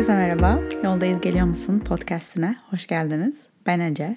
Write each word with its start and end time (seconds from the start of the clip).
Herkese 0.00 0.18
merhaba. 0.18 0.60
Yoldayız 0.84 1.20
geliyor 1.20 1.46
musun 1.46 1.78
podcastine 1.78 2.56
hoş 2.70 2.86
geldiniz. 2.86 3.42
Ben 3.66 3.80
Ece. 3.80 4.16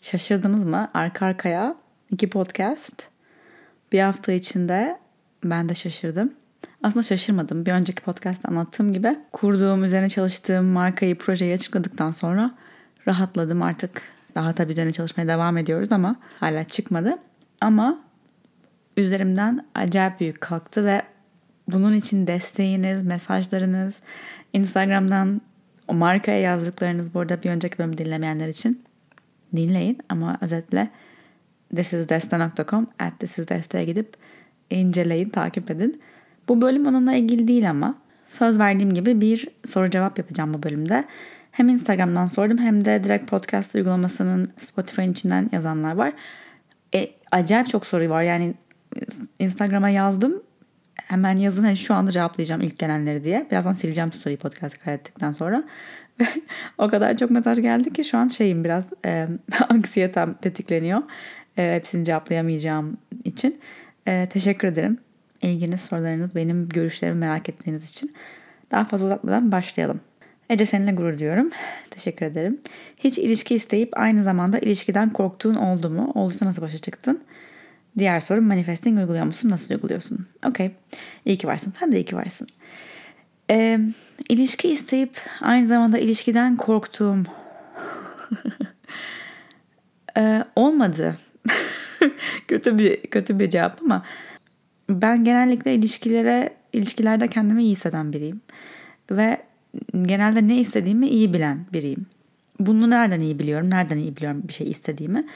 Şaşırdınız 0.00 0.64
mı? 0.64 0.90
Arka 0.94 1.26
arkaya 1.26 1.76
iki 2.10 2.30
podcast. 2.30 3.08
Bir 3.92 4.00
hafta 4.00 4.32
içinde 4.32 4.98
ben 5.44 5.68
de 5.68 5.74
şaşırdım. 5.74 6.32
Aslında 6.82 7.02
şaşırmadım. 7.02 7.66
Bir 7.66 7.72
önceki 7.72 8.02
podcast'ta 8.02 8.48
anlattığım 8.48 8.92
gibi 8.92 9.18
kurduğum, 9.32 9.84
üzerine 9.84 10.08
çalıştığım 10.08 10.64
markayı, 10.64 11.18
projeyi 11.18 11.54
açıkladıktan 11.54 12.10
sonra 12.10 12.50
rahatladım 13.08 13.62
artık. 13.62 14.02
Daha 14.34 14.52
tabii 14.52 14.72
üzerine 14.72 14.92
çalışmaya 14.92 15.28
devam 15.28 15.56
ediyoruz 15.56 15.92
ama 15.92 16.16
hala 16.40 16.64
çıkmadı. 16.64 17.18
Ama 17.60 17.98
üzerimden 18.96 19.66
acayip 19.74 20.20
büyük 20.20 20.40
kalktı 20.40 20.84
ve 20.84 21.02
bunun 21.68 21.94
için 21.94 22.26
desteğiniz, 22.26 23.02
mesajlarınız, 23.02 24.00
Instagram'dan 24.52 25.40
o 25.88 25.94
markaya 25.94 26.40
yazdıklarınız 26.40 27.14
burada 27.14 27.42
bir 27.42 27.50
önceki 27.50 27.78
bölümü 27.78 27.98
dinlemeyenler 27.98 28.48
için 28.48 28.82
dinleyin 29.56 29.98
ama 30.08 30.38
özetle 30.40 30.90
thisisdeste.com 31.76 32.86
at 32.98 33.20
thisisdeste'ye 33.20 33.84
gidip 33.84 34.16
inceleyin, 34.70 35.28
takip 35.28 35.70
edin. 35.70 36.02
Bu 36.48 36.60
bölüm 36.60 36.86
onunla 36.86 37.14
ilgili 37.14 37.48
değil 37.48 37.70
ama 37.70 37.94
söz 38.28 38.58
verdiğim 38.58 38.94
gibi 38.94 39.20
bir 39.20 39.48
soru 39.64 39.90
cevap 39.90 40.18
yapacağım 40.18 40.54
bu 40.54 40.62
bölümde. 40.62 41.04
Hem 41.50 41.68
Instagram'dan 41.68 42.26
sordum 42.26 42.58
hem 42.58 42.84
de 42.84 43.04
direkt 43.04 43.30
podcast 43.30 43.74
uygulamasının 43.74 44.52
Spotify'ın 44.56 45.12
içinden 45.12 45.50
yazanlar 45.52 45.94
var. 45.94 46.12
E, 46.94 47.10
acayip 47.30 47.68
çok 47.68 47.86
soru 47.86 48.08
var 48.08 48.22
yani 48.22 48.54
Instagram'a 49.38 49.88
yazdım 49.88 50.42
hemen 50.96 51.36
yazın 51.36 51.64
hani 51.64 51.76
şu 51.76 51.94
anda 51.94 52.10
cevaplayacağım 52.10 52.60
ilk 52.60 52.78
gelenleri 52.78 53.24
diye. 53.24 53.46
Birazdan 53.50 53.72
sileceğim 53.72 54.12
soruyu 54.12 54.38
podcast 54.38 54.78
kaydettikten 54.84 55.32
sonra. 55.32 55.64
o 56.78 56.88
kadar 56.88 57.16
çok 57.16 57.30
mesaj 57.30 57.60
geldi 57.60 57.92
ki 57.92 58.04
şu 58.04 58.18
an 58.18 58.28
şeyim 58.28 58.64
biraz 58.64 58.92
e, 59.04 59.28
anksiyetem 59.68 60.34
tetikleniyor. 60.34 61.02
E, 61.58 61.74
hepsini 61.74 62.04
cevaplayamayacağım 62.04 62.96
için. 63.24 63.60
E, 64.06 64.28
teşekkür 64.28 64.68
ederim. 64.68 64.98
İlginiz, 65.42 65.80
sorularınız, 65.80 66.34
benim 66.34 66.68
görüşlerimi 66.68 67.18
merak 67.18 67.48
ettiğiniz 67.48 67.90
için. 67.90 68.14
Daha 68.70 68.84
fazla 68.84 69.06
uzatmadan 69.06 69.52
başlayalım. 69.52 70.00
Ece 70.50 70.66
seninle 70.66 70.92
gurur 70.92 71.18
diyorum. 71.18 71.50
Teşekkür 71.90 72.26
ederim. 72.26 72.60
Hiç 72.96 73.18
ilişki 73.18 73.54
isteyip 73.54 73.98
aynı 73.98 74.22
zamanda 74.22 74.58
ilişkiden 74.58 75.12
korktuğun 75.12 75.54
oldu 75.54 75.90
mu? 75.90 76.12
Olduysa 76.14 76.46
nasıl 76.46 76.62
başa 76.62 76.78
çıktın? 76.78 77.22
Diğer 77.98 78.20
soru 78.20 78.42
manifesting 78.42 78.98
uyguluyor 78.98 79.24
musun? 79.24 79.50
Nasıl 79.50 79.74
uyguluyorsun? 79.74 80.26
Okey. 80.46 80.70
İyi 81.24 81.36
ki 81.36 81.46
varsın. 81.46 81.72
Sen 81.78 81.92
de 81.92 81.96
iyi 81.96 82.04
ki 82.04 82.16
varsın. 82.16 82.46
Ee, 83.50 83.80
ilişki 84.28 84.68
isteyip 84.68 85.20
aynı 85.40 85.66
zamanda 85.66 85.98
ilişkiden 85.98 86.56
korktuğum 86.56 87.16
ee, 90.16 90.44
olmadı. 90.56 91.16
kötü 92.48 92.78
bir 92.78 93.02
kötü 93.02 93.38
bir 93.38 93.50
cevap 93.50 93.82
ama 93.82 94.04
ben 94.90 95.24
genellikle 95.24 95.74
ilişkilere 95.74 96.54
ilişkilerde 96.72 97.28
kendimi 97.28 97.64
iyi 97.64 97.72
hisseden 97.72 98.12
biriyim 98.12 98.40
ve 99.10 99.42
genelde 100.02 100.48
ne 100.48 100.56
istediğimi 100.56 101.08
iyi 101.08 101.34
bilen 101.34 101.66
biriyim. 101.72 102.06
Bunu 102.60 102.90
nereden 102.90 103.20
iyi 103.20 103.38
biliyorum? 103.38 103.70
Nereden 103.70 103.98
iyi 103.98 104.16
biliyorum 104.16 104.42
bir 104.48 104.52
şey 104.52 104.70
istediğimi? 104.70 105.26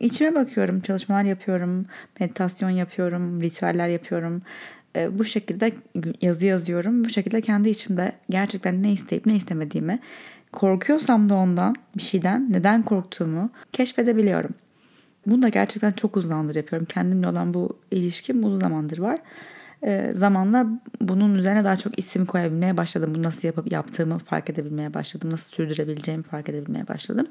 İçime 0.00 0.34
bakıyorum, 0.34 0.80
çalışmalar 0.80 1.22
yapıyorum, 1.22 1.86
meditasyon 2.20 2.70
yapıyorum, 2.70 3.40
ritüeller 3.40 3.88
yapıyorum. 3.88 4.42
E, 4.96 5.18
bu 5.18 5.24
şekilde 5.24 5.72
yazı 6.22 6.46
yazıyorum. 6.46 7.04
Bu 7.04 7.08
şekilde 7.08 7.40
kendi 7.40 7.68
içimde 7.68 8.12
gerçekten 8.30 8.82
ne 8.82 8.92
isteyip 8.92 9.26
ne 9.26 9.36
istemediğimi, 9.36 9.98
korkuyorsam 10.52 11.28
da 11.28 11.34
ondan, 11.34 11.74
bir 11.96 12.02
şeyden 12.02 12.52
neden 12.52 12.82
korktuğumu 12.82 13.50
keşfedebiliyorum. 13.72 14.54
Bunu 15.26 15.42
da 15.42 15.48
gerçekten 15.48 15.90
çok 15.90 16.16
uzun 16.16 16.28
zamandır 16.28 16.54
yapıyorum. 16.54 16.86
Kendimle 16.90 17.28
olan 17.28 17.54
bu 17.54 17.78
ilişkim 17.90 18.44
uzun 18.44 18.56
zamandır 18.56 18.98
var. 18.98 19.18
E, 19.82 20.12
zamanla 20.14 20.66
bunun 21.00 21.34
üzerine 21.34 21.64
daha 21.64 21.76
çok 21.76 21.98
isim 21.98 22.26
koyabilmeye 22.26 22.76
başladım. 22.76 23.12
Bunu 23.14 23.22
nasıl 23.22 23.48
yapıp 23.48 23.72
yaptığımı 23.72 24.18
fark 24.18 24.50
edebilmeye 24.50 24.94
başladım. 24.94 25.30
Nasıl 25.32 25.50
sürdürebileceğimi 25.50 26.22
fark 26.24 26.48
edebilmeye 26.48 26.88
başladım 26.88 27.26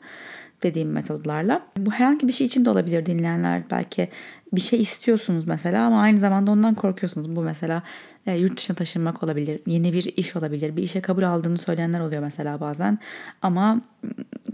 dediğim 0.64 0.92
metodlarla. 0.92 1.62
Bu 1.78 1.92
herhangi 1.92 2.28
bir 2.28 2.34
şey 2.34 2.48
için 2.48 2.66
de 2.66 2.70
olabilir 2.70 3.06
dinleyenler. 3.06 3.64
Belki 3.72 4.10
bir 4.54 4.62
şey 4.62 4.82
istiyorsunuz 4.82 5.48
mesela 5.48 5.86
ama 5.86 6.02
aynı 6.02 6.20
zamanda 6.20 6.52
ondan 6.52 6.76
korkuyorsunuz. 6.76 7.36
Bu 7.36 7.42
mesela 7.42 7.84
e, 8.26 8.38
yurt 8.38 8.58
dışına 8.58 8.76
taşınmak 8.76 9.24
olabilir. 9.24 9.62
Yeni 9.68 9.94
bir 9.94 10.14
iş 10.18 10.36
olabilir. 10.36 10.78
Bir 10.78 10.84
işe 10.84 11.02
kabul 11.02 11.24
aldığını 11.24 11.58
söyleyenler 11.58 12.00
oluyor 12.00 12.22
mesela 12.22 12.60
bazen. 12.60 13.00
Ama 13.42 13.82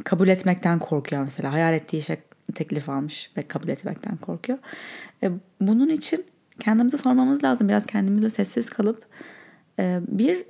kabul 0.04 0.28
etmekten 0.28 0.80
korkuyor 0.80 1.24
mesela. 1.24 1.54
Hayal 1.54 1.74
ettiği 1.74 1.98
işe 1.98 2.18
teklif 2.56 2.90
almış 2.90 3.32
ve 3.38 3.42
kabul 3.42 3.68
etmekten 3.68 4.18
korkuyor. 4.18 4.60
E, 5.24 5.32
bunun 5.62 5.90
için 5.90 6.26
kendimize 6.60 6.98
sormamız 6.98 7.44
lazım. 7.44 7.70
Biraz 7.70 7.86
kendimizle 7.86 8.30
sessiz 8.30 8.70
kalıp 8.70 9.06
e, 9.80 10.00
bir 10.08 10.44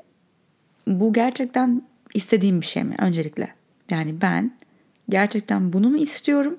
bu 0.88 1.14
gerçekten 1.14 1.82
istediğim 2.14 2.62
bir 2.62 2.66
şey 2.66 2.84
mi 2.84 2.96
öncelikle? 3.00 3.54
Yani 3.92 4.22
ben 4.22 4.52
gerçekten 5.10 5.74
bunu 5.74 5.90
mu 5.90 5.98
istiyorum 5.98 6.58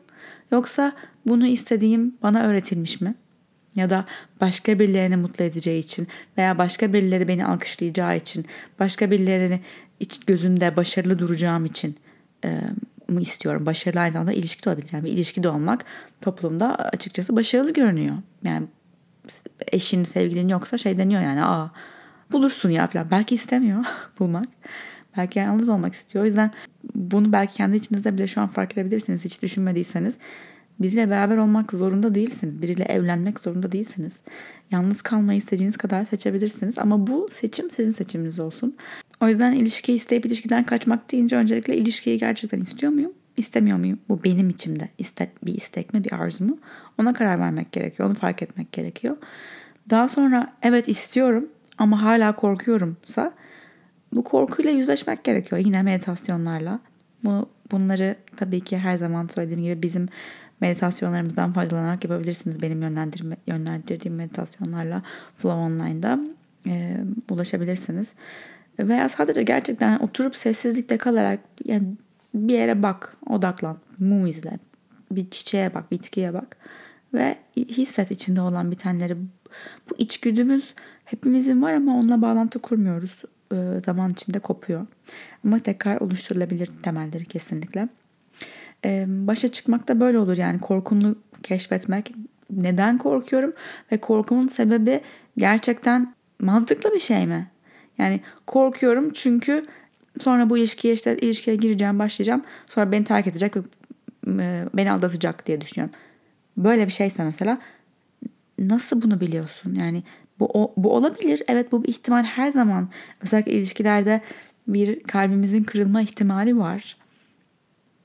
yoksa 0.52 0.92
bunu 1.26 1.46
istediğim 1.46 2.14
bana 2.22 2.42
öğretilmiş 2.42 3.00
mi? 3.00 3.14
Ya 3.76 3.90
da 3.90 4.04
başka 4.40 4.78
birilerini 4.78 5.16
mutlu 5.16 5.44
edeceği 5.44 5.78
için 5.78 6.08
veya 6.38 6.58
başka 6.58 6.92
birileri 6.92 7.28
beni 7.28 7.46
alkışlayacağı 7.46 8.16
için, 8.16 8.46
başka 8.78 9.10
birilerini 9.10 9.60
gözünde 10.26 10.76
başarılı 10.76 11.18
duracağım 11.18 11.64
için 11.64 11.96
e, 12.44 12.60
mı 13.08 13.20
istiyorum? 13.20 13.66
Başarılı 13.66 14.00
aynı 14.00 14.12
zamanda 14.12 14.32
ilişki 14.32 14.64
de 14.64 14.70
olabilir. 14.70 14.88
Yani 14.92 15.04
bir 15.04 15.12
ilişkide 15.12 15.48
olmak 15.48 15.84
toplumda 16.20 16.76
açıkçası 16.76 17.36
başarılı 17.36 17.72
görünüyor. 17.72 18.16
Yani 18.42 18.66
eşin, 19.72 20.04
sevgilin 20.04 20.48
yoksa 20.48 20.78
şey 20.78 20.98
deniyor 20.98 21.22
yani 21.22 21.44
aa 21.44 21.70
bulursun 22.32 22.70
ya 22.70 22.86
falan. 22.86 23.10
Belki 23.10 23.34
istemiyor 23.34 23.84
bulmak. 24.18 24.46
Belki 25.16 25.38
yalnız 25.38 25.68
olmak 25.68 25.94
istiyor. 25.94 26.22
O 26.22 26.26
yüzden 26.26 26.50
bunu 26.94 27.32
belki 27.32 27.54
kendi 27.54 27.76
içinizde 27.76 28.14
bile 28.14 28.26
şu 28.26 28.40
an 28.40 28.48
fark 28.48 28.72
edebilirsiniz. 28.72 29.24
Hiç 29.24 29.42
düşünmediyseniz. 29.42 30.18
Biriyle 30.80 31.10
beraber 31.10 31.36
olmak 31.36 31.72
zorunda 31.72 32.14
değilsiniz. 32.14 32.62
Biriyle 32.62 32.84
evlenmek 32.84 33.40
zorunda 33.40 33.72
değilsiniz. 33.72 34.16
Yalnız 34.70 35.02
kalmayı 35.02 35.38
istediğiniz 35.38 35.76
kadar 35.76 36.04
seçebilirsiniz. 36.04 36.78
Ama 36.78 37.06
bu 37.06 37.28
seçim 37.32 37.70
sizin 37.70 37.92
seçiminiz 37.92 38.40
olsun. 38.40 38.76
O 39.20 39.28
yüzden 39.28 39.52
ilişki 39.52 39.92
isteyip 39.92 40.26
ilişkiden 40.26 40.64
kaçmak 40.64 41.12
deyince 41.12 41.36
öncelikle 41.36 41.76
ilişkiyi 41.76 42.18
gerçekten 42.18 42.60
istiyor 42.60 42.92
muyum? 42.92 43.12
İstemiyor 43.36 43.78
muyum? 43.78 43.98
Bu 44.08 44.24
benim 44.24 44.48
içimde 44.48 44.88
İste, 44.98 45.32
bir 45.42 45.54
istek 45.54 45.94
mi, 45.94 46.04
bir 46.04 46.12
arzu 46.12 46.44
mu? 46.44 46.58
Ona 46.98 47.12
karar 47.12 47.40
vermek 47.40 47.72
gerekiyor. 47.72 48.08
Onu 48.08 48.14
fark 48.14 48.42
etmek 48.42 48.72
gerekiyor. 48.72 49.16
Daha 49.90 50.08
sonra 50.08 50.52
evet 50.62 50.88
istiyorum 50.88 51.48
ama 51.78 52.02
hala 52.02 52.32
korkuyorumsa 52.32 53.32
bu 54.12 54.24
korkuyla 54.24 54.70
yüzleşmek 54.70 55.24
gerekiyor. 55.24 55.60
Yine 55.64 55.82
meditasyonlarla. 55.82 56.80
Bu, 57.24 57.48
bunları 57.70 58.16
tabii 58.36 58.60
ki 58.60 58.78
her 58.78 58.96
zaman 58.96 59.26
söylediğim 59.26 59.62
gibi 59.62 59.82
bizim 59.82 60.08
meditasyonlarımızdan 60.60 61.52
faydalanarak 61.52 62.04
yapabilirsiniz. 62.04 62.62
Benim 62.62 62.82
yönlendirme, 62.82 63.36
yönlendirdiğim 63.46 64.16
meditasyonlarla 64.16 65.02
Flow 65.38 65.60
Online'da 65.60 66.20
e, 66.66 66.94
ulaşabilirsiniz. 67.30 68.14
Veya 68.78 69.08
sadece 69.08 69.42
gerçekten 69.42 69.98
oturup 69.98 70.36
sessizlikte 70.36 70.96
kalarak 70.96 71.40
yani 71.64 71.84
bir 72.34 72.54
yere 72.54 72.82
bak, 72.82 73.16
odaklan, 73.28 73.78
mum 73.98 74.26
izle, 74.26 74.58
bir 75.10 75.30
çiçeğe 75.30 75.74
bak, 75.74 75.90
bitkiye 75.90 76.34
bak 76.34 76.56
ve 77.14 77.36
hisset 77.56 78.10
içinde 78.10 78.40
olan 78.40 78.70
bitenleri. 78.70 79.16
Bu 79.90 79.94
içgüdümüz 79.98 80.74
hepimizin 81.04 81.62
var 81.62 81.72
ama 81.72 81.96
onunla 81.96 82.22
bağlantı 82.22 82.58
kurmuyoruz. 82.58 83.22
Ee, 83.52 83.78
zaman 83.86 84.10
içinde 84.10 84.38
kopuyor. 84.38 84.86
Ama 85.44 85.58
tekrar 85.58 86.00
oluşturulabilir 86.00 86.70
temelleri 86.82 87.24
kesinlikle. 87.24 87.88
Ee, 88.84 89.04
başa 89.08 89.48
çıkmak 89.48 89.88
da 89.88 90.00
böyle 90.00 90.18
olur 90.18 90.36
yani 90.36 90.60
korkunu 90.60 91.16
keşfetmek. 91.42 92.14
Neden 92.50 92.98
korkuyorum 92.98 93.52
ve 93.92 93.96
korkumun 93.96 94.48
sebebi 94.48 95.00
gerçekten 95.36 96.14
mantıklı 96.40 96.92
bir 96.92 96.98
şey 96.98 97.26
mi? 97.26 97.50
Yani 97.98 98.20
korkuyorum 98.46 99.12
çünkü 99.12 99.66
sonra 100.20 100.50
bu 100.50 100.58
ilişkiye 100.58 100.94
işte 100.94 101.16
ilişkiye 101.16 101.56
gireceğim, 101.56 101.98
başlayacağım. 101.98 102.44
Sonra 102.66 102.92
beni 102.92 103.04
terk 103.04 103.26
edecek 103.26 103.56
ve 103.56 103.62
e, 104.42 104.64
beni 104.74 104.92
aldatacak 104.92 105.46
diye 105.46 105.60
düşünüyorum. 105.60 105.94
Böyle 106.56 106.86
bir 106.86 106.92
şeyse 106.92 107.24
mesela 107.24 107.58
nasıl 108.58 109.02
bunu 109.02 109.20
biliyorsun? 109.20 109.74
Yani 109.74 110.02
bu, 110.40 110.50
o, 110.54 110.74
bu 110.76 110.94
olabilir. 110.94 111.42
Evet 111.48 111.72
bu 111.72 111.84
bir 111.84 111.88
ihtimal 111.88 112.24
her 112.24 112.48
zaman. 112.48 112.88
Özellikle 113.22 113.52
ilişkilerde 113.52 114.20
bir 114.68 115.00
kalbimizin 115.00 115.64
kırılma 115.64 116.02
ihtimali 116.02 116.58
var. 116.58 116.96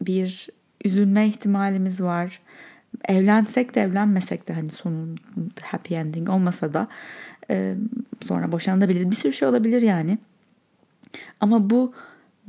Bir 0.02 0.50
üzülme 0.86 1.28
ihtimalimiz 1.28 2.02
var. 2.02 2.42
Evlensek 3.06 3.76
de 3.76 3.82
evlenmesek 3.82 4.48
de 4.48 4.54
hani 4.54 4.70
sonun 4.70 5.18
happy 5.62 5.96
ending 5.96 6.30
olmasa 6.30 6.74
da 6.74 6.88
e, 7.50 7.76
sonra 8.22 8.52
boşanabilir. 8.52 9.12
Bir 9.12 9.16
sürü 9.16 9.34
şey 9.34 9.48
olabilir 9.48 9.82
yani. 9.82 10.18
Ama 11.40 11.70
bu 11.70 11.94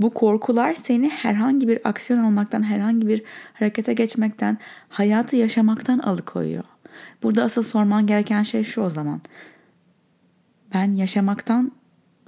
Bu 0.01 0.11
korkular 0.11 0.75
seni 0.75 1.09
herhangi 1.09 1.69
bir 1.69 1.89
aksiyon 1.89 2.21
almaktan, 2.21 2.63
herhangi 2.63 3.09
bir 3.09 3.23
harekete 3.53 3.93
geçmekten, 3.93 4.59
hayatı 4.89 5.37
yaşamaktan 5.37 5.99
alıkoyuyor. 5.99 6.65
Burada 7.23 7.45
asıl 7.45 7.63
sorman 7.63 8.07
gereken 8.07 8.43
şey 8.43 8.65
şu 8.65 8.81
o 8.83 8.91
zaman. 8.91 9.21
Ben 10.75 10.95
yaşamaktan 10.95 11.73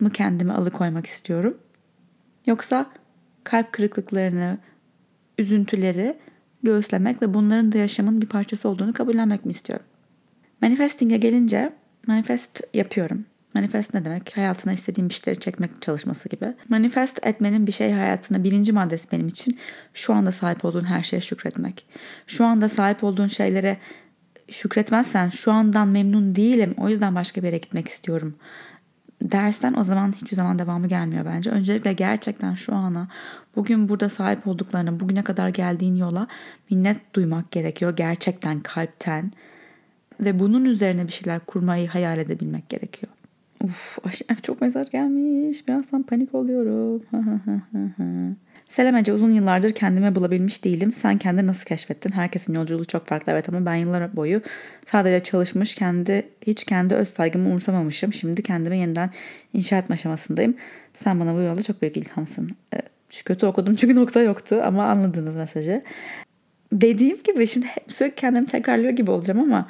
mı 0.00 0.11
kendimi 0.11 0.52
alıkoymak 0.52 1.06
istiyorum? 1.06 1.58
Yoksa 2.46 2.87
kalp 3.44 3.73
kırıklıklarını, 3.73 4.58
üzüntüleri 5.38 6.19
göğüslemek 6.62 7.23
ve 7.23 7.34
bunların 7.34 7.73
da 7.73 7.79
yaşamın 7.79 8.23
bir 8.23 8.29
parçası 8.29 8.69
olduğunu 8.69 8.93
kabullenmek 8.93 9.44
mi 9.44 9.50
istiyorum? 9.50 9.87
Manifesting'e 10.62 11.17
gelince 11.17 11.73
manifest 12.06 12.61
yapıyorum. 12.75 13.25
Manifest 13.54 13.94
ne 13.94 14.04
demek? 14.04 14.37
Hayatına 14.37 14.72
istediğim 14.72 15.08
bir 15.08 15.14
şeyleri 15.14 15.40
çekmek 15.40 15.82
çalışması 15.82 16.28
gibi. 16.28 16.54
Manifest 16.69 17.26
etmenin 17.26 17.66
bir 17.66 17.72
şey 17.72 17.93
hayatına 17.93 18.44
birinci 18.44 18.72
maddesi 18.72 19.12
benim 19.12 19.28
için 19.28 19.58
şu 19.94 20.14
anda 20.14 20.32
sahip 20.32 20.64
olduğun 20.64 20.84
her 20.84 21.02
şeye 21.02 21.20
şükretmek. 21.20 21.87
Şu 22.26 22.44
anda 22.44 22.69
sahip 22.69 23.04
olduğun 23.04 23.28
şeylere 23.28 23.78
şükretmezsen 24.50 25.28
şu 25.28 25.52
andan 25.52 25.88
memnun 25.88 26.37
değilim 26.37 26.75
o 26.78 26.88
yüzden 26.88 27.14
başka 27.14 27.40
bir 27.43 27.46
yere 27.46 27.58
gitmek 27.58 27.88
istiyorum 27.88 28.37
dersen 29.31 29.75
o 29.75 29.82
zaman 29.82 30.12
hiçbir 30.12 30.37
zaman 30.37 30.58
devamı 30.58 30.88
gelmiyor 30.88 31.25
bence. 31.25 31.50
Öncelikle 31.50 31.93
gerçekten 31.93 32.55
şu 32.55 32.75
ana 32.75 33.08
bugün 33.56 33.88
burada 33.88 34.08
sahip 34.08 34.46
olduklarına 34.46 35.00
bugüne 35.00 35.25
kadar 35.25 35.48
geldiğin 35.48 35.96
yola 35.96 36.26
minnet 36.70 37.14
duymak 37.14 37.50
gerekiyor. 37.50 37.96
Gerçekten 37.96 38.60
kalpten 38.60 39.32
ve 40.20 40.38
bunun 40.38 40.64
üzerine 40.64 41.06
bir 41.06 41.12
şeyler 41.12 41.40
kurmayı 41.40 41.88
hayal 41.88 42.19
edebilmek 42.19 42.69
gerekiyor. 42.69 43.12
Uf, 43.62 43.98
çok 44.42 44.60
mesaj 44.60 44.90
gelmiş. 44.90 45.68
Birazdan 45.68 46.02
panik 46.02 46.34
oluyorum. 46.34 47.02
Selam 48.68 48.96
Ece 48.96 49.12
uzun 49.12 49.30
yıllardır 49.30 49.72
kendime 49.72 50.14
bulabilmiş 50.14 50.64
değilim. 50.64 50.92
Sen 50.92 51.18
kendini 51.18 51.46
nasıl 51.46 51.64
keşfettin? 51.64 52.12
Herkesin 52.12 52.54
yolculuğu 52.54 52.84
çok 52.84 53.06
farklı 53.06 53.32
evet 53.32 53.48
ama 53.48 53.66
ben 53.66 53.74
yıllar 53.74 54.16
boyu 54.16 54.40
sadece 54.86 55.24
çalışmış, 55.24 55.74
kendi 55.74 56.26
hiç 56.46 56.64
kendi 56.64 56.94
öz 56.94 57.08
saygımı 57.08 57.48
umursamamışım. 57.48 58.12
Şimdi 58.12 58.42
kendimi 58.42 58.78
yeniden 58.78 59.10
inşa 59.52 59.78
etme 59.78 59.92
aşamasındayım. 59.92 60.54
Sen 60.94 61.20
bana 61.20 61.34
bu 61.34 61.40
yolda 61.40 61.62
çok 61.62 61.82
büyük 61.82 61.96
ilhamsın. 61.96 62.50
Ee, 62.74 62.78
kötü 63.24 63.46
okudum 63.46 63.74
çünkü 63.74 63.94
nokta 63.94 64.22
yoktu 64.22 64.62
ama 64.64 64.84
anladınız 64.84 65.36
mesajı. 65.36 65.82
Dediğim 66.72 67.18
gibi 67.24 67.46
şimdi 67.46 67.66
sürekli 67.88 68.14
kendimi 68.14 68.46
tekrarlıyor 68.46 68.92
gibi 68.92 69.10
olacağım 69.10 69.40
ama 69.40 69.68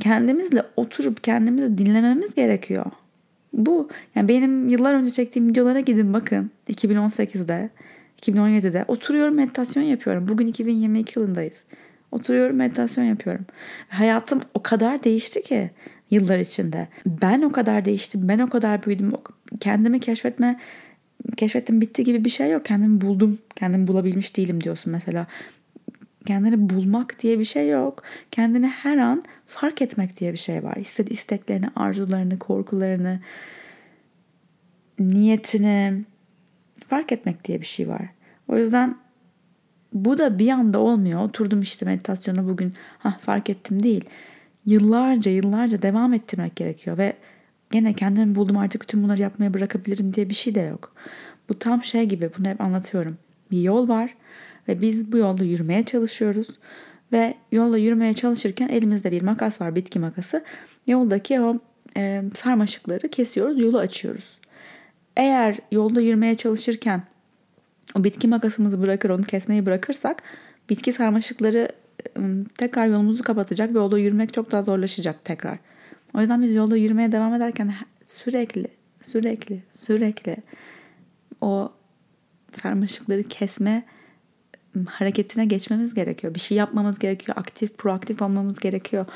kendimizle 0.00 0.62
oturup 0.76 1.24
kendimizi 1.24 1.78
dinlememiz 1.78 2.34
gerekiyor. 2.34 2.86
Bu 3.52 3.88
yani 4.14 4.28
benim 4.28 4.68
yıllar 4.68 4.94
önce 4.94 5.10
çektiğim 5.10 5.48
videolara 5.48 5.80
gidin 5.80 6.12
bakın. 6.12 6.50
2018'de, 6.68 7.70
2017'de 8.22 8.84
oturuyorum 8.88 9.34
meditasyon 9.34 9.82
yapıyorum. 9.82 10.28
Bugün 10.28 10.46
2022 10.46 11.18
yılındayız. 11.18 11.64
Oturuyorum 12.12 12.56
meditasyon 12.56 13.04
yapıyorum. 13.04 13.44
Hayatım 13.88 14.40
o 14.54 14.62
kadar 14.62 15.04
değişti 15.04 15.42
ki 15.42 15.70
yıllar 16.10 16.38
içinde. 16.38 16.88
Ben 17.06 17.42
o 17.42 17.52
kadar 17.52 17.84
değiştim. 17.84 18.28
Ben 18.28 18.38
o 18.38 18.48
kadar 18.48 18.86
büyüdüm. 18.86 19.12
Kendimi 19.60 20.00
keşfetme 20.00 20.60
keşfettim 21.36 21.80
bitti 21.80 22.04
gibi 22.04 22.24
bir 22.24 22.30
şey 22.30 22.50
yok. 22.50 22.64
Kendimi 22.64 23.00
buldum. 23.00 23.38
Kendimi 23.56 23.86
bulabilmiş 23.86 24.36
değilim 24.36 24.64
diyorsun 24.64 24.92
mesela. 24.92 25.26
Kendini 26.26 26.70
bulmak 26.70 27.22
diye 27.22 27.38
bir 27.38 27.44
şey 27.44 27.68
yok. 27.68 28.02
Kendini 28.30 28.68
her 28.68 28.98
an 28.98 29.24
fark 29.46 29.82
etmek 29.82 30.20
diye 30.20 30.32
bir 30.32 30.38
şey 30.38 30.62
var. 30.62 30.76
İstedi 30.76 31.12
isteklerini, 31.12 31.68
arzularını, 31.76 32.38
korkularını, 32.38 33.20
niyetini 34.98 36.04
fark 36.86 37.12
etmek 37.12 37.44
diye 37.44 37.60
bir 37.60 37.66
şey 37.66 37.88
var. 37.88 38.02
O 38.48 38.58
yüzden 38.58 38.96
bu 39.92 40.18
da 40.18 40.38
bir 40.38 40.50
anda 40.50 40.78
olmuyor. 40.78 41.24
Oturdum 41.24 41.60
işte 41.60 41.86
meditasyona 41.86 42.48
bugün 42.48 42.72
ha 42.98 43.18
fark 43.20 43.50
ettim 43.50 43.82
değil. 43.82 44.04
Yıllarca 44.66 45.30
yıllarca 45.30 45.82
devam 45.82 46.12
ettirmek 46.14 46.56
gerekiyor 46.56 46.98
ve 46.98 47.16
gene 47.70 47.92
kendimi 47.92 48.34
buldum 48.34 48.56
artık 48.56 48.88
tüm 48.88 49.02
bunları 49.02 49.22
yapmaya 49.22 49.54
bırakabilirim 49.54 50.14
diye 50.14 50.28
bir 50.28 50.34
şey 50.34 50.54
de 50.54 50.60
yok. 50.60 50.94
Bu 51.48 51.58
tam 51.58 51.84
şey 51.84 52.04
gibi 52.04 52.30
bunu 52.38 52.48
hep 52.48 52.60
anlatıyorum. 52.60 53.18
Bir 53.50 53.62
yol 53.62 53.88
var 53.88 54.14
ve 54.68 54.80
biz 54.80 55.12
bu 55.12 55.16
yolda 55.16 55.44
yürümeye 55.44 55.82
çalışıyoruz. 55.82 56.48
Ve 57.12 57.34
yolda 57.52 57.78
yürümeye 57.78 58.14
çalışırken 58.14 58.68
elimizde 58.68 59.12
bir 59.12 59.22
makas 59.22 59.60
var, 59.60 59.76
bitki 59.76 59.98
makası. 59.98 60.44
Yoldaki 60.86 61.40
o 61.40 61.58
e, 61.96 62.22
sarmaşıkları 62.34 63.08
kesiyoruz, 63.08 63.60
yolu 63.60 63.78
açıyoruz. 63.78 64.38
Eğer 65.16 65.58
yolda 65.72 66.00
yürümeye 66.00 66.34
çalışırken 66.34 67.02
o 67.98 68.04
bitki 68.04 68.28
makasımızı 68.28 68.82
bırakır, 68.82 69.10
onu 69.10 69.22
kesmeyi 69.22 69.66
bırakırsak 69.66 70.22
bitki 70.70 70.92
sarmaşıkları 70.92 71.68
e, 72.18 72.20
tekrar 72.58 72.86
yolumuzu 72.86 73.22
kapatacak 73.22 73.74
ve 73.74 73.78
yolda 73.78 73.98
yürümek 73.98 74.32
çok 74.32 74.52
daha 74.52 74.62
zorlaşacak 74.62 75.24
tekrar. 75.24 75.58
O 76.14 76.20
yüzden 76.20 76.42
biz 76.42 76.54
yolda 76.54 76.76
yürümeye 76.76 77.12
devam 77.12 77.34
ederken 77.34 77.74
sürekli, 78.04 78.68
sürekli, 79.02 79.62
sürekli 79.72 80.36
o 81.40 81.72
sarmaşıkları 82.52 83.22
kesme 83.22 83.84
hareketine 84.86 85.44
geçmemiz 85.44 85.94
gerekiyor. 85.94 86.34
Bir 86.34 86.40
şey 86.40 86.56
yapmamız 86.56 86.98
gerekiyor. 86.98 87.36
Aktif, 87.38 87.78
proaktif 87.78 88.22
olmamız 88.22 88.58
gerekiyor. 88.58 89.06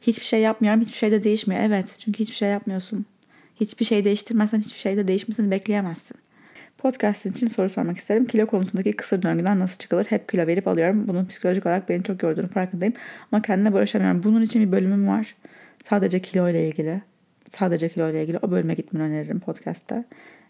Hiçbir 0.00 0.24
şey 0.24 0.40
yapmıyorum. 0.40 0.80
Hiçbir 0.80 0.96
şey 0.96 1.10
de 1.10 1.24
değişmiyor. 1.24 1.62
Evet. 1.62 1.96
Çünkü 1.98 2.18
hiçbir 2.18 2.36
şey 2.36 2.48
yapmıyorsun. 2.48 3.06
Hiçbir 3.60 3.84
şey 3.84 4.04
değiştirmezsen 4.04 4.60
hiçbir 4.60 4.78
şey 4.78 4.96
de 4.96 5.08
değişmesini 5.08 5.50
bekleyemezsin. 5.50 6.16
Podcast 6.78 7.26
için 7.26 7.48
soru 7.48 7.68
sormak 7.68 7.96
isterim. 7.98 8.26
Kilo 8.26 8.46
konusundaki 8.46 8.92
kısır 8.92 9.22
döngüden 9.22 9.58
nasıl 9.58 9.78
çıkılır? 9.78 10.04
Hep 10.04 10.28
kilo 10.28 10.46
verip 10.46 10.68
alıyorum. 10.68 11.08
Bunun 11.08 11.26
psikolojik 11.26 11.66
olarak 11.66 11.88
beni 11.88 12.02
çok 12.02 12.22
yorduğunu 12.22 12.48
farkındayım. 12.48 12.94
Ama 13.32 13.42
kendine 13.42 13.72
barışamıyorum. 13.72 14.22
Bunun 14.22 14.42
için 14.42 14.66
bir 14.66 14.72
bölümüm 14.72 15.08
var. 15.08 15.34
Sadece 15.84 16.22
kilo 16.22 16.48
ile 16.48 16.68
ilgili. 16.68 17.02
Sadece 17.48 17.88
kilo 17.88 18.10
ile 18.10 18.22
ilgili. 18.22 18.38
O 18.42 18.50
bölüme 18.50 18.74
gitmeni 18.74 19.02
öneririm 19.02 19.40
podcast'ta. 19.40 20.04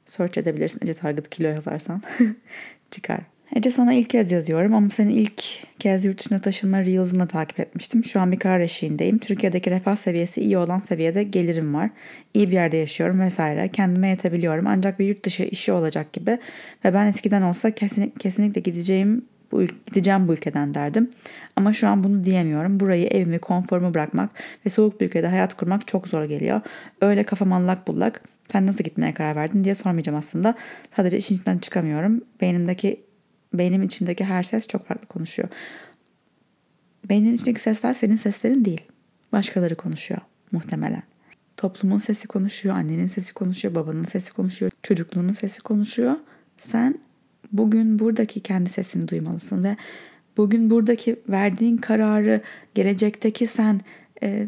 Search 0.05 0.38
edebilirsin. 0.38 0.81
Ece 0.82 0.94
Target 0.94 1.31
kilo 1.31 1.49
yazarsan. 1.49 2.02
Çıkar. 2.90 3.33
Ece 3.56 3.70
sana 3.70 3.93
ilk 3.93 4.11
kez 4.11 4.32
yazıyorum 4.32 4.75
ama 4.75 4.91
senin 4.91 5.11
ilk 5.11 5.43
kez 5.79 6.05
yurt 6.05 6.19
dışına 6.19 6.38
taşınma 6.38 6.85
Reels'ını 6.85 7.29
takip 7.29 7.61
etmiştim. 7.61 8.05
Şu 8.05 8.20
an 8.20 8.32
bir 8.32 8.38
karar 8.38 8.61
eşiğindeyim. 8.61 9.19
Türkiye'deki 9.19 9.70
refah 9.70 9.96
seviyesi 9.96 10.41
iyi 10.41 10.58
olan 10.58 10.79
seviyede 10.79 11.23
gelirim 11.23 11.75
var. 11.75 11.91
İyi 12.34 12.48
bir 12.48 12.55
yerde 12.55 12.77
yaşıyorum 12.77 13.20
vesaire. 13.20 13.69
Kendime 13.69 14.08
yetebiliyorum 14.08 14.67
ancak 14.67 14.98
bir 14.98 15.06
yurt 15.06 15.24
dışı 15.24 15.43
işi 15.43 15.72
olacak 15.72 16.13
gibi. 16.13 16.39
Ve 16.84 16.94
ben 16.94 17.06
eskiden 17.06 17.43
olsa 17.43 17.70
kesin, 17.70 18.10
kesinlikle 18.19 18.60
gideceğim 18.60 19.24
bu 19.53 19.63
gideceğim 19.86 20.29
bu 20.29 20.32
ülkeden 20.32 20.74
derdim. 20.74 21.10
Ama 21.56 21.72
şu 21.72 21.89
an 21.89 22.05
bunu 22.05 22.24
diyemiyorum. 22.24 22.81
Burayı, 22.81 23.06
evimi, 23.06 23.39
konforumu 23.39 23.94
bırakmak 23.94 24.31
ve 24.67 24.70
soğuk 24.70 25.01
bir 25.01 25.06
ülkede 25.06 25.27
hayat 25.27 25.55
kurmak 25.55 25.86
çok 25.86 26.08
zor 26.08 26.24
geliyor. 26.24 26.60
Öyle 27.01 27.22
kafam 27.22 27.53
allak 27.53 27.89
bullak. 27.89 28.22
Sen 28.48 28.67
nasıl 28.67 28.84
gitmeye 28.84 29.15
karar 29.15 29.36
verdin 29.36 29.65
diye 29.65 29.74
sormayacağım 29.74 30.19
aslında. 30.19 30.55
Sadece 30.96 31.19
işin 31.19 31.34
içinden 31.34 31.58
çıkamıyorum. 31.58 32.24
Beynimdeki 32.41 33.04
Beynim 33.55 33.82
içindeki 33.82 34.25
her 34.25 34.43
ses 34.43 34.67
çok 34.67 34.87
farklı 34.87 35.06
konuşuyor. 35.06 35.49
Beynin 37.08 37.34
içindeki 37.34 37.61
sesler 37.61 37.93
senin 37.93 38.17
seslerin 38.17 38.65
değil. 38.65 38.82
Başkaları 39.32 39.75
konuşuyor 39.75 40.20
muhtemelen. 40.53 41.03
Toplumun 41.56 41.99
sesi 41.99 42.29
konuşuyor, 42.29 42.75
annenin 42.75 43.06
sesi 43.06 43.34
konuşuyor, 43.34 43.75
babanın 43.75 44.05
sesi 44.05 44.32
konuşuyor, 44.32 44.70
çocukluğunun 44.82 45.32
sesi 45.32 45.63
konuşuyor. 45.63 46.17
Sen 46.58 46.99
bugün 47.53 47.99
buradaki 47.99 48.41
kendi 48.41 48.70
sesini 48.70 49.08
duymalısın 49.08 49.65
ve 49.65 49.77
bugün 50.37 50.70
buradaki 50.70 51.17
verdiğin 51.29 51.77
kararı 51.77 52.41
gelecekteki 52.75 53.46
sen 53.46 53.81
e, 54.23 54.46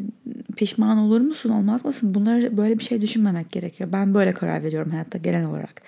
pişman 0.55 0.97
olur 0.97 1.21
musun 1.21 1.49
olmaz 1.49 1.85
mısın 1.85 2.13
bunları 2.13 2.57
böyle 2.57 2.79
bir 2.79 2.83
şey 2.83 3.01
düşünmemek 3.01 3.51
gerekiyor. 3.51 3.89
Ben 3.93 4.13
böyle 4.13 4.33
karar 4.33 4.63
veriyorum 4.63 4.91
hayatta 4.91 5.17
genel 5.17 5.45
olarak. 5.45 5.81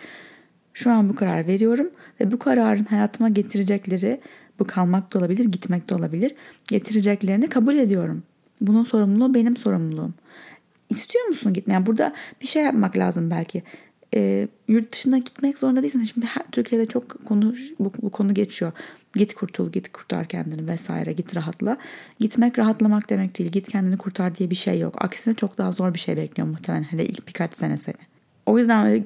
Şu 0.74 0.92
an 0.92 1.10
bu 1.10 1.16
karar 1.16 1.48
veriyorum 1.48 1.90
ve 2.22 2.32
bu 2.32 2.40
kararın 2.40 2.86
hayatıma 2.86 3.30
getirecekleri 3.30 4.22
bu 4.60 4.68
kalmak 4.68 5.14
da 5.14 5.20
olabilir, 5.20 5.46
gitmek 5.46 5.90
de 5.90 5.96
olabilir. 5.96 6.36
Getireceklerini 6.68 7.50
kabul 7.50 7.76
ediyorum. 7.76 8.24
Bunun 8.62 8.84
sorumluluğu 8.84 9.34
benim 9.34 9.58
sorumluluğum. 9.58 10.14
İstiyor 10.90 11.26
musun 11.26 11.54
gitmeye? 11.54 11.74
Yani 11.74 11.86
burada 11.86 12.14
bir 12.42 12.48
şey 12.48 12.64
yapmak 12.64 12.98
lazım 12.98 13.32
belki. 13.32 13.64
E, 14.16 14.48
yurt 14.68 14.92
dışına 14.92 15.18
gitmek 15.18 15.58
zorunda 15.58 15.82
değilsin. 15.82 16.04
Şimdi 16.04 16.26
her 16.26 16.44
Türkiye'de 16.52 16.86
çok 16.86 17.26
konu 17.26 17.54
bu, 17.80 17.92
bu 18.02 18.10
konu 18.10 18.34
geçiyor. 18.34 18.72
Git 19.16 19.34
kurtul, 19.34 19.72
git 19.72 19.92
kurtar 19.92 20.26
kendini 20.26 20.68
vesaire, 20.68 21.14
git 21.14 21.36
rahatla. 21.36 21.78
Gitmek 22.20 22.60
rahatlamak 22.60 23.10
demek 23.10 23.40
değil. 23.40 23.52
Git 23.52 23.68
kendini 23.68 23.98
kurtar 23.98 24.36
diye 24.36 24.50
bir 24.50 24.56
şey 24.56 24.80
yok. 24.80 24.96
Aksine 24.98 25.34
çok 25.34 25.58
daha 25.58 25.72
zor 25.72 25.94
bir 25.94 26.00
şey 26.00 26.18
bekliyor 26.18 26.48
muhtemelen 26.48 26.84
hele 26.84 27.06
ilk 27.06 27.28
birkaç 27.28 27.56
sene 27.56 27.78
seni. 27.78 27.96
O 28.46 28.58
yüzden 28.58 28.88
öyle 28.88 29.04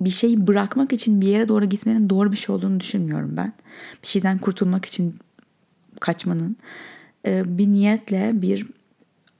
bir 0.00 0.10
şeyi 0.10 0.46
bırakmak 0.46 0.92
için 0.92 1.20
bir 1.20 1.26
yere 1.26 1.48
doğru 1.48 1.64
gitmenin 1.64 2.10
doğru 2.10 2.32
bir 2.32 2.36
şey 2.36 2.54
olduğunu 2.54 2.80
düşünmüyorum 2.80 3.36
ben. 3.36 3.52
Bir 4.02 4.08
şeyden 4.08 4.38
kurtulmak 4.38 4.84
için 4.86 5.14
kaçmanın 6.00 6.56
e, 7.26 7.58
bir 7.58 7.66
niyetle, 7.66 8.30
bir 8.34 8.66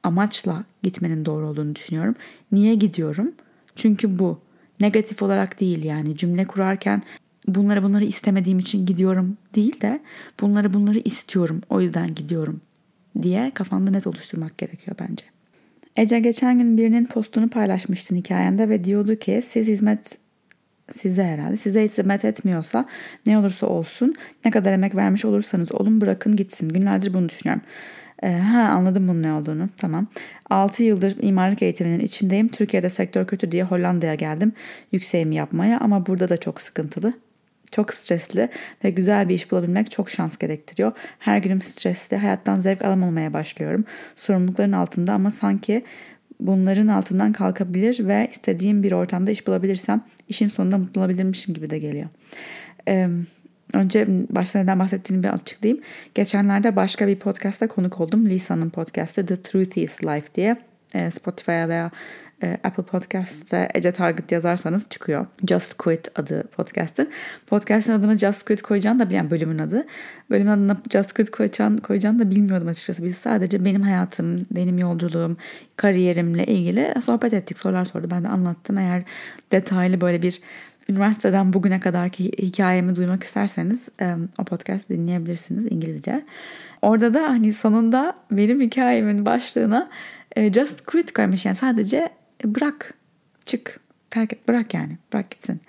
amaçla 0.03 0.65
gitmenin 0.83 1.25
doğru 1.25 1.49
olduğunu 1.49 1.75
düşünüyorum. 1.75 2.15
Niye 2.53 2.75
gidiyorum? 2.75 3.33
Çünkü 3.77 4.19
bu. 4.19 4.39
Negatif 4.81 5.23
olarak 5.23 5.61
değil 5.61 5.85
yani 5.85 6.17
cümle 6.17 6.47
kurarken 6.47 7.03
bunları 7.49 7.83
bunları 7.83 8.05
istemediğim 8.05 8.59
için 8.59 8.87
gidiyorum 8.87 9.37
değil 9.55 9.81
de 9.81 10.01
bunları 10.41 10.75
bunları 10.75 10.99
istiyorum 10.99 11.63
o 11.71 11.81
yüzden 11.81 12.15
gidiyorum 12.15 12.61
diye 13.23 13.51
kafanda 13.55 13.91
net 13.91 14.07
oluşturmak 14.07 14.59
gerekiyor 14.59 14.97
bence. 15.01 15.25
Ece 15.97 16.21
geçen 16.21 16.59
gün 16.59 16.77
birinin 16.77 17.07
postunu 17.07 17.49
paylaşmıştın 17.49 18.17
hikayende 18.17 18.69
ve 18.69 18.85
diyordu 18.85 19.17
ki 19.17 19.41
siz 19.43 19.69
hizmet 19.69 20.19
size 20.91 21.25
herhalde 21.25 21.57
size 21.57 21.85
hizmet 21.85 22.25
etmiyorsa 22.25 22.85
ne 23.27 23.39
olursa 23.39 23.67
olsun 23.67 24.15
ne 24.45 24.51
kadar 24.51 24.73
emek 24.73 24.95
vermiş 24.95 25.25
olursanız 25.25 25.73
olun 25.73 26.01
bırakın 26.01 26.37
gitsin. 26.37 26.69
Günlerdir 26.69 27.15
bunu 27.15 27.29
düşünüyorum. 27.29 27.63
Ee, 28.23 28.33
ha 28.33 28.61
anladım 28.61 29.09
bunun 29.09 29.23
ne 29.23 29.33
olduğunu. 29.33 29.69
Tamam. 29.77 30.07
6 30.51 30.83
yıldır 30.83 31.23
mimarlık 31.23 31.63
eğitiminin 31.63 32.01
içindeyim. 32.01 32.49
Türkiye'de 32.49 32.89
sektör 32.89 33.27
kötü 33.27 33.53
diye 33.53 33.65
Hollanda'ya 33.65 34.15
geldim 34.15 34.53
yükseğimi 34.93 35.35
yapmaya 35.35 35.81
ama 35.81 36.07
burada 36.07 36.29
da 36.29 36.37
çok 36.37 36.61
sıkıntılı. 36.61 37.13
Çok 37.71 37.95
stresli 37.95 38.49
ve 38.85 38.91
güzel 38.91 39.29
bir 39.29 39.35
iş 39.35 39.51
bulabilmek 39.51 39.91
çok 39.91 40.11
şans 40.11 40.39
gerektiriyor. 40.39 40.93
Her 41.19 41.39
günüm 41.39 41.63
stresli, 41.63 42.17
hayattan 42.17 42.61
zevk 42.61 42.85
alamamaya 42.85 43.33
başlıyorum. 43.33 43.85
Sorumlulukların 44.17 44.73
altında 44.73 45.13
ama 45.13 45.31
sanki 45.31 45.85
bunların 46.41 46.89
altından 46.89 47.33
kalkabilir 47.33 48.07
ve 48.07 48.29
istediğim 48.31 48.83
bir 48.83 48.93
ortamda 48.93 49.31
iş 49.31 49.47
bulabilirsem 49.47 50.05
işin 50.29 50.49
sonunda 50.49 50.79
mutlu 50.79 51.01
olabilirmişim 51.01 51.55
gibi 51.55 51.71
de 51.71 51.79
geliyor. 51.79 52.09
Ee, 52.89 53.09
önce 53.73 54.07
başta 54.31 54.59
neden 54.59 54.79
bahsettiğini 54.79 55.25
bir 55.25 55.29
açıklayayım. 55.29 55.83
Geçenlerde 56.15 56.77
başka 56.77 57.07
bir 57.07 57.17
podcast'ta 57.17 57.69
konuk 57.69 58.01
oldum. 58.01 58.27
Lisa'nın 58.27 58.71
podcast'ı 58.71 59.27
The 59.27 59.43
Truth 59.43 59.79
is 59.79 60.05
Life 60.05 60.35
diye. 60.35 60.70
Spotify'a 61.11 61.69
veya 61.69 61.91
e, 62.43 62.59
Apple 62.65 62.83
Podcast'te 62.83 63.69
Ece 63.75 63.93
Target 63.93 64.33
yazarsanız 64.33 64.89
çıkıyor. 64.89 65.27
Just 65.49 65.75
Quit 65.75 66.19
adı 66.19 66.43
podcast'ın. 66.43 67.11
Podcast'ın 67.47 67.93
adını 67.93 68.19
Just 68.19 68.43
Quit 68.43 68.63
koyacağını 68.63 68.99
da 68.99 69.11
bilen 69.11 69.31
bölümün 69.31 69.59
adı. 69.59 69.87
Bölümün 70.31 70.51
adını 70.51 70.77
Just 70.93 71.13
Quit 71.13 71.31
koyacağını, 71.31 71.81
koyacağını 71.81 72.19
da 72.19 72.31
bilmiyordum 72.31 72.69
açıkçası. 72.69 73.05
Biz 73.05 73.17
sadece 73.17 73.65
benim 73.65 73.83
hayatım, 73.83 74.47
benim 74.51 74.79
yolculuğum, 74.79 75.37
kariyerimle 75.77 76.47
ilgili 76.47 76.95
sohbet 77.03 77.35
ettik. 77.35 77.59
Sorular 77.59 77.85
sordu. 77.85 78.09
Ben 78.11 78.25
de 78.25 78.29
anlattım. 78.29 78.79
Eğer 78.79 79.03
detaylı 79.53 80.01
böyle 80.01 80.23
bir 80.23 80.41
üniversiteden 80.91 81.53
bugüne 81.53 81.81
kadarki 81.81 82.25
hikayemi 82.25 82.97
duymak 82.97 83.23
isterseniz 83.23 83.89
o 84.39 84.45
podcast 84.45 84.89
dinleyebilirsiniz 84.89 85.67
İngilizce. 85.67 86.25
Orada 86.83 87.15
da 87.15 87.23
hani 87.23 87.53
sonunda 87.53 88.15
benim 88.31 88.61
hikayemin 88.61 89.27
başlığına 89.27 89.91
just 90.37 90.81
quit 90.87 91.13
koymuş. 91.13 91.47
Yani 91.47 91.57
sadece 91.57 92.09
bırak, 92.45 92.95
çık, 93.45 93.81
terk 94.11 94.33
et, 94.33 94.49
bırak 94.49 94.75
yani, 94.75 94.99
bırak 95.13 95.31
gitsin. 95.31 95.61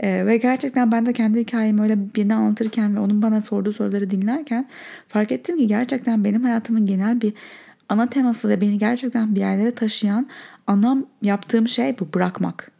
Ee, 0.00 0.26
ve 0.26 0.36
gerçekten 0.36 0.92
ben 0.92 1.06
de 1.06 1.12
kendi 1.12 1.40
hikayemi 1.40 1.82
öyle 1.82 2.14
birine 2.14 2.34
anlatırken 2.34 2.96
ve 2.96 3.00
onun 3.00 3.22
bana 3.22 3.40
sorduğu 3.40 3.72
soruları 3.72 4.10
dinlerken 4.10 4.68
fark 5.08 5.32
ettim 5.32 5.58
ki 5.58 5.66
gerçekten 5.66 6.24
benim 6.24 6.42
hayatımın 6.42 6.86
genel 6.86 7.20
bir 7.20 7.32
ana 7.88 8.10
teması 8.10 8.48
ve 8.48 8.60
beni 8.60 8.78
gerçekten 8.78 9.34
bir 9.34 9.40
yerlere 9.40 9.70
taşıyan 9.70 10.28
anam 10.66 11.06
yaptığım 11.22 11.68
şey 11.68 11.98
bu, 11.98 12.14
bırakmak. 12.14 12.71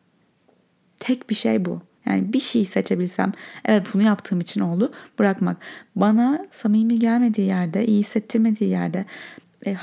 Tek 1.02 1.30
bir 1.30 1.34
şey 1.34 1.64
bu. 1.64 1.80
Yani 2.06 2.32
bir 2.32 2.40
şey 2.40 2.64
seçebilsem, 2.64 3.32
evet 3.64 3.86
bunu 3.94 4.02
yaptığım 4.02 4.40
için 4.40 4.60
oldu, 4.60 4.92
bırakmak. 5.18 5.56
Bana 5.96 6.44
samimi 6.50 6.98
gelmediği 6.98 7.48
yerde, 7.48 7.86
iyi 7.86 7.98
hissettirmediği 7.98 8.70
yerde, 8.70 9.04
e, 9.66 9.76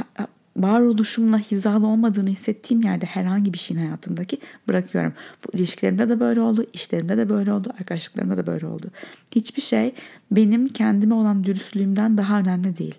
varoluşumla 0.58 1.38
hizalı 1.40 1.88
olmadığını 1.88 2.30
hissettiğim 2.30 2.84
yerde 2.84 3.06
herhangi 3.06 3.54
bir 3.54 3.58
şeyin 3.58 3.82
hayatımdaki 3.82 4.38
bırakıyorum. 4.68 5.14
Bu 5.46 5.58
ilişkilerimde 5.58 6.10
de 6.10 6.20
böyle 6.20 6.42
oldu, 6.42 6.66
işlerimde 6.74 7.18
de 7.18 7.30
böyle 7.30 7.54
oldu, 7.54 7.74
arkadaşlıklarımda 7.80 8.38
da 8.38 8.48
böyle 8.48 8.66
oldu. 8.66 8.88
Hiçbir 9.32 9.62
şey 9.62 9.94
benim 10.32 10.68
kendime 10.68 11.14
olan 11.14 11.44
dürüstlüğümden 11.44 12.18
daha 12.18 12.40
önemli 12.40 12.78
değil. 12.78 12.96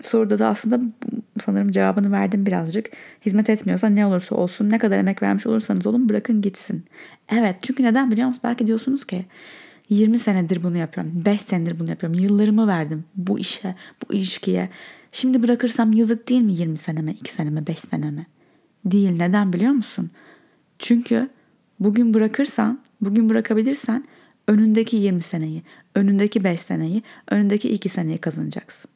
Soruda 0.00 0.38
da 0.38 0.46
aslında 0.46 0.80
sanırım 1.40 1.70
cevabını 1.70 2.12
verdim 2.12 2.46
birazcık. 2.46 2.90
Hizmet 3.26 3.50
etmiyorsa 3.50 3.88
ne 3.88 4.06
olursa 4.06 4.34
olsun, 4.34 4.70
ne 4.70 4.78
kadar 4.78 4.98
emek 4.98 5.22
vermiş 5.22 5.46
olursanız 5.46 5.86
olun 5.86 6.08
bırakın 6.08 6.40
gitsin. 6.40 6.84
Evet 7.32 7.56
çünkü 7.62 7.82
neden 7.82 8.10
biliyor 8.10 8.26
musunuz? 8.26 8.44
Belki 8.44 8.66
diyorsunuz 8.66 9.04
ki 9.04 9.26
20 9.90 10.18
senedir 10.18 10.62
bunu 10.62 10.76
yapıyorum, 10.76 11.22
5 11.24 11.40
senedir 11.40 11.78
bunu 11.78 11.90
yapıyorum, 11.90 12.20
yıllarımı 12.20 12.66
verdim 12.66 13.04
bu 13.16 13.38
işe, 13.38 13.74
bu 14.02 14.14
ilişkiye. 14.14 14.68
Şimdi 15.12 15.42
bırakırsam 15.42 15.92
yazık 15.92 16.28
değil 16.28 16.42
mi 16.42 16.52
20 16.52 16.78
seneme, 16.78 17.12
2 17.12 17.32
seneme, 17.32 17.66
5 17.66 17.78
seneme? 17.78 18.26
Değil. 18.84 19.10
Neden 19.10 19.52
biliyor 19.52 19.72
musun? 19.72 20.10
Çünkü 20.78 21.28
bugün 21.80 22.14
bırakırsan, 22.14 22.80
bugün 23.00 23.28
bırakabilirsen 23.28 24.04
önündeki 24.48 24.96
20 24.96 25.22
seneyi, 25.22 25.62
önündeki 25.94 26.44
5 26.44 26.60
seneyi, 26.60 27.02
önündeki 27.30 27.68
2 27.68 27.88
seneyi 27.88 28.18
kazanacaksın. 28.18 28.90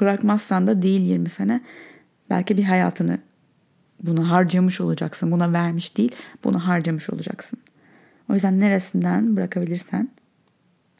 Bırakmazsan 0.00 0.66
da 0.66 0.82
değil 0.82 1.00
20 1.00 1.28
sene 1.28 1.60
belki 2.30 2.56
bir 2.56 2.64
hayatını 2.64 3.18
buna 4.02 4.30
harcamış 4.30 4.80
olacaksın. 4.80 5.32
Buna 5.32 5.52
vermiş 5.52 5.96
değil, 5.96 6.12
bunu 6.44 6.68
harcamış 6.68 7.10
olacaksın. 7.10 7.58
O 8.30 8.34
yüzden 8.34 8.60
neresinden 8.60 9.36
bırakabilirsen 9.36 10.08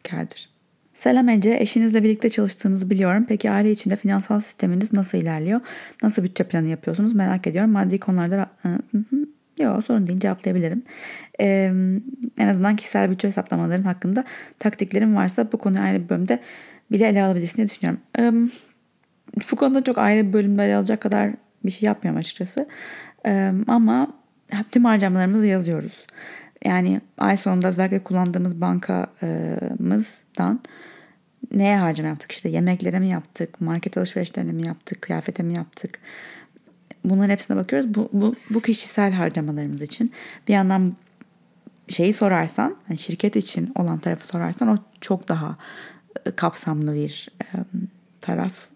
kârdır. 0.09 0.51
Selam 0.95 1.29
Ece, 1.29 1.57
eşinizle 1.61 2.03
birlikte 2.03 2.29
çalıştığınızı 2.29 2.91
biliyorum. 2.91 3.25
Peki 3.29 3.51
aile 3.51 3.71
içinde 3.71 3.97
finansal 3.97 4.41
sisteminiz 4.41 4.93
nasıl 4.93 5.19
ilerliyor? 5.19 5.61
Nasıl 6.03 6.23
bütçe 6.23 6.45
planı 6.45 6.69
yapıyorsunuz? 6.69 7.15
Merak 7.15 7.47
ediyorum. 7.47 7.71
Maddi 7.71 8.01
konularda... 8.01 8.51
Yok 9.61 9.85
sorun 9.85 10.07
değil 10.07 10.21
cevaplayabilirim. 10.21 10.83
Ee, 11.41 11.73
en 12.39 12.49
azından 12.49 12.77
kişisel 12.77 13.11
bütçe 13.11 13.29
hesaplamaların 13.29 13.83
hakkında 13.83 14.25
taktiklerim 14.59 15.17
varsa 15.17 15.53
bu 15.53 15.59
konuyu 15.59 15.83
ayrı 15.83 16.05
bir 16.05 16.09
bölümde 16.09 16.41
bile 16.93 17.09
ele 17.09 17.23
alabilirsin 17.23 17.57
diye 17.57 17.69
düşünüyorum. 17.69 18.01
Ee, 18.19 18.33
bu 19.37 19.41
çok 19.85 19.99
ayrı 19.99 20.33
ele 20.63 20.77
alacak 20.77 21.01
kadar 21.01 21.31
bir 21.65 21.71
şey 21.71 21.87
yapmıyorum 21.87 22.19
açıkçası. 22.19 22.69
Ama 23.69 24.13
tüm 24.71 24.85
harcamalarımızı 24.85 25.47
yazıyoruz. 25.47 26.07
Yani 26.65 27.01
ay 27.19 27.37
sonunda 27.37 27.69
özellikle 27.69 27.99
kullandığımız 27.99 28.61
bankamızdan 28.61 30.61
neye 31.53 31.77
harcama 31.77 32.09
yaptık? 32.09 32.33
İşte 32.33 32.49
yemeklere 32.49 32.99
mi 32.99 33.09
yaptık, 33.09 33.61
market 33.61 33.99
alışverişlerine 33.99 34.53
mi 34.53 34.67
yaptık, 34.67 35.03
kıyafete 35.03 35.43
mi 35.43 35.55
yaptık? 35.55 35.99
Bunların 37.05 37.31
hepsine 37.31 37.57
bakıyoruz. 37.57 37.95
Bu, 37.95 38.09
bu, 38.13 38.35
bu 38.51 38.61
kişisel 38.61 39.13
harcamalarımız 39.13 39.83
için. 39.83 40.13
Bir 40.49 40.53
yandan 40.53 40.97
şeyi 41.89 42.13
sorarsan, 42.13 42.77
şirket 42.97 43.37
için 43.37 43.73
olan 43.75 43.99
tarafı 43.99 44.27
sorarsan 44.27 44.69
o 44.69 44.79
çok 45.01 45.29
daha 45.29 45.57
kapsamlı 46.37 46.95
bir 46.95 47.29
taraf 48.21 48.67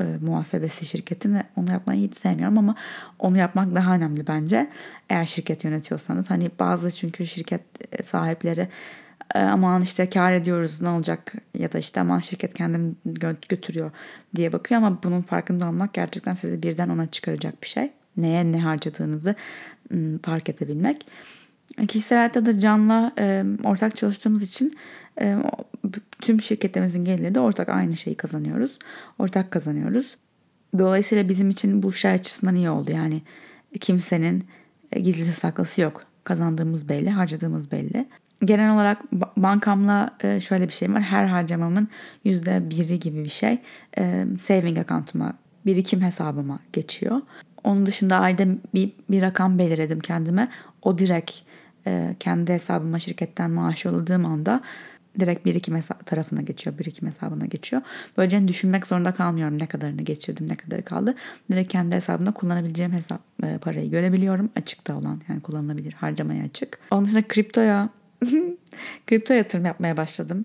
e, 0.00 0.04
muhasebesi 0.20 0.86
şirketin 0.86 1.34
ve 1.34 1.42
onu 1.56 1.70
yapmayı 1.70 2.08
hiç 2.08 2.16
sevmiyorum 2.16 2.58
ama 2.58 2.74
onu 3.18 3.38
yapmak 3.38 3.74
daha 3.74 3.94
önemli 3.94 4.26
bence. 4.26 4.70
Eğer 5.10 5.24
şirket 5.24 5.64
yönetiyorsanız 5.64 6.30
hani 6.30 6.50
bazı 6.60 6.90
çünkü 6.90 7.26
şirket 7.26 7.60
e, 7.92 8.02
sahipleri 8.02 8.68
e, 9.34 9.38
aman 9.38 9.82
işte 9.82 10.10
kar 10.10 10.32
ediyoruz 10.32 10.80
ne 10.80 10.88
olacak 10.88 11.32
ya 11.58 11.72
da 11.72 11.78
işte 11.78 12.00
aman 12.00 12.18
şirket 12.18 12.54
kendini 12.54 12.94
götürüyor 13.48 13.90
diye 14.36 14.52
bakıyor 14.52 14.82
ama 14.82 15.02
bunun 15.02 15.22
farkında 15.22 15.68
olmak 15.68 15.94
gerçekten 15.94 16.34
sizi 16.34 16.62
birden 16.62 16.88
ona 16.88 17.06
çıkaracak 17.06 17.62
bir 17.62 17.68
şey. 17.68 17.90
Neye 18.16 18.52
ne 18.52 18.60
harcadığınızı 18.60 19.34
fark 20.22 20.48
edebilmek. 20.48 21.06
Kişisel 21.88 22.18
hayatta 22.18 22.46
da 22.46 22.60
Can'la 22.60 23.12
e, 23.18 23.44
ortak 23.64 23.96
çalıştığımız 23.96 24.42
için 24.42 24.76
tüm 26.20 26.40
şirketimizin 26.40 27.04
geliri 27.04 27.34
de 27.34 27.40
ortak 27.40 27.68
aynı 27.68 27.96
şeyi 27.96 28.16
kazanıyoruz. 28.16 28.78
Ortak 29.18 29.50
kazanıyoruz. 29.50 30.16
Dolayısıyla 30.78 31.28
bizim 31.28 31.50
için 31.50 31.82
bu 31.82 31.92
şey 31.92 32.10
açısından 32.10 32.56
iyi 32.56 32.70
oldu. 32.70 32.92
Yani 32.92 33.22
kimsenin 33.80 34.44
e, 34.92 35.00
gizlisi 35.00 35.32
saklısı 35.32 35.80
yok. 35.80 36.02
Kazandığımız 36.24 36.88
belli, 36.88 37.10
harcadığımız 37.10 37.70
belli. 37.70 38.08
Genel 38.44 38.74
olarak 38.74 39.12
bankamla 39.36 40.16
e, 40.24 40.40
şöyle 40.40 40.68
bir 40.68 40.72
şey 40.72 40.92
var. 40.92 41.02
Her 41.02 41.24
harcamamın 41.24 41.88
yüzde 42.24 42.70
biri 42.70 43.00
gibi 43.00 43.24
bir 43.24 43.30
şey 43.30 43.58
e, 43.98 44.26
saving 44.38 44.78
account'uma, 44.78 45.32
birikim 45.66 46.00
hesabıma 46.00 46.58
geçiyor. 46.72 47.20
Onun 47.64 47.86
dışında 47.86 48.18
ayda 48.18 48.44
bir, 48.74 48.92
bir 49.10 49.22
rakam 49.22 49.58
belirledim 49.58 50.00
kendime. 50.00 50.48
O 50.82 50.98
direkt 50.98 51.32
kendi 52.20 52.52
hesabıma 52.52 52.98
şirketten 52.98 53.50
maaş 53.50 53.84
yolladığım 53.84 54.26
anda 54.26 54.60
direkt 55.20 55.46
birikim 55.46 55.76
hesabı 55.76 56.04
tarafına 56.04 56.42
geçiyor. 56.42 56.78
Birikim 56.78 57.08
hesabına 57.08 57.46
geçiyor. 57.46 57.82
Böylece 58.16 58.36
hani 58.36 58.48
düşünmek 58.48 58.86
zorunda 58.86 59.12
kalmıyorum 59.12 59.58
ne 59.58 59.66
kadarını 59.66 60.02
geçirdim, 60.02 60.48
ne 60.48 60.56
kadarı 60.56 60.84
kaldı. 60.84 61.14
Direkt 61.50 61.72
kendi 61.72 61.96
hesabımda 61.96 62.32
kullanabileceğim 62.32 62.92
hesap 62.92 63.20
e, 63.44 63.58
parayı 63.58 63.90
görebiliyorum. 63.90 64.50
Açıkta 64.56 64.96
olan 64.96 65.20
yani 65.28 65.40
kullanılabilir, 65.40 65.92
harcamaya 65.92 66.44
açık. 66.44 66.78
Onun 66.90 67.04
dışında 67.04 67.28
kriptoya 67.28 67.88
kripto 69.06 69.34
yatırım 69.34 69.64
yapmaya 69.64 69.96
başladım. 69.96 70.44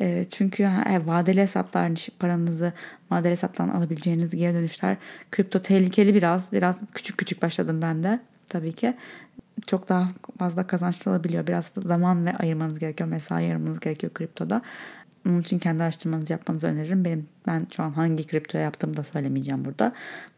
E, 0.00 0.24
çünkü 0.30 0.62
e, 0.62 1.06
vadeli 1.06 1.40
hesaplar 1.40 1.82
hani 1.82 1.96
paranızı 2.18 2.72
vadeli 3.10 3.30
hesaptan 3.30 3.68
alabileceğiniz 3.68 4.36
geri 4.36 4.54
dönüşler 4.54 4.96
kripto 5.30 5.62
tehlikeli 5.62 6.14
biraz. 6.14 6.52
Biraz 6.52 6.80
küçük 6.94 7.18
küçük 7.18 7.42
başladım 7.42 7.82
ben 7.82 8.02
de 8.02 8.20
tabii 8.48 8.72
ki. 8.72 8.94
Çok 9.66 9.88
daha 9.88 10.08
fazla 10.38 10.66
kazançlı 10.66 11.10
olabiliyor. 11.10 11.46
Biraz 11.46 11.72
zaman 11.84 12.26
ve 12.26 12.36
ayırmanız 12.36 12.78
gerekiyor. 12.78 13.08
Mesai 13.08 13.44
ayırmanız 13.44 13.80
gerekiyor 13.80 14.14
kriptoda. 14.14 14.62
Onun 15.28 15.40
için 15.40 15.58
kendi 15.58 15.82
araştırmanızı 15.82 16.32
yapmanızı 16.32 16.66
öneririm. 16.66 17.04
Benim 17.04 17.28
ben 17.46 17.66
şu 17.76 17.82
an 17.82 17.90
hangi 17.90 18.26
kripto 18.26 18.58
yaptığımı 18.58 18.96
da 18.96 19.02
söylemeyeceğim 19.02 19.64
burada. 19.64 19.92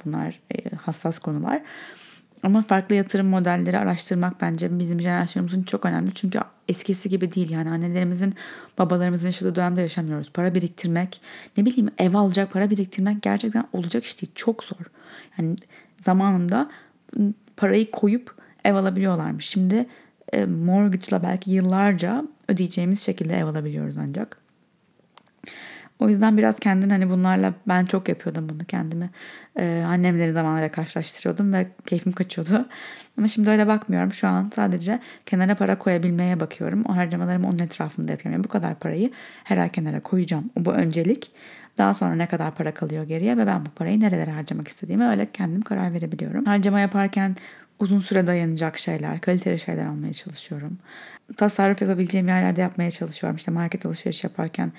Bunlar 0.04 0.40
e, 0.54 0.76
hassas 0.76 1.18
konular. 1.18 1.62
Ama 2.42 2.62
farklı 2.62 2.94
yatırım 2.94 3.26
modelleri 3.26 3.78
araştırmak 3.78 4.40
bence 4.40 4.78
bizim 4.78 5.00
jenerasyonumuzun 5.00 5.62
çok 5.62 5.86
önemli. 5.86 6.14
Çünkü 6.14 6.40
eskisi 6.68 7.08
gibi 7.08 7.32
değil 7.34 7.50
yani 7.50 7.70
annelerimizin, 7.70 8.34
babalarımızın 8.78 9.26
yaşadığı 9.26 9.54
dönemde 9.54 9.80
yaşamıyoruz. 9.80 10.30
Para 10.32 10.54
biriktirmek, 10.54 11.20
ne 11.56 11.66
bileyim 11.66 11.90
ev 11.98 12.14
alacak 12.14 12.52
para 12.52 12.70
biriktirmek 12.70 13.22
gerçekten 13.22 13.64
olacak 13.72 14.04
iş 14.04 14.22
değil. 14.22 14.32
Çok 14.34 14.64
zor. 14.64 14.86
Yani 15.38 15.56
zamanında 16.00 16.70
parayı 17.56 17.90
koyup 17.90 18.43
ev 18.64 18.74
alabiliyorlarmış. 18.74 19.46
Şimdi 19.46 19.86
e, 20.32 20.44
mortgage'la 20.44 21.22
belki 21.22 21.50
yıllarca 21.50 22.24
ödeyeceğimiz 22.48 23.00
şekilde 23.02 23.38
ev 23.38 23.44
alabiliyoruz 23.44 23.96
ancak. 23.96 24.44
O 25.98 26.08
yüzden 26.08 26.38
biraz 26.38 26.58
kendin 26.58 26.90
hani 26.90 27.10
bunlarla 27.10 27.54
ben 27.68 27.84
çok 27.84 28.08
yapıyordum 28.08 28.48
bunu 28.48 28.64
kendimi. 28.64 29.10
Ee, 29.58 29.84
annemleri 29.86 30.32
zamanlarla 30.32 30.70
karşılaştırıyordum 30.70 31.52
ve 31.52 31.66
keyfim 31.86 32.12
kaçıyordu. 32.12 32.68
Ama 33.18 33.28
şimdi 33.28 33.50
öyle 33.50 33.66
bakmıyorum. 33.66 34.12
Şu 34.12 34.28
an 34.28 34.50
sadece 34.54 35.00
kenara 35.26 35.54
para 35.54 35.78
koyabilmeye 35.78 36.40
bakıyorum. 36.40 36.84
O 36.88 36.96
harcamalarımı 36.96 37.48
onun 37.48 37.58
etrafında 37.58 38.12
yapıyorum. 38.12 38.32
Yani 38.32 38.44
bu 38.44 38.48
kadar 38.48 38.74
parayı 38.74 39.10
her 39.44 39.58
ay 39.58 39.68
kenara 39.68 40.00
koyacağım. 40.00 40.50
Bu 40.56 40.72
öncelik. 40.72 41.32
Daha 41.78 41.94
sonra 41.94 42.14
ne 42.14 42.26
kadar 42.26 42.54
para 42.54 42.74
kalıyor 42.74 43.04
geriye 43.04 43.36
ve 43.36 43.46
ben 43.46 43.66
bu 43.66 43.70
parayı 43.70 44.00
nerelere 44.00 44.30
harcamak 44.30 44.68
istediğime 44.68 45.08
öyle 45.08 45.28
kendim 45.32 45.62
karar 45.62 45.92
verebiliyorum. 45.92 46.44
Harcama 46.44 46.80
yaparken 46.80 47.36
uzun 47.78 47.98
süre 47.98 48.26
dayanacak 48.26 48.78
şeyler, 48.78 49.20
kaliteli 49.20 49.58
şeyler 49.58 49.86
almaya 49.86 50.12
çalışıyorum. 50.12 50.78
Tasarruf 51.36 51.82
yapabileceğim 51.82 52.28
yerlerde 52.28 52.60
yapmaya 52.60 52.90
çalışıyorum. 52.90 53.36
İşte 53.36 53.50
market 53.50 53.86
alışveriş 53.86 54.24
yaparken 54.24 54.72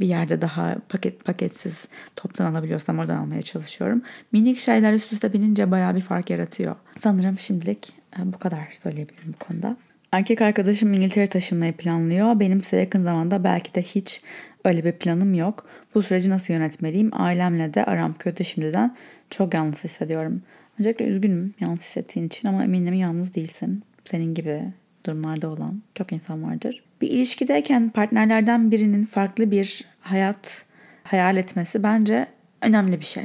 bir 0.00 0.06
yerde 0.06 0.40
daha 0.40 0.76
paket 0.88 1.24
paketsiz 1.24 1.88
toptan 2.16 2.52
alabiliyorsam 2.52 2.98
oradan 2.98 3.16
almaya 3.16 3.42
çalışıyorum. 3.42 4.02
Minik 4.32 4.58
şeyler 4.58 4.92
üst 4.92 5.12
üste 5.12 5.32
binince 5.32 5.70
bayağı 5.70 5.96
bir 5.96 6.00
fark 6.00 6.30
yaratıyor. 6.30 6.76
Sanırım 6.98 7.38
şimdilik 7.38 7.92
e, 8.18 8.32
bu 8.32 8.38
kadar 8.38 8.68
söyleyebilirim 8.82 9.34
bu 9.40 9.44
konuda. 9.44 9.76
Erkek 10.12 10.42
arkadaşım 10.42 10.94
İngiltere 10.94 11.26
taşınmayı 11.26 11.72
planlıyor. 11.72 12.40
Benim 12.40 12.58
ise 12.58 12.76
yakın 12.76 13.02
zamanda 13.02 13.44
belki 13.44 13.74
de 13.74 13.82
hiç 13.82 14.22
öyle 14.64 14.84
bir 14.84 14.92
planım 14.92 15.34
yok. 15.34 15.66
Bu 15.94 16.02
süreci 16.02 16.30
nasıl 16.30 16.54
yönetmeliyim? 16.54 17.10
Ailemle 17.12 17.74
de 17.74 17.84
aram 17.84 18.14
kötü 18.18 18.44
şimdiden. 18.44 18.96
Çok 19.30 19.54
yalnız 19.54 19.84
hissediyorum. 19.84 20.42
Öncelikle 20.78 21.04
üzgünüm 21.04 21.54
yalnız 21.60 21.80
hissettiğin 21.80 22.26
için 22.26 22.48
ama 22.48 22.64
eminim 22.64 22.94
yalnız 22.94 23.34
değilsin. 23.34 23.82
Senin 24.04 24.34
gibi 24.34 24.62
durumlarda 25.06 25.48
olan 25.48 25.82
çok 25.94 26.12
insan 26.12 26.42
vardır. 26.42 26.82
Bir 27.00 27.10
ilişkideyken 27.10 27.90
partnerlerden 27.90 28.70
birinin 28.70 29.02
farklı 29.02 29.50
bir 29.50 29.84
hayat 30.00 30.66
hayal 31.02 31.36
etmesi 31.36 31.82
bence 31.82 32.26
önemli 32.62 33.00
bir 33.00 33.04
şey. 33.04 33.24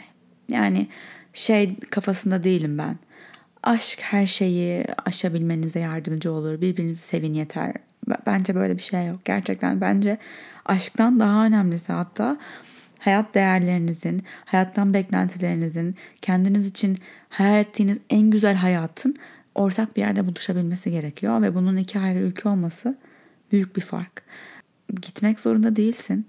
Yani 0.52 0.88
şey 1.34 1.76
kafasında 1.80 2.44
değilim 2.44 2.78
ben. 2.78 2.96
Aşk 3.64 4.00
her 4.02 4.28
şeyi 4.28 4.86
aşabilmenize 5.06 5.80
yardımcı 5.80 6.32
olur. 6.32 6.62
Birbirinizi 6.62 7.02
sevin 7.02 7.34
yeter. 7.34 7.74
Bence 8.26 8.56
böyle 8.56 8.78
bir 8.78 8.82
şey 8.82 9.06
yok. 9.06 9.26
Gerçekten 9.26 9.82
bence 9.82 10.18
aşktan 10.66 11.20
daha 11.20 11.46
önemlisi 11.46 11.94
hatta 11.94 12.38
hayat 13.02 13.36
değerlerinizin, 13.36 14.24
hayattan 14.46 14.94
beklentilerinizin, 14.94 15.96
kendiniz 16.22 16.68
için 16.68 16.98
hayal 17.30 17.60
ettiğiniz 17.60 18.00
en 18.10 18.30
güzel 18.30 18.56
hayatın 18.56 19.16
ortak 19.56 19.96
bir 19.96 20.02
yerde 20.02 20.28
buluşabilmesi 20.28 20.92
gerekiyor 20.92 21.42
ve 21.42 21.56
bunun 21.56 21.78
iki 21.78 22.00
ayrı 22.00 22.20
ülke 22.20 22.50
olması 22.50 22.98
büyük 23.52 23.76
bir 23.76 23.82
fark. 23.82 24.24
Gitmek 25.02 25.40
zorunda 25.40 25.76
değilsin. 25.76 26.26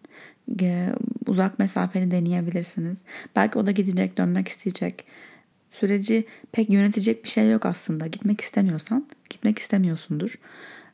Uzak 1.27 1.59
mesafeni 1.59 2.11
deneyebilirsiniz. 2.11 3.03
Belki 3.37 3.59
o 3.59 3.67
da 3.67 3.71
gidecek, 3.71 4.19
dönmek 4.19 4.49
isteyecek. 4.49 5.05
Süreci 5.71 6.25
pek 6.53 6.71
yönetecek 6.71 7.25
bir 7.25 7.29
şey 7.29 7.51
yok 7.51 7.67
aslında. 7.67 8.07
Gitmek 8.07 8.41
istemiyorsan 8.41 9.07
gitmek 9.31 9.59
istemiyorsundur. 9.59 10.39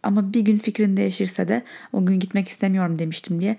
Ama 0.03 0.35
bir 0.35 0.41
gün 0.41 0.59
fikrin 0.59 0.97
değişirse 0.97 1.49
de 1.49 1.63
o 1.93 2.07
gün 2.07 2.21
gitmek 2.21 2.49
istemiyorum 2.49 2.99
demiştim 2.99 3.41
diye 3.41 3.57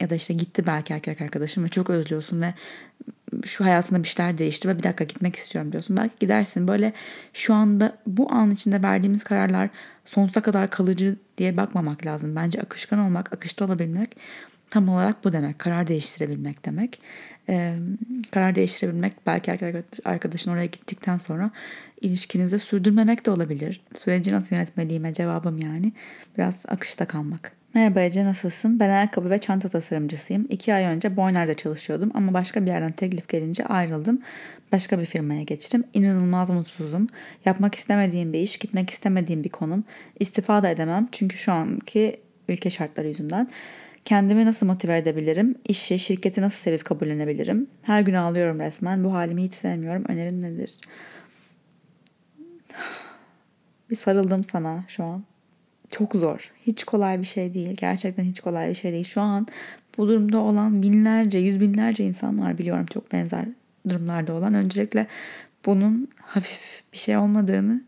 ya 0.00 0.10
da 0.10 0.14
işte 0.14 0.34
gitti 0.34 0.66
belki 0.66 0.92
erkek 0.92 1.20
arkadaşım 1.20 1.64
ve 1.64 1.68
çok 1.68 1.90
özlüyorsun 1.90 2.42
ve 2.42 2.54
şu 3.44 3.64
hayatında 3.64 4.02
bir 4.02 4.08
şeyler 4.08 4.38
değişti 4.38 4.68
ve 4.68 4.78
bir 4.78 4.82
dakika 4.82 5.04
gitmek 5.04 5.36
istiyorum 5.36 5.72
diyorsun. 5.72 5.96
Belki 5.96 6.14
gidersin. 6.20 6.68
Böyle 6.68 6.92
şu 7.32 7.54
anda 7.54 7.98
bu 8.06 8.32
an 8.32 8.50
içinde 8.50 8.82
verdiğimiz 8.82 9.24
kararlar 9.24 9.70
sonsuza 10.04 10.40
kadar 10.40 10.70
kalıcı 10.70 11.16
diye 11.38 11.56
bakmamak 11.56 12.06
lazım. 12.06 12.36
Bence 12.36 12.60
akışkan 12.60 12.98
olmak, 12.98 13.32
akışta 13.32 13.64
olabilmek 13.64 14.16
tam 14.70 14.88
olarak 14.88 15.24
bu 15.24 15.32
demek. 15.32 15.58
Karar 15.58 15.86
değiştirebilmek 15.86 16.66
demek. 16.66 17.00
Ee, 17.48 17.76
karar 18.30 18.54
değiştirebilmek 18.54 19.12
belki 19.26 19.52
arkadaşın 20.04 20.50
oraya 20.50 20.66
gittikten 20.66 21.18
sonra 21.18 21.50
ilişkinizi 22.00 22.58
sürdürmemek 22.58 23.26
de 23.26 23.30
olabilir. 23.30 23.80
Süreci 23.94 24.32
nasıl 24.32 24.56
yönetmeliyime 24.56 25.12
cevabım 25.12 25.58
yani 25.58 25.92
biraz 26.38 26.64
akışta 26.68 27.06
kalmak. 27.06 27.52
Merhaba 27.76 28.00
Ece 28.00 28.24
nasılsın? 28.24 28.80
Ben 28.80 28.90
ayakkabı 28.90 29.30
ve 29.30 29.38
çanta 29.38 29.68
tasarımcısıyım. 29.68 30.46
İki 30.50 30.74
ay 30.74 30.84
önce 30.84 31.16
Boynar'da 31.16 31.54
çalışıyordum 31.54 32.10
ama 32.14 32.34
başka 32.34 32.62
bir 32.62 32.66
yerden 32.70 32.92
teklif 32.92 33.28
gelince 33.28 33.64
ayrıldım. 33.64 34.22
Başka 34.72 35.00
bir 35.00 35.06
firmaya 35.06 35.42
geçtim. 35.42 35.84
İnanılmaz 35.94 36.50
mutsuzum. 36.50 37.06
Yapmak 37.44 37.74
istemediğim 37.74 38.32
bir 38.32 38.40
iş, 38.40 38.56
gitmek 38.58 38.90
istemediğim 38.90 39.44
bir 39.44 39.48
konum. 39.48 39.84
İstifa 40.20 40.62
da 40.62 40.68
edemem 40.68 41.08
çünkü 41.12 41.36
şu 41.36 41.52
anki 41.52 42.20
ülke 42.48 42.70
şartları 42.70 43.08
yüzünden. 43.08 43.50
Kendimi 44.04 44.44
nasıl 44.46 44.66
motive 44.66 44.96
edebilirim? 44.96 45.54
İşi, 45.68 45.98
şirketi 45.98 46.40
nasıl 46.40 46.58
sevip 46.58 46.84
kabullenebilirim? 46.84 47.66
Her 47.82 48.00
gün 48.00 48.14
ağlıyorum 48.14 48.60
resmen. 48.60 49.04
Bu 49.04 49.12
halimi 49.12 49.42
hiç 49.42 49.54
sevmiyorum. 49.54 50.04
Önerin 50.08 50.40
nedir? 50.40 50.78
Bir 53.90 53.96
sarıldım 53.96 54.44
sana 54.44 54.84
şu 54.88 55.04
an 55.04 55.24
çok 55.92 56.14
zor. 56.14 56.52
Hiç 56.66 56.84
kolay 56.84 57.20
bir 57.20 57.26
şey 57.26 57.54
değil. 57.54 57.74
Gerçekten 57.76 58.24
hiç 58.24 58.40
kolay 58.40 58.68
bir 58.68 58.74
şey 58.74 58.92
değil. 58.92 59.04
Şu 59.04 59.20
an 59.20 59.46
bu 59.98 60.08
durumda 60.08 60.38
olan 60.38 60.82
binlerce, 60.82 61.38
yüz 61.38 61.60
binlerce 61.60 62.04
insan 62.04 62.40
var 62.40 62.58
biliyorum 62.58 62.86
çok 62.86 63.12
benzer 63.12 63.44
durumlarda 63.88 64.32
olan. 64.32 64.54
Öncelikle 64.54 65.06
bunun 65.66 66.08
hafif 66.20 66.82
bir 66.92 66.98
şey 66.98 67.16
olmadığını 67.16 67.82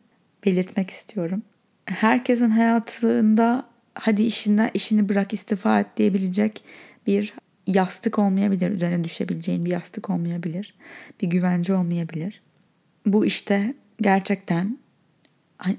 belirtmek 0.46 0.90
istiyorum. 0.90 1.42
Herkesin 1.84 2.48
hayatında 2.48 3.64
hadi 3.94 4.22
işinden 4.22 4.70
işini 4.74 5.08
bırak 5.08 5.32
istifa 5.32 5.80
et 5.80 5.86
diyebilecek 5.96 6.64
bir 7.06 7.34
yastık 7.66 8.18
olmayabilir. 8.18 8.70
Üzerine 8.70 9.04
düşebileceğin 9.04 9.64
bir 9.64 9.70
yastık 9.70 10.10
olmayabilir. 10.10 10.74
Bir 11.22 11.26
güvence 11.26 11.74
olmayabilir. 11.74 12.42
Bu 13.06 13.26
işte 13.26 13.74
gerçekten 14.00 14.78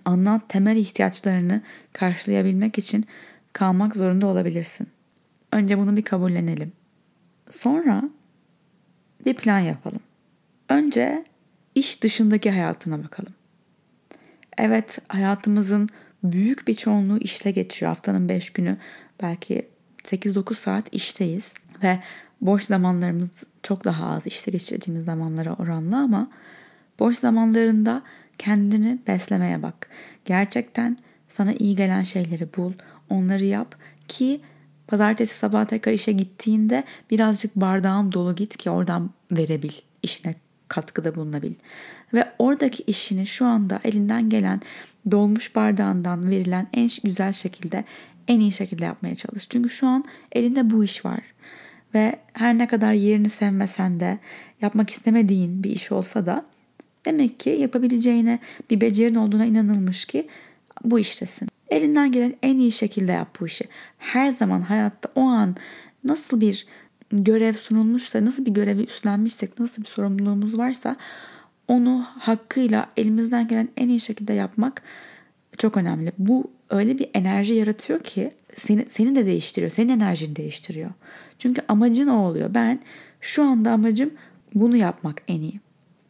Ana 0.06 0.42
temel 0.48 0.78
ihtiyaçlarını 0.78 1.62
karşılayabilmek 1.94 2.78
için 2.78 3.06
kalmak 3.54 3.96
zorunda 3.96 4.28
olabilirsin. 4.28 4.88
Önce 5.52 5.78
bunu 5.78 5.98
bir 5.98 6.02
kabullenelim. 6.02 6.72
Sonra 7.50 8.04
bir 9.26 9.34
plan 9.34 9.60
yapalım. 9.60 10.02
Önce 10.70 11.24
iş 11.76 12.04
dışındaki 12.04 12.52
hayatına 12.52 13.04
bakalım. 13.04 13.34
Evet 14.58 15.00
hayatımızın 15.08 15.90
büyük 16.24 16.68
bir 16.68 16.74
çoğunluğu 16.74 17.18
işte 17.18 17.52
geçiyor. 17.52 17.90
Haftanın 17.90 18.30
5 18.30 18.50
günü 18.50 18.78
belki 19.22 19.68
8-9 20.04 20.56
saat 20.56 20.94
işteyiz 20.94 21.54
ve 21.84 22.00
boş 22.42 22.64
zamanlarımız 22.64 23.44
çok 23.64 23.84
daha 23.84 24.06
az 24.10 24.28
işte 24.28 24.52
geçirdiğimiz 24.52 25.06
zamanlara 25.06 25.54
oranla 25.54 25.98
ama 25.98 26.32
boş 27.00 27.18
zamanlarında 27.18 28.04
Kendini 28.40 29.00
beslemeye 29.08 29.64
bak. 29.64 29.90
Gerçekten 30.26 30.98
sana 31.30 31.54
iyi 31.54 31.76
gelen 31.76 32.04
şeyleri 32.04 32.48
bul, 32.58 32.74
onları 33.10 33.46
yap 33.46 33.76
ki 34.08 34.42
pazartesi 34.88 35.36
sabah 35.36 35.66
tekrar 35.66 35.94
işe 35.94 36.12
gittiğinde 36.12 36.84
birazcık 37.12 37.56
bardağın 37.56 38.12
dolu 38.12 38.36
git 38.36 38.58
ki 38.58 38.70
oradan 38.70 39.10
verebil, 39.32 39.72
işine 40.04 40.34
katkıda 40.68 41.16
bulunabil. 41.16 41.54
Ve 42.14 42.32
oradaki 42.40 42.84
işini 42.84 43.26
şu 43.28 43.46
anda 43.46 43.80
elinden 43.84 44.30
gelen 44.30 44.62
dolmuş 45.12 45.56
bardağından 45.56 46.30
verilen 46.30 46.68
en 46.74 46.90
güzel 47.04 47.34
şekilde 47.34 47.84
en 48.28 48.40
iyi 48.40 48.52
şekilde 48.52 48.86
yapmaya 48.86 49.16
çalış. 49.16 49.50
Çünkü 49.50 49.70
şu 49.70 49.88
an 49.88 50.06
elinde 50.32 50.70
bu 50.70 50.84
iş 50.84 51.06
var. 51.06 51.22
Ve 51.94 52.20
her 52.34 52.58
ne 52.58 52.68
kadar 52.68 52.94
yerini 52.94 53.30
sevmesen 53.30 54.00
de 54.00 54.20
yapmak 54.62 54.90
istemediğin 54.90 55.64
bir 55.64 55.70
iş 55.70 55.92
olsa 55.92 56.26
da 56.26 56.46
Demek 57.06 57.40
ki 57.40 57.50
yapabileceğine 57.50 58.40
bir 58.70 58.82
becerin 58.82 59.16
olduğuna 59.16 59.46
inanılmış 59.46 60.06
ki 60.06 60.28
bu 60.84 61.00
iştesin. 61.00 61.50
Elinden 61.70 62.12
gelen 62.12 62.36
en 62.44 62.58
iyi 62.58 62.72
şekilde 62.72 63.12
yap 63.12 63.38
bu 63.40 63.48
işi. 63.48 63.66
Her 63.98 64.30
zaman 64.30 64.62
hayatta 64.62 65.10
o 65.16 65.22
an 65.22 65.56
nasıl 66.04 66.42
bir 66.42 66.66
görev 67.12 67.54
sunulmuşsa, 67.54 68.26
nasıl 68.26 68.46
bir 68.46 68.52
görevi 68.52 68.84
üstlenmişsek, 68.84 69.60
nasıl 69.60 69.82
bir 69.82 69.88
sorumluluğumuz 69.88 70.58
varsa 70.58 70.96
onu 71.68 72.06
hakkıyla 72.20 72.90
elimizden 72.98 73.48
gelen 73.48 73.70
en 73.78 73.90
iyi 73.90 74.00
şekilde 74.00 74.34
yapmak 74.34 74.82
Çok 75.58 75.78
önemli. 75.78 76.12
Bu 76.18 76.52
öyle 76.70 76.98
bir 76.98 77.10
enerji 77.14 77.54
yaratıyor 77.54 78.00
ki 78.00 78.32
seni, 78.58 78.86
seni 78.90 79.16
de 79.16 79.26
değiştiriyor. 79.26 79.72
Senin 79.72 79.90
enerjini 79.90 80.36
değiştiriyor. 80.36 80.90
Çünkü 81.38 81.62
amacın 81.68 82.08
o 82.08 82.18
oluyor. 82.18 82.54
Ben 82.54 82.80
şu 83.22 83.44
anda 83.44 83.72
amacım 83.72 84.12
bunu 84.54 84.76
yapmak 84.76 85.22
en 85.28 85.42
iyi. 85.42 85.60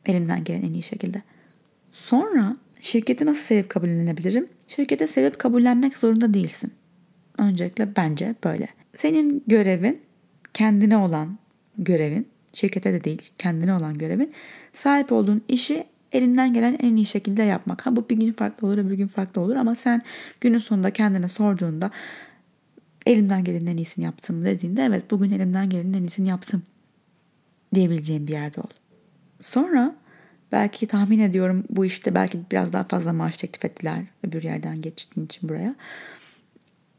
Elimden 0.05 0.43
gelen 0.43 0.61
en 0.61 0.73
iyi 0.73 0.83
şekilde. 0.83 1.21
Sonra 1.91 2.57
şirketi 2.81 3.25
nasıl 3.25 3.41
sevip 3.41 3.69
kabullenebilirim? 3.69 4.47
Şirketi 4.67 5.07
sevip 5.07 5.39
kabullenmek 5.39 5.97
zorunda 5.97 6.33
değilsin. 6.33 6.73
Öncelikle 7.37 7.95
bence 7.95 8.35
böyle. 8.43 8.67
Senin 8.95 9.43
görevin 9.47 10.01
kendine 10.53 10.97
olan 10.97 11.37
görevin, 11.77 12.27
şirkete 12.53 12.93
de 12.93 13.03
değil 13.03 13.31
kendine 13.37 13.73
olan 13.73 13.93
görevin 13.93 14.33
sahip 14.73 15.11
olduğun 15.11 15.41
işi 15.47 15.83
elinden 16.11 16.53
gelen 16.53 16.77
en 16.81 16.95
iyi 16.95 17.05
şekilde 17.05 17.43
yapmak. 17.43 17.85
Ha 17.85 17.95
bu 17.95 18.09
bir 18.09 18.17
gün 18.17 18.33
farklı 18.33 18.67
olur, 18.67 18.89
bir 18.89 18.97
gün 18.97 19.07
farklı 19.07 19.41
olur 19.41 19.55
ama 19.55 19.75
sen 19.75 20.01
günün 20.41 20.57
sonunda 20.57 20.91
kendine 20.91 21.27
sorduğunda 21.27 21.91
elimden 23.05 23.43
gelenin 23.43 23.67
en 23.67 23.77
iyisini 23.77 24.05
yaptım 24.05 24.45
dediğinde 24.45 24.83
evet 24.83 25.11
bugün 25.11 25.31
elimden 25.31 25.69
gelenin 25.69 25.93
en 25.93 26.03
iyisini 26.03 26.27
yaptım 26.29 26.63
diyebileceğim 27.75 28.27
bir 28.27 28.31
yerde 28.31 28.61
ol. 28.61 28.69
Sonra 29.41 29.95
belki 30.51 30.87
tahmin 30.87 31.19
ediyorum 31.19 31.63
bu 31.69 31.85
işte 31.85 32.15
belki 32.15 32.39
biraz 32.51 32.73
daha 32.73 32.83
fazla 32.83 33.13
maaş 33.13 33.37
teklif 33.37 33.65
ettiler 33.65 34.03
öbür 34.27 34.43
yerden 34.43 34.81
geçtiğin 34.81 35.25
için 35.25 35.49
buraya. 35.49 35.75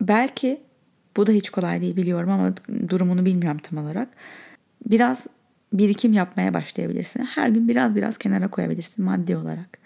Belki 0.00 0.60
bu 1.16 1.26
da 1.26 1.32
hiç 1.32 1.50
kolay 1.50 1.80
değil 1.80 1.96
biliyorum 1.96 2.30
ama 2.30 2.52
durumunu 2.88 3.24
bilmiyorum 3.24 3.60
tam 3.62 3.78
olarak. 3.78 4.08
Biraz 4.86 5.26
birikim 5.72 6.12
yapmaya 6.12 6.54
başlayabilirsin. 6.54 7.24
Her 7.24 7.48
gün 7.48 7.68
biraz 7.68 7.96
biraz 7.96 8.18
kenara 8.18 8.48
koyabilirsin 8.48 9.04
maddi 9.04 9.36
olarak. 9.36 9.78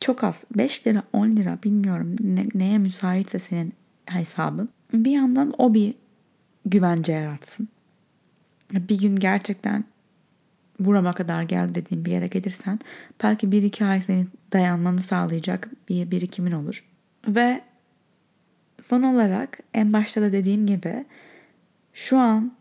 Çok 0.00 0.24
az. 0.24 0.44
5 0.56 0.86
lira 0.86 1.02
10 1.12 1.28
lira 1.28 1.58
bilmiyorum 1.64 2.16
ne, 2.20 2.46
neye 2.54 2.78
müsaitse 2.78 3.38
senin 3.38 3.72
hesabın. 4.06 4.68
Bir 4.92 5.10
yandan 5.10 5.54
o 5.58 5.74
bir 5.74 5.94
güvence 6.66 7.12
yaratsın. 7.12 7.68
Bir 8.72 8.98
gün 8.98 9.16
gerçekten 9.16 9.84
burama 10.84 11.12
kadar 11.12 11.42
gel 11.42 11.74
dediğim 11.74 12.04
bir 12.04 12.10
yere 12.10 12.26
gelirsen 12.26 12.78
belki 13.22 13.52
bir 13.52 13.62
iki 13.62 13.84
ay 13.84 14.00
senin 14.00 14.30
dayanmanı 14.52 15.00
sağlayacak 15.00 15.68
bir 15.88 16.10
birikimin 16.10 16.52
olur. 16.52 16.84
Ve 17.28 17.60
son 18.82 19.02
olarak 19.02 19.58
en 19.74 19.92
başta 19.92 20.22
da 20.22 20.32
dediğim 20.32 20.66
gibi 20.66 21.04
şu 21.92 22.18
an 22.18 22.52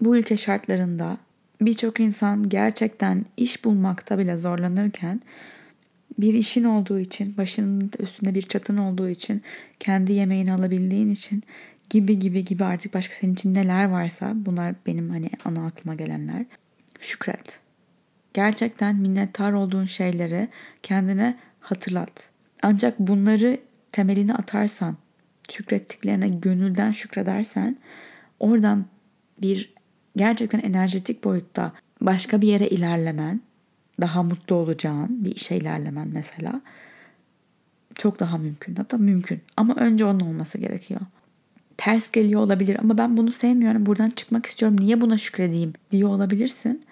bu 0.00 0.16
ülke 0.16 0.36
şartlarında 0.36 1.16
birçok 1.60 2.00
insan 2.00 2.48
gerçekten 2.48 3.24
iş 3.36 3.64
bulmakta 3.64 4.18
bile 4.18 4.38
zorlanırken 4.38 5.20
bir 6.18 6.34
işin 6.34 6.64
olduğu 6.64 6.98
için, 6.98 7.36
başının 7.36 7.90
üstünde 7.98 8.34
bir 8.34 8.42
çatın 8.42 8.76
olduğu 8.76 9.08
için, 9.08 9.42
kendi 9.80 10.12
yemeğini 10.12 10.52
alabildiğin 10.52 11.10
için 11.10 11.42
gibi 11.90 12.18
gibi 12.18 12.44
gibi 12.44 12.64
artık 12.64 12.94
başka 12.94 13.14
senin 13.14 13.32
için 13.32 13.54
neler 13.54 13.84
varsa 13.84 14.32
bunlar 14.36 14.74
benim 14.86 15.10
hani 15.10 15.30
ana 15.44 15.66
aklıma 15.66 15.94
gelenler. 15.94 16.46
Şükret. 17.06 17.60
Gerçekten 18.34 18.96
minnettar 18.96 19.52
olduğun 19.52 19.84
şeyleri 19.84 20.48
kendine 20.82 21.36
hatırlat. 21.60 22.30
Ancak 22.62 22.98
bunları 22.98 23.58
temelini 23.92 24.34
atarsan, 24.34 24.96
şükrettiklerine 25.50 26.28
gönülden 26.28 26.92
şükredersen 26.92 27.76
oradan 28.40 28.86
bir 29.42 29.74
gerçekten 30.16 30.60
enerjetik 30.60 31.24
boyutta 31.24 31.72
başka 32.00 32.40
bir 32.40 32.48
yere 32.48 32.68
ilerlemen, 32.68 33.40
daha 34.00 34.22
mutlu 34.22 34.54
olacağın 34.56 35.24
bir 35.24 35.34
işe 35.34 35.56
ilerlemen 35.56 36.08
mesela 36.08 36.60
çok 37.94 38.20
daha 38.20 38.38
mümkün. 38.38 38.74
Hatta 38.74 38.96
mümkün. 38.96 39.40
Ama 39.56 39.74
önce 39.74 40.04
onun 40.04 40.20
olması 40.20 40.58
gerekiyor. 40.58 41.00
Ters 41.76 42.10
geliyor 42.10 42.40
olabilir 42.40 42.78
ama 42.80 42.98
ben 42.98 43.16
bunu 43.16 43.32
sevmiyorum. 43.32 43.86
Buradan 43.86 44.10
çıkmak 44.10 44.46
istiyorum. 44.46 44.76
Niye 44.80 45.00
buna 45.00 45.18
şükredeyim 45.18 45.72
diye 45.92 46.06
olabilirsin. 46.06 46.82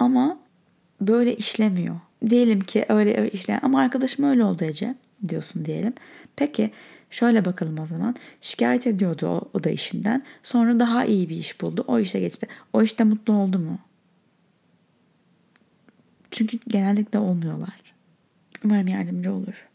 Ama 0.00 0.38
böyle 1.00 1.36
işlemiyor. 1.36 1.96
Diyelim 2.30 2.60
ki 2.60 2.86
öyle, 2.88 3.30
işleyen 3.30 3.60
ama 3.62 3.80
arkadaşım 3.80 4.24
öyle 4.24 4.44
oldu 4.44 4.64
Ece 4.64 4.94
diyorsun 5.28 5.64
diyelim. 5.64 5.92
Peki 6.36 6.70
Şöyle 7.10 7.44
bakalım 7.44 7.78
o 7.78 7.86
zaman. 7.86 8.14
Şikayet 8.40 8.86
ediyordu 8.86 9.26
o, 9.26 9.50
o 9.54 9.64
da 9.64 9.70
işinden. 9.70 10.22
Sonra 10.42 10.80
daha 10.80 11.04
iyi 11.04 11.28
bir 11.28 11.36
iş 11.36 11.60
buldu. 11.60 11.84
O 11.86 11.98
işe 11.98 12.20
geçti. 12.20 12.46
O 12.72 12.82
işte 12.82 13.04
mutlu 13.04 13.32
oldu 13.32 13.58
mu? 13.58 13.78
Çünkü 16.30 16.58
genellikle 16.68 17.18
olmuyorlar. 17.18 17.80
Umarım 18.64 18.88
yardımcı 18.88 19.32
olur. 19.32 19.68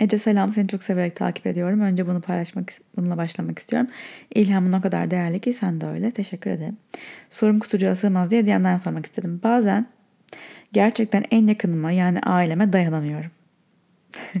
Ece 0.00 0.18
selam 0.18 0.52
seni 0.52 0.68
çok 0.68 0.82
severek 0.82 1.16
takip 1.16 1.46
ediyorum. 1.46 1.80
Önce 1.80 2.06
bunu 2.06 2.20
paylaşmak, 2.20 2.72
bununla 2.96 3.16
başlamak 3.16 3.58
istiyorum. 3.58 3.88
İlhamın 4.34 4.72
o 4.72 4.80
kadar 4.80 5.10
değerli 5.10 5.40
ki 5.40 5.52
sen 5.52 5.80
de 5.80 5.86
öyle. 5.86 6.10
Teşekkür 6.10 6.50
ederim. 6.50 6.76
Sorum 7.30 7.58
kutucuğa 7.58 7.94
sığmaz 7.94 8.30
diye 8.30 8.46
DM'den 8.46 8.76
sormak 8.76 9.06
istedim. 9.06 9.40
Bazen 9.44 9.86
gerçekten 10.72 11.24
en 11.30 11.46
yakınıma 11.46 11.92
yani 11.92 12.20
aileme 12.20 12.72
dayanamıyorum. 12.72 13.30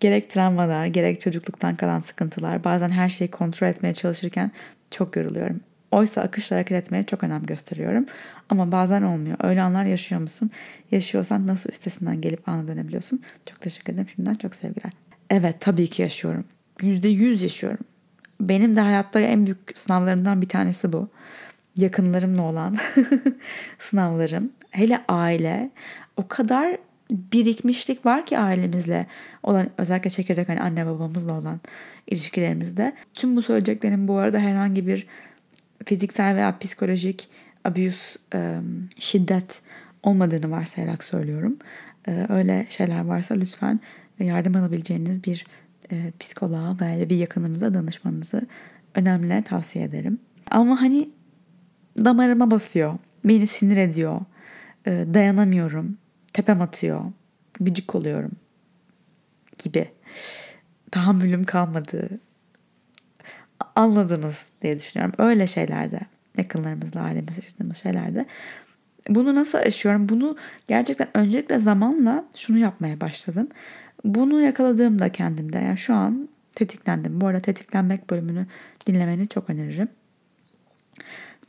Gerek 0.00 0.30
travmalar, 0.30 0.86
gerek 0.86 1.20
çocukluktan 1.20 1.76
kalan 1.76 1.98
sıkıntılar, 1.98 2.64
bazen 2.64 2.88
her 2.88 3.08
şeyi 3.08 3.30
kontrol 3.30 3.68
etmeye 3.68 3.94
çalışırken 3.94 4.50
çok 4.90 5.16
yoruluyorum. 5.16 5.60
Oysa 5.96 6.22
akışla 6.22 6.56
hareket 6.56 6.84
etmeye 6.84 7.04
çok 7.04 7.24
önem 7.24 7.42
gösteriyorum. 7.42 8.06
Ama 8.48 8.72
bazen 8.72 9.02
olmuyor. 9.02 9.36
Öyle 9.42 9.62
anlar 9.62 9.84
yaşıyor 9.84 10.20
musun? 10.20 10.50
Yaşıyorsan 10.90 11.46
nasıl 11.46 11.70
üstesinden 11.70 12.20
gelip 12.20 12.48
ana 12.48 12.68
dönebiliyorsun? 12.68 13.22
Çok 13.46 13.60
teşekkür 13.60 13.92
ederim. 13.92 14.08
Şimdiden 14.16 14.34
çok 14.34 14.54
sevgiler. 14.54 14.92
Evet 15.30 15.56
tabii 15.60 15.86
ki 15.86 16.02
yaşıyorum. 16.02 16.44
Yüzde 16.82 17.08
yüz 17.08 17.42
yaşıyorum. 17.42 17.84
Benim 18.40 18.76
de 18.76 18.80
hayatta 18.80 19.20
en 19.20 19.46
büyük 19.46 19.58
sınavlarımdan 19.74 20.42
bir 20.42 20.48
tanesi 20.48 20.92
bu. 20.92 21.08
Yakınlarımla 21.76 22.42
olan 22.42 22.76
sınavlarım. 23.78 24.52
Hele 24.70 25.00
aile. 25.08 25.70
O 26.16 26.28
kadar 26.28 26.76
birikmişlik 27.10 28.06
var 28.06 28.26
ki 28.26 28.38
ailemizle 28.38 29.06
olan 29.42 29.70
özellikle 29.78 30.10
çekirdek 30.10 30.48
hani 30.48 30.60
anne 30.60 30.86
babamızla 30.86 31.32
olan 31.32 31.60
ilişkilerimizde. 32.06 32.92
Tüm 33.14 33.36
bu 33.36 33.42
söyleyeceklerim 33.42 34.08
bu 34.08 34.16
arada 34.16 34.38
herhangi 34.38 34.86
bir 34.86 35.06
fiziksel 35.86 36.36
veya 36.36 36.58
psikolojik 36.58 37.28
abuse, 37.64 38.18
şiddet 38.98 39.60
olmadığını 40.02 40.50
varsayarak 40.50 41.04
söylüyorum. 41.04 41.58
Öyle 42.28 42.66
şeyler 42.68 43.04
varsa 43.04 43.34
lütfen 43.34 43.80
yardım 44.18 44.56
alabileceğiniz 44.56 45.24
bir 45.24 45.46
psikoloğa 46.20 46.76
veya 46.80 47.08
bir 47.10 47.16
yakınınıza 47.16 47.74
danışmanızı 47.74 48.46
önemli 48.94 49.42
tavsiye 49.42 49.84
ederim. 49.84 50.18
Ama 50.50 50.80
hani 50.80 51.10
damarıma 51.98 52.50
basıyor, 52.50 52.94
beni 53.24 53.46
sinir 53.46 53.76
ediyor, 53.76 54.20
dayanamıyorum 54.86 55.98
tepem 56.32 56.62
atıyor, 56.62 57.04
gıcık 57.60 57.94
oluyorum 57.94 58.32
gibi. 59.58 59.88
Tahammülüm 60.90 61.44
kalmadı. 61.44 62.20
Anladınız 63.74 64.46
diye 64.62 64.78
düşünüyorum. 64.78 65.14
Öyle 65.18 65.46
şeylerde, 65.46 66.00
yakınlarımızla, 66.38 67.00
ailemizle 67.00 67.42
yaşadığımız 67.44 67.76
şeylerde. 67.76 68.26
Bunu 69.08 69.34
nasıl 69.34 69.58
aşıyorum? 69.58 70.08
Bunu 70.08 70.36
gerçekten 70.68 71.08
öncelikle 71.14 71.58
zamanla 71.58 72.24
şunu 72.34 72.58
yapmaya 72.58 73.00
başladım. 73.00 73.48
Bunu 74.04 74.40
yakaladığımda 74.42 75.08
kendimde, 75.08 75.58
yani 75.58 75.78
şu 75.78 75.94
an 75.94 76.28
tetiklendim. 76.54 77.20
Bu 77.20 77.26
arada 77.26 77.40
tetiklenmek 77.40 78.10
bölümünü 78.10 78.46
dinlemeni 78.86 79.28
çok 79.28 79.50
öneririm. 79.50 79.88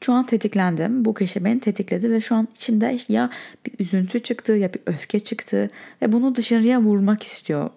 Şu 0.02 0.14
an 0.14 0.26
tetiklendim. 0.26 1.06
Bu 1.06 1.14
kişi 1.14 1.46
beni 1.46 1.60
tetikledi 1.60 2.12
ve 2.12 2.22
şu 2.22 2.36
an 2.36 2.48
içimde 2.56 3.00
ya 3.08 3.30
bir 3.66 3.74
üzüntü 3.80 4.20
çıktı 4.20 4.52
ya 4.52 4.74
bir 4.74 4.82
öfke 4.86 5.20
çıktı 5.20 5.70
ve 6.02 6.12
bunu 6.12 6.36
dışarıya 6.36 6.82
vurmak 6.82 7.24
istiyor 7.24 7.70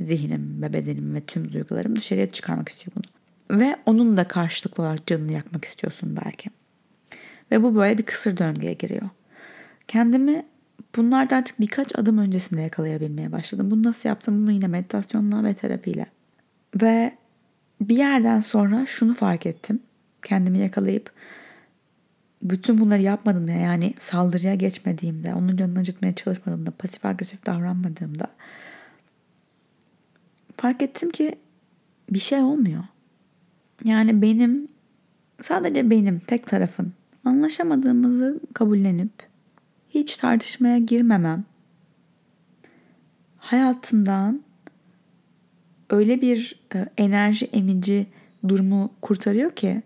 zihnim 0.00 0.62
ve 0.62 0.72
bedenim 0.72 1.14
ve 1.14 1.20
tüm 1.20 1.52
duygularım 1.52 1.96
dışarıya 1.96 2.30
çıkarmak 2.30 2.68
istiyor 2.68 2.96
bunu. 2.96 3.11
Ve 3.52 3.76
onun 3.86 4.16
da 4.16 4.28
karşılıklı 4.28 4.82
olarak 4.82 5.06
canını 5.06 5.32
yakmak 5.32 5.64
istiyorsun 5.64 6.18
belki. 6.24 6.50
Ve 7.50 7.62
bu 7.62 7.74
böyle 7.74 7.98
bir 7.98 8.02
kısır 8.02 8.36
döngüye 8.36 8.72
giriyor. 8.72 9.08
Kendimi 9.88 10.46
bunlarda 10.96 11.36
artık 11.36 11.60
birkaç 11.60 11.98
adım 11.98 12.18
öncesinde 12.18 12.60
yakalayabilmeye 12.60 13.32
başladım. 13.32 13.70
Bunu 13.70 13.82
nasıl 13.82 14.08
yaptım? 14.08 14.42
Bunu 14.42 14.52
yine 14.52 14.66
meditasyonla 14.66 15.44
ve 15.44 15.54
terapiyle. 15.54 16.06
Ve 16.82 17.12
bir 17.80 17.96
yerden 17.96 18.40
sonra 18.40 18.86
şunu 18.86 19.14
fark 19.14 19.46
ettim 19.46 19.80
kendimi 20.22 20.58
yakalayıp 20.58 21.12
bütün 22.42 22.78
bunları 22.78 23.02
yapmadığımda 23.02 23.52
yani 23.52 23.94
saldırıya 23.98 24.54
geçmediğimde, 24.54 25.34
onun 25.34 25.56
canını 25.56 25.78
acıtmaya 25.78 26.14
çalışmadığımda, 26.14 26.70
pasif 26.70 27.04
agresif 27.04 27.46
davranmadığımda 27.46 28.26
fark 30.56 30.82
ettim 30.82 31.10
ki 31.10 31.38
bir 32.10 32.18
şey 32.18 32.40
olmuyor. 32.40 32.84
Yani 33.84 34.22
benim 34.22 34.68
sadece 35.42 35.90
benim 35.90 36.18
tek 36.18 36.46
tarafın 36.46 36.92
anlaşamadığımızı 37.24 38.40
kabullenip 38.54 39.12
hiç 39.90 40.16
tartışmaya 40.16 40.78
girmemem 40.78 41.44
hayatımdan 43.36 44.42
öyle 45.90 46.20
bir 46.20 46.60
e, 46.74 46.86
enerji 46.96 47.46
emici 47.46 48.06
durumu 48.48 48.90
kurtarıyor 49.02 49.50
ki 49.50 49.82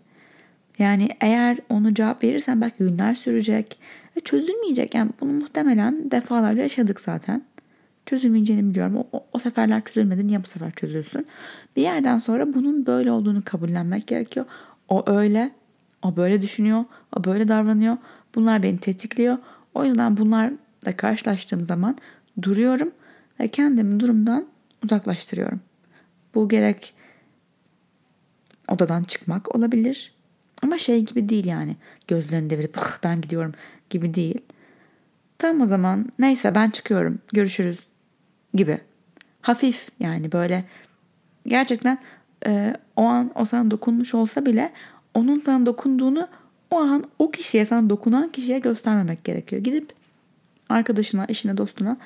yani 0.78 1.08
eğer 1.20 1.58
onu 1.68 1.94
cevap 1.94 2.24
verirsen 2.24 2.60
belki 2.60 2.78
günler 2.78 3.14
sürecek 3.14 3.78
ve 4.16 4.20
çözülmeyecek. 4.20 4.94
Yani 4.94 5.10
bunu 5.20 5.32
muhtemelen 5.32 6.10
defalarca 6.10 6.62
yaşadık 6.62 7.00
zaten. 7.00 7.42
Çözülmeyeceğini 8.06 8.70
biliyorum. 8.70 8.96
O, 8.96 9.08
o, 9.12 9.26
o 9.32 9.38
seferler 9.38 9.84
çözülmedi. 9.84 10.26
Niye 10.26 10.44
bu 10.44 10.46
sefer 10.46 10.70
çözülsün? 10.70 11.26
Bir 11.76 11.82
yerden 11.82 12.18
sonra 12.18 12.54
bunun 12.54 12.86
böyle 12.86 13.12
olduğunu 13.12 13.44
kabullenmek 13.44 14.06
gerekiyor. 14.06 14.46
O 14.88 15.10
öyle. 15.10 15.50
O 16.02 16.16
böyle 16.16 16.42
düşünüyor. 16.42 16.84
O 17.16 17.24
böyle 17.24 17.48
davranıyor. 17.48 17.96
Bunlar 18.34 18.62
beni 18.62 18.78
tetikliyor. 18.78 19.38
O 19.74 19.84
yüzden 19.84 20.16
bunlarla 20.16 20.96
karşılaştığım 20.96 21.66
zaman 21.66 21.96
duruyorum 22.42 22.90
ve 23.40 23.48
kendimi 23.48 24.00
durumdan 24.00 24.46
uzaklaştırıyorum. 24.84 25.60
Bu 26.34 26.48
gerek 26.48 26.94
odadan 28.68 29.02
çıkmak 29.02 29.56
olabilir. 29.56 30.12
Ama 30.62 30.78
şey 30.78 31.04
gibi 31.04 31.28
değil 31.28 31.44
yani. 31.44 31.76
Gözlerini 32.08 32.50
devirip 32.50 32.78
ben 33.04 33.20
gidiyorum 33.20 33.52
gibi 33.90 34.14
değil. 34.14 34.38
Tamam 35.38 35.62
o 35.62 35.66
zaman 35.66 36.12
neyse 36.18 36.54
ben 36.54 36.70
çıkıyorum 36.70 37.18
görüşürüz 37.32 37.80
gibi. 38.56 38.78
Hafif 39.42 39.88
yani 40.00 40.32
böyle 40.32 40.64
gerçekten 41.46 41.98
e, 42.46 42.74
o 42.96 43.02
an 43.02 43.30
o 43.34 43.44
sana 43.44 43.70
dokunmuş 43.70 44.14
olsa 44.14 44.46
bile 44.46 44.72
onun 45.14 45.38
sana 45.38 45.66
dokunduğunu 45.66 46.28
o 46.70 46.76
an 46.78 47.04
o 47.18 47.30
kişiye 47.30 47.64
sana 47.64 47.90
dokunan 47.90 48.28
kişiye 48.28 48.58
göstermemek 48.58 49.24
gerekiyor. 49.24 49.62
Gidip 49.62 49.92
arkadaşına, 50.68 51.26
eşine, 51.28 51.56
dostuna 51.56 51.96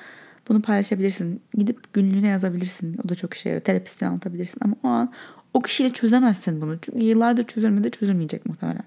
bunu 0.49 0.61
paylaşabilirsin. 0.61 1.41
Gidip 1.53 1.93
günlüğüne 1.93 2.27
yazabilirsin. 2.27 2.97
O 3.05 3.09
da 3.09 3.15
çok 3.15 3.33
işe 3.33 3.49
yarıyor. 3.49 3.63
Terapistine 3.63 4.09
anlatabilirsin. 4.09 4.59
Ama 4.63 4.75
o 4.83 4.87
an 4.87 5.11
o 5.53 5.61
kişiyle 5.61 5.89
çözemezsin 5.89 6.61
bunu. 6.61 6.77
Çünkü 6.81 6.99
yıllardır 6.99 7.43
çözülmedi 7.43 7.91
çözülmeyecek 7.91 8.45
muhtemelen. 8.45 8.83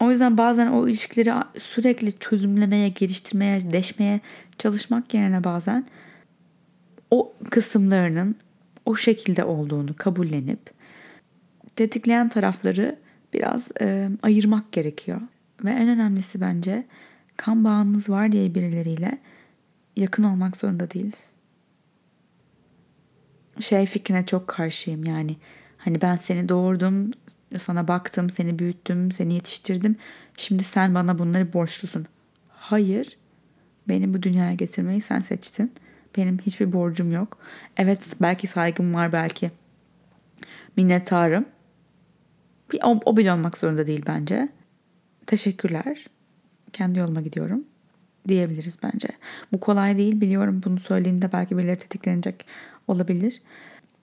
O 0.00 0.10
yüzden 0.10 0.38
bazen 0.38 0.66
o 0.66 0.88
ilişkileri 0.88 1.32
sürekli 1.58 2.18
çözümlemeye, 2.18 2.88
geliştirmeye, 2.88 3.72
deşmeye 3.72 4.20
çalışmak 4.58 5.14
yerine 5.14 5.44
bazen 5.44 5.86
o 7.10 7.34
kısımlarının 7.50 8.36
o 8.84 8.96
şekilde 8.96 9.44
olduğunu 9.44 9.96
kabullenip 9.96 10.70
tetikleyen 11.76 12.28
tarafları 12.28 12.98
biraz 13.34 13.72
e, 13.80 14.10
ayırmak 14.22 14.72
gerekiyor. 14.72 15.20
Ve 15.64 15.70
en 15.70 15.88
önemlisi 15.88 16.40
bence 16.40 16.86
kan 17.36 17.64
bağımız 17.64 18.10
var 18.10 18.32
diye 18.32 18.54
birileriyle 18.54 19.18
yakın 19.96 20.22
olmak 20.22 20.56
zorunda 20.56 20.90
değiliz. 20.90 21.32
Şey 23.60 23.86
fikrine 23.86 24.26
çok 24.26 24.48
karşıyım 24.48 25.04
yani. 25.04 25.36
Hani 25.78 26.02
ben 26.02 26.16
seni 26.16 26.48
doğurdum, 26.48 27.10
sana 27.58 27.88
baktım, 27.88 28.30
seni 28.30 28.58
büyüttüm, 28.58 29.12
seni 29.12 29.34
yetiştirdim. 29.34 29.96
Şimdi 30.36 30.64
sen 30.64 30.94
bana 30.94 31.18
bunları 31.18 31.52
borçlusun. 31.52 32.06
Hayır. 32.48 33.18
Beni 33.88 34.14
bu 34.14 34.22
dünyaya 34.22 34.54
getirmeyi 34.54 35.00
sen 35.00 35.20
seçtin. 35.20 35.72
Benim 36.18 36.38
hiçbir 36.38 36.72
borcum 36.72 37.12
yok. 37.12 37.38
Evet 37.76 38.06
belki 38.20 38.46
saygım 38.46 38.94
var 38.94 39.12
belki. 39.12 39.50
Minnettarım. 40.76 41.44
Bir, 42.72 42.80
o, 42.84 43.00
o 43.04 43.16
bile 43.16 43.32
olmak 43.32 43.58
zorunda 43.58 43.86
değil 43.86 44.02
bence. 44.06 44.48
Teşekkürler. 45.26 46.06
Kendi 46.72 46.98
yoluma 46.98 47.20
gidiyorum 47.20 47.64
diyebiliriz 48.28 48.78
bence. 48.82 49.08
Bu 49.52 49.60
kolay 49.60 49.98
değil 49.98 50.20
biliyorum 50.20 50.60
bunu 50.64 50.78
söylediğimde 50.78 51.32
belki 51.32 51.58
birileri 51.58 51.78
tetiklenecek 51.78 52.44
olabilir. 52.88 53.42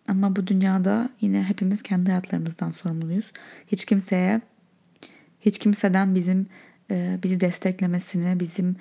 Ama 0.08 0.36
bu 0.36 0.48
dünyada 0.48 1.10
yine 1.22 1.44
hepimiz 1.44 1.84
kendi 1.84 2.10
hayatlarımızdan 2.10 2.70
sorumluyuz. 2.70 3.32
Hiç 3.68 3.86
kimseye, 3.86 4.42
hiç 5.40 5.60
kimseden 5.60 6.16
bizim 6.16 6.48
e, 6.92 7.20
bizi 7.24 7.40
desteklemesini, 7.40 8.40
bizim 8.40 8.76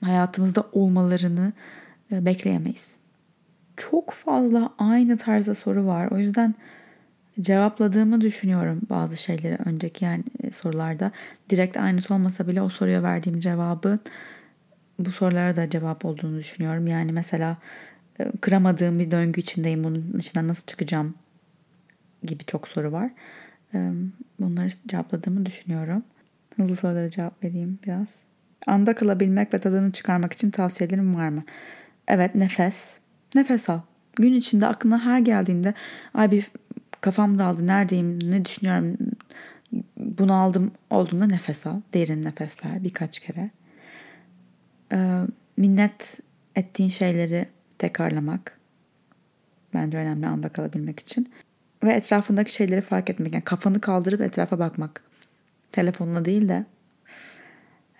hayatımızda 0.00 0.64
olmalarını 0.72 1.52
bekleyemeyiz. 2.10 2.90
Çok 3.76 4.10
fazla 4.10 4.74
aynı 4.78 5.16
tarzda 5.16 5.54
soru 5.54 5.86
var. 5.86 6.08
O 6.10 6.18
yüzden 6.18 6.54
cevapladığımı 7.40 8.20
düşünüyorum 8.20 8.80
bazı 8.90 9.16
şeyleri 9.16 9.58
önceki 9.64 10.04
yani 10.04 10.24
e, 10.42 10.50
sorularda. 10.50 11.12
Direkt 11.50 11.76
aynısı 11.76 12.14
olmasa 12.14 12.48
bile 12.48 12.62
o 12.62 12.68
soruya 12.68 13.02
verdiğim 13.02 13.40
cevabı 13.40 13.98
bu 14.98 15.10
sorulara 15.10 15.56
da 15.56 15.70
cevap 15.70 16.04
olduğunu 16.04 16.38
düşünüyorum. 16.38 16.86
Yani 16.86 17.12
mesela 17.12 17.56
e, 18.20 18.32
kıramadığım 18.40 18.98
bir 18.98 19.10
döngü 19.10 19.40
içindeyim. 19.40 19.84
Bunun 19.84 20.14
içinden 20.18 20.48
nasıl 20.48 20.66
çıkacağım 20.66 21.14
gibi 22.22 22.44
çok 22.44 22.68
soru 22.68 22.92
var. 22.92 23.10
E, 23.74 23.92
bunları 24.40 24.68
cevapladığımı 24.86 25.46
düşünüyorum. 25.46 26.02
Hızlı 26.56 26.76
sorulara 26.76 27.10
cevap 27.10 27.44
vereyim 27.44 27.78
biraz. 27.86 28.14
Anda 28.66 28.94
kalabilmek 28.94 29.54
ve 29.54 29.58
tadını 29.58 29.92
çıkarmak 29.92 30.32
için 30.32 30.50
tavsiyelerim 30.50 31.14
var 31.14 31.28
mı? 31.28 31.44
Evet 32.08 32.34
nefes. 32.34 32.98
Nefes 33.34 33.68
al. 33.68 33.80
Gün 34.16 34.34
içinde 34.34 34.66
aklına 34.66 35.04
her 35.04 35.18
geldiğinde 35.18 35.74
ay 36.14 36.30
bir 36.30 36.50
kafam 37.00 37.38
dağıldı 37.38 37.66
neredeyim 37.66 38.18
ne 38.30 38.44
düşünüyorum 38.44 38.96
bunu 39.96 40.34
aldım 40.34 40.70
olduğunda 40.90 41.26
nefes 41.26 41.66
al. 41.66 41.80
Derin 41.94 42.22
nefesler 42.22 42.84
birkaç 42.84 43.18
kere. 43.18 43.50
Ee, 44.92 45.20
minnet 45.56 46.20
ettiğin 46.56 46.88
şeyleri 46.88 47.46
tekrarlamak 47.78 48.58
bence 49.74 49.98
önemli 49.98 50.26
anda 50.26 50.48
kalabilmek 50.48 51.00
için. 51.00 51.32
Ve 51.84 51.92
etrafındaki 51.92 52.54
şeyleri 52.54 52.80
fark 52.80 53.10
etmek. 53.10 53.34
Yani 53.34 53.44
kafanı 53.44 53.80
kaldırıp 53.80 54.20
etrafa 54.20 54.58
bakmak. 54.58 55.02
Telefonla 55.72 56.24
değil 56.24 56.48
de 56.48 56.66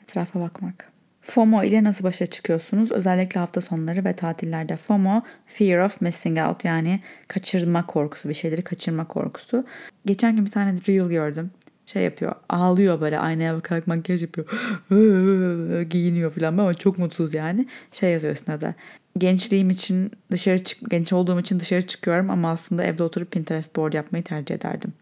etrafa 0.03 0.41
bakmak. 0.41 0.93
FOMO 1.31 1.65
ile 1.65 1.85
nasıl 1.85 2.05
başa 2.05 2.27
çıkıyorsunuz? 2.27 2.93
Özellikle 2.93 3.41
hafta 3.41 3.61
sonları 3.61 4.05
ve 4.05 4.13
tatillerde. 4.13 4.77
FOMO, 4.77 5.23
fear 5.47 5.85
of 5.85 6.01
missing 6.01 6.39
out 6.39 6.65
yani 6.65 7.01
kaçırma 7.29 7.87
korkusu, 7.87 8.29
bir 8.29 8.35
şeyleri 8.35 8.63
kaçırma 8.63 9.09
korkusu. 9.09 9.67
Geçen 10.07 10.37
gün 10.37 10.47
bir 10.47 10.51
tane 10.51 10.75
reel 10.89 11.09
gördüm. 11.09 11.51
Şey 11.87 12.03
yapıyor, 12.03 12.35
ağlıyor 12.49 13.01
böyle 13.01 13.19
aynaya 13.19 13.57
bakarak 13.57 13.87
makyaj 13.87 14.23
yapıyor. 14.23 14.47
Giyiniyor 15.91 16.31
falan 16.31 16.59
ama 16.59 16.75
çok 16.75 16.99
mutsuz 16.99 17.35
yani. 17.35 17.67
Şey 17.93 18.13
yazıyor 18.13 18.35
üstüne 18.35 18.61
de 18.61 18.75
gençliğim 19.19 19.71
için 19.71 20.13
dışarı 20.31 20.65
çık 20.65 20.91
genç 20.91 21.13
olduğum 21.13 21.41
için 21.41 21.61
dışarı 21.61 21.87
çıkıyorum 21.87 22.31
ama 22.31 22.51
aslında 22.51 22.85
evde 22.85 23.03
oturup 23.03 23.31
Pinterest 23.31 23.77
board 23.77 23.93
yapmayı 23.93 24.25
tercih 24.25 24.55
ederdim 24.55 24.93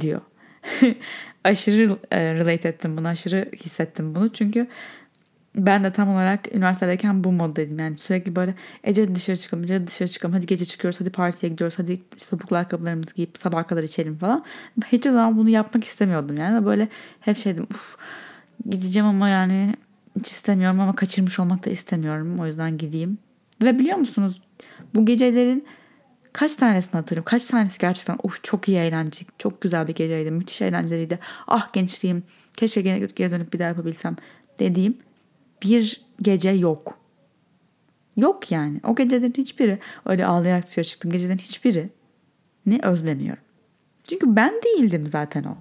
diyor. 0.00 0.20
aşırı 1.44 1.98
e, 2.10 2.34
relate 2.34 2.68
ettim 2.68 2.98
bunu, 2.98 3.08
aşırı 3.08 3.50
hissettim 3.56 4.14
bunu. 4.14 4.32
Çünkü 4.32 4.66
ben 5.56 5.84
de 5.84 5.92
tam 5.92 6.08
olarak 6.08 6.54
üniversitedeyken 6.54 7.24
bu 7.24 7.32
moddaydım. 7.32 7.78
Yani 7.78 7.98
sürekli 7.98 8.36
böyle 8.36 8.54
Ece 8.84 9.14
dışarı 9.14 9.36
çıkalım, 9.36 9.64
Ece 9.64 9.86
dışarı 9.86 10.08
çıkalım. 10.08 10.34
Hadi 10.34 10.46
gece 10.46 10.64
çıkıyoruz, 10.64 11.00
hadi 11.00 11.10
partiye 11.10 11.52
gidiyoruz. 11.52 11.78
Hadi 11.78 11.92
işte 11.92 12.30
topuklu 12.30 12.56
ayakkabılarımızı 12.56 13.14
giyip 13.14 13.38
sabah 13.38 13.68
kadar 13.68 13.82
içelim 13.82 14.16
falan. 14.16 14.44
Hiç 14.92 15.04
zaman 15.04 15.36
bunu 15.36 15.48
yapmak 15.48 15.84
istemiyordum 15.84 16.36
yani. 16.36 16.66
Böyle 16.66 16.88
hep 17.20 17.36
şeydim, 17.36 17.66
uf 17.70 17.96
gideceğim 18.70 19.08
ama 19.08 19.28
yani 19.28 19.74
hiç 20.18 20.28
istemiyorum 20.28 20.80
ama 20.80 20.94
kaçırmış 20.94 21.40
olmak 21.40 21.66
da 21.66 21.70
istemiyorum. 21.70 22.38
O 22.40 22.46
yüzden 22.46 22.78
gideyim. 22.78 23.18
Ve 23.62 23.78
biliyor 23.78 23.98
musunuz 23.98 24.42
bu 24.94 25.06
gecelerin 25.06 25.66
kaç 26.32 26.56
tanesini 26.56 26.92
hatırlıyorum. 26.92 27.24
Kaç 27.24 27.44
tanesi 27.44 27.78
gerçekten 27.78 28.18
uf 28.22 28.44
çok 28.44 28.68
iyi 28.68 28.78
eğlenceli. 28.78 29.28
Çok 29.38 29.60
güzel 29.60 29.88
bir 29.88 29.94
geceydi. 29.94 30.30
Müthiş 30.30 30.62
eğlenceliydi. 30.62 31.18
Ah 31.46 31.72
gençliğim. 31.72 32.22
Keşke 32.56 32.80
geri 32.80 33.30
dönüp 33.30 33.52
bir 33.52 33.58
daha 33.58 33.68
yapabilsem 33.68 34.16
dediğim 34.60 35.05
bir 35.62 36.00
gece 36.22 36.50
yok. 36.50 36.98
Yok 38.16 38.52
yani. 38.52 38.80
O 38.84 38.94
gecelerin 38.94 39.34
hiçbiri 39.36 39.78
öyle 40.04 40.26
ağlayarak 40.26 40.66
dışarı 40.66 40.84
çıktım. 40.84 41.12
Gecelerin 41.12 41.38
hiçbiri 41.38 41.88
ne 42.66 42.78
özlemiyorum. 42.82 43.42
Çünkü 44.08 44.36
ben 44.36 44.54
değildim 44.64 45.06
zaten 45.06 45.44
o. 45.44 45.56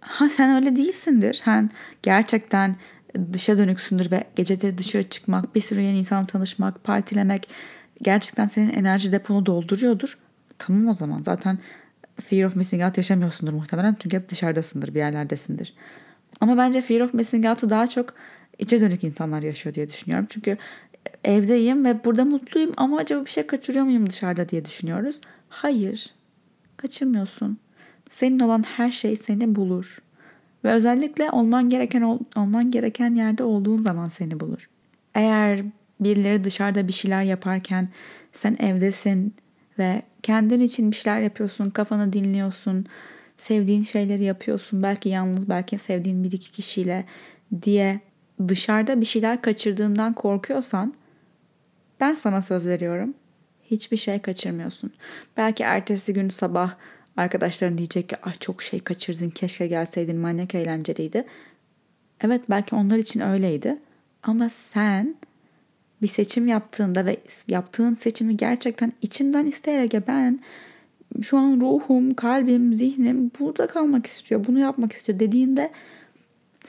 Ha 0.00 0.28
sen 0.28 0.56
öyle 0.56 0.76
değilsindir. 0.76 1.34
Sen 1.34 1.70
gerçekten 2.02 2.76
dışa 3.32 3.58
dönüksündür 3.58 4.10
ve 4.10 4.24
geceleri 4.36 4.78
dışarı 4.78 5.02
çıkmak, 5.02 5.54
bir 5.54 5.60
sürü 5.60 5.80
yeni 5.80 5.98
insan 5.98 6.26
tanışmak, 6.26 6.84
partilemek 6.84 7.48
gerçekten 8.02 8.44
senin 8.44 8.72
enerji 8.72 9.12
deponu 9.12 9.46
dolduruyordur. 9.46 10.18
Tamam 10.58 10.88
o 10.88 10.94
zaman 10.94 11.22
zaten 11.22 11.58
fear 12.20 12.44
of 12.44 12.56
missing 12.56 12.82
out 12.82 12.96
yaşamıyorsundur 12.96 13.52
muhtemelen 13.52 13.96
çünkü 13.98 14.16
hep 14.16 14.28
dışarıdasındır, 14.28 14.94
bir 14.94 14.98
yerlerdesindir. 14.98 15.74
Ama 16.40 16.56
bence 16.56 16.82
fear 16.82 17.00
of 17.00 17.14
missing 17.14 17.46
out'u 17.46 17.70
daha 17.70 17.86
çok 17.86 18.14
içe 18.60 18.80
dönük 18.80 19.04
insanlar 19.04 19.42
yaşıyor 19.42 19.74
diye 19.74 19.88
düşünüyorum. 19.88 20.26
Çünkü 20.30 20.56
evdeyim 21.24 21.84
ve 21.84 22.04
burada 22.04 22.24
mutluyum 22.24 22.72
ama 22.76 22.98
acaba 22.98 23.24
bir 23.24 23.30
şey 23.30 23.46
kaçırıyor 23.46 23.84
muyum 23.84 24.10
dışarıda 24.10 24.48
diye 24.48 24.64
düşünüyoruz. 24.64 25.20
Hayır, 25.48 26.14
kaçırmıyorsun. 26.76 27.58
Senin 28.10 28.40
olan 28.40 28.62
her 28.62 28.90
şey 28.90 29.16
seni 29.16 29.54
bulur. 29.56 29.98
Ve 30.64 30.70
özellikle 30.72 31.30
olman 31.30 31.68
gereken 31.68 32.18
olman 32.36 32.70
gereken 32.70 33.14
yerde 33.14 33.44
olduğun 33.44 33.78
zaman 33.78 34.04
seni 34.04 34.40
bulur. 34.40 34.68
Eğer 35.14 35.62
birileri 36.00 36.44
dışarıda 36.44 36.88
bir 36.88 36.92
şeyler 36.92 37.22
yaparken 37.22 37.88
sen 38.32 38.56
evdesin 38.60 39.34
ve 39.78 40.02
kendin 40.22 40.60
için 40.60 40.90
bir 40.90 40.96
şeyler 40.96 41.20
yapıyorsun, 41.20 41.70
kafanı 41.70 42.12
dinliyorsun, 42.12 42.86
sevdiğin 43.36 43.82
şeyleri 43.82 44.24
yapıyorsun. 44.24 44.82
Belki 44.82 45.08
yalnız, 45.08 45.48
belki 45.48 45.78
sevdiğin 45.78 46.24
bir 46.24 46.32
iki 46.32 46.52
kişiyle 46.52 47.04
diye 47.62 48.00
dışarıda 48.48 49.00
bir 49.00 49.06
şeyler 49.06 49.42
kaçırdığından 49.42 50.12
korkuyorsan 50.12 50.94
ben 52.00 52.14
sana 52.14 52.42
söz 52.42 52.66
veriyorum. 52.66 53.14
Hiçbir 53.62 53.96
şey 53.96 54.18
kaçırmıyorsun. 54.18 54.92
Belki 55.36 55.62
ertesi 55.62 56.14
gün 56.14 56.28
sabah 56.28 56.74
arkadaşların 57.16 57.78
diyecek 57.78 58.08
ki 58.08 58.16
ah 58.22 58.40
çok 58.40 58.62
şey 58.62 58.80
kaçırdın 58.80 59.30
keşke 59.30 59.66
gelseydin 59.66 60.16
manyak 60.16 60.54
eğlenceliydi. 60.54 61.24
Evet 62.20 62.42
belki 62.50 62.74
onlar 62.74 62.98
için 62.98 63.20
öyleydi. 63.20 63.78
Ama 64.22 64.48
sen 64.48 65.14
bir 66.02 66.08
seçim 66.08 66.46
yaptığında 66.46 67.06
ve 67.06 67.16
yaptığın 67.48 67.92
seçimi 67.92 68.36
gerçekten 68.36 68.92
içinden 69.02 69.46
isteyerek 69.46 70.08
ben 70.08 70.40
şu 71.22 71.38
an 71.38 71.60
ruhum, 71.60 72.14
kalbim, 72.14 72.74
zihnim 72.74 73.30
burada 73.40 73.66
kalmak 73.66 74.06
istiyor, 74.06 74.44
bunu 74.46 74.58
yapmak 74.58 74.92
istiyor 74.92 75.18
dediğinde 75.18 75.70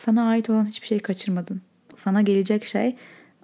sana 0.01 0.29
ait 0.29 0.49
olan 0.49 0.65
hiçbir 0.65 0.87
şeyi 0.87 0.99
kaçırmadın. 0.99 1.61
Sana 1.95 2.21
gelecek 2.21 2.65
şey 2.65 2.95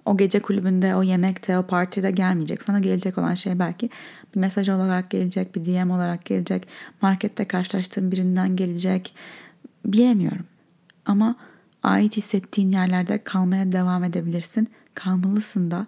o 0.04 0.16
gece 0.16 0.40
kulübünde, 0.40 0.94
o 0.94 1.02
yemekte, 1.02 1.58
o 1.58 1.66
partide 1.66 2.10
gelmeyecek. 2.10 2.62
Sana 2.62 2.78
gelecek 2.78 3.18
olan 3.18 3.34
şey 3.34 3.58
belki 3.58 3.90
bir 4.34 4.40
mesaj 4.40 4.68
olarak 4.68 5.10
gelecek, 5.10 5.54
bir 5.54 5.64
DM 5.64 5.90
olarak 5.90 6.24
gelecek, 6.24 6.68
markette 7.02 7.44
karşılaştığın 7.44 8.12
birinden 8.12 8.56
gelecek. 8.56 9.14
Bilemiyorum. 9.86 10.44
Ama 11.06 11.36
ait 11.82 12.16
hissettiğin 12.16 12.72
yerlerde 12.72 13.24
kalmaya 13.24 13.72
devam 13.72 14.04
edebilirsin. 14.04 14.68
Kalmalısın 14.94 15.70
da. 15.70 15.86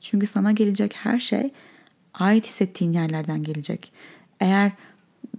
Çünkü 0.00 0.26
sana 0.26 0.52
gelecek 0.52 0.94
her 0.96 1.20
şey 1.20 1.52
ait 2.14 2.46
hissettiğin 2.46 2.92
yerlerden 2.92 3.42
gelecek. 3.42 3.92
Eğer 4.40 4.72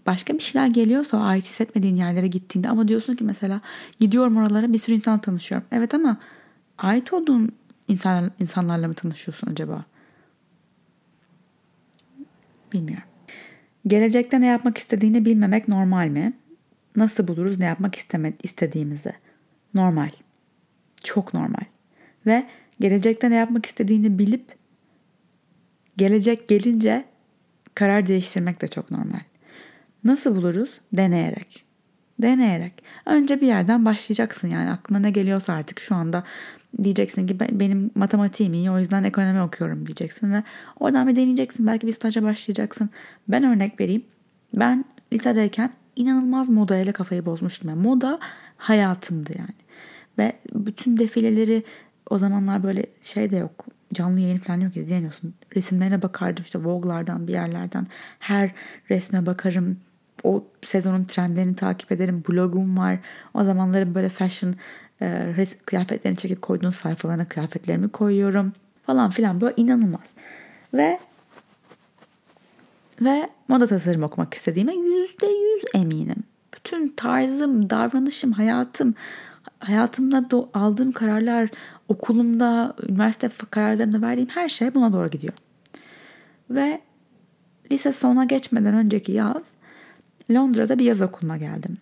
başka 0.06 0.34
bir 0.34 0.40
şeyler 0.40 0.68
geliyorsa 0.68 1.18
o 1.18 1.22
ait 1.22 1.46
hissetmediğin 1.46 1.96
yerlere 1.96 2.28
gittiğinde 2.28 2.70
ama 2.70 2.88
diyorsun 2.88 3.16
ki 3.16 3.24
mesela 3.24 3.62
gidiyorum 4.00 4.38
oralara 4.38 4.74
bir 4.74 4.78
sürü 4.78 4.96
insan 4.96 5.20
tanışıyorum. 5.20 5.68
Evet 5.72 5.94
ama 5.94 6.18
ait 6.78 7.14
olduğun 7.14 7.52
insan, 7.88 8.32
insanlarla 8.40 8.88
mı 8.88 8.94
tanışıyorsun 8.94 9.52
acaba? 9.52 9.86
Bilmiyorum. 12.74 13.08
Gelecekte 13.88 14.42
ne 14.42 14.46
yapmak 14.46 14.78
istediğini 14.78 15.26
bilmemek 15.26 15.68
normal 15.68 16.08
mi? 16.08 16.34
Nasıl 16.96 17.28
buluruz 17.28 17.60
ne 17.60 17.66
yapmak 17.66 17.96
isteme, 17.96 18.34
istediğimizi? 18.44 19.14
Normal. 19.74 20.10
Çok 21.04 21.34
normal. 21.34 21.64
Ve 22.26 22.48
gelecekte 22.80 23.30
ne 23.30 23.36
yapmak 23.36 23.66
istediğini 23.66 24.20
bilip 24.20 24.46
gelecek 25.98 26.48
gelince 26.48 27.06
karar 27.76 28.08
değiştirmek 28.08 28.62
de 28.62 28.68
çok 28.68 28.92
normal. 28.92 29.22
Nasıl 30.04 30.36
buluruz? 30.36 30.80
Deneyerek. 30.94 31.66
Deneyerek. 32.22 32.84
Önce 33.06 33.42
bir 33.42 33.48
yerden 33.48 33.86
başlayacaksın 33.86 34.48
yani 34.48 34.70
aklına 34.70 35.00
ne 35.00 35.12
geliyorsa 35.12 35.54
artık 35.54 35.80
şu 35.80 35.96
anda 35.96 36.24
diyeceksin 36.84 37.28
ki 37.28 37.40
benim 37.40 37.92
matematiğim 37.96 38.54
iyi 38.54 38.72
o 38.72 38.80
yüzden 38.80 39.04
ekonomi 39.04 39.42
okuyorum 39.42 39.86
diyeceksin 39.86 40.34
ve 40.34 40.44
oradan 40.80 41.08
bir 41.08 41.16
deneyeceksin. 41.16 41.68
Belki 41.68 41.88
bir 41.88 41.92
staja 41.92 42.24
başlayacaksın. 42.24 42.90
Ben 43.28 43.44
örnek 43.44 43.80
vereyim. 43.80 44.04
Ben 44.54 44.86
lisedeyken 45.14 45.74
inanılmaz 45.96 46.50
moda 46.50 46.78
ile 46.78 46.92
kafayı 46.92 47.26
bozmuştum. 47.26 47.70
Yani 47.70 47.82
moda 47.82 48.20
hayatımdı 48.58 49.32
yani. 49.38 49.56
Ve 50.18 50.34
bütün 50.56 50.98
defileleri 50.98 51.64
o 52.10 52.18
zamanlar 52.18 52.64
böyle 52.64 52.86
şey 53.02 53.30
de 53.30 53.38
yok. 53.38 53.66
Canlı 53.94 54.20
yayın 54.20 54.38
falan 54.38 54.60
yok 54.60 54.78
izleyemiyorsun. 54.78 55.34
Resimlerine 55.56 56.02
bakardım 56.02 56.44
işte 56.44 56.60
Vogue'lardan 56.60 57.28
bir 57.28 57.34
yerlerden. 57.34 57.88
Her 58.20 58.52
resme 58.90 59.26
bakarım. 59.26 59.78
O 60.24 60.44
sezonun 60.66 61.04
trendlerini 61.04 61.56
takip 61.56 61.92
ederim. 61.92 62.24
Blogum 62.30 62.78
var. 62.78 63.00
O 63.34 63.44
zamanların 63.44 63.96
böyle 63.96 64.10
fashion 64.10 64.56
e, 65.02 65.46
kıyafetlerini 65.66 66.18
çekip 66.18 66.42
koyduğun 66.42 66.72
sayfalarına 66.72 67.26
kıyafetlerimi 67.26 67.90
koyuyorum. 67.90 68.54
Falan 68.86 69.10
filan 69.10 69.42
böyle 69.42 69.54
inanılmaz. 69.58 70.14
Ve 70.74 71.00
ve 73.02 73.30
moda 73.48 73.68
tasarım 73.68 74.04
okumak 74.04 74.34
istediğime 74.34 74.74
yüzde 74.76 75.28
yüz 75.28 75.64
eminim. 75.74 76.24
Bütün 76.56 76.88
tarzım, 76.88 77.70
davranışım, 77.70 78.32
hayatım, 78.32 78.96
hayatımda 79.60 80.48
aldığım 80.54 80.92
kararlar, 80.92 81.50
okulumda, 81.88 82.76
üniversite 82.90 83.30
kararlarımda 83.52 84.02
verdiğim 84.02 84.30
her 84.30 84.50
şey 84.50 84.76
buna 84.76 84.94
doğru 84.94 85.08
gidiyor. 85.08 85.34
Ve 86.50 86.82
lise 87.72 87.92
sona 87.92 88.26
geçmeden 88.26 88.74
önceki 88.74 89.12
yaz 89.12 89.54
Londra'da 90.34 90.80
bir 90.80 90.86
yaz 90.86 91.02
okuluna 91.02 91.38
geldim. 91.38 91.78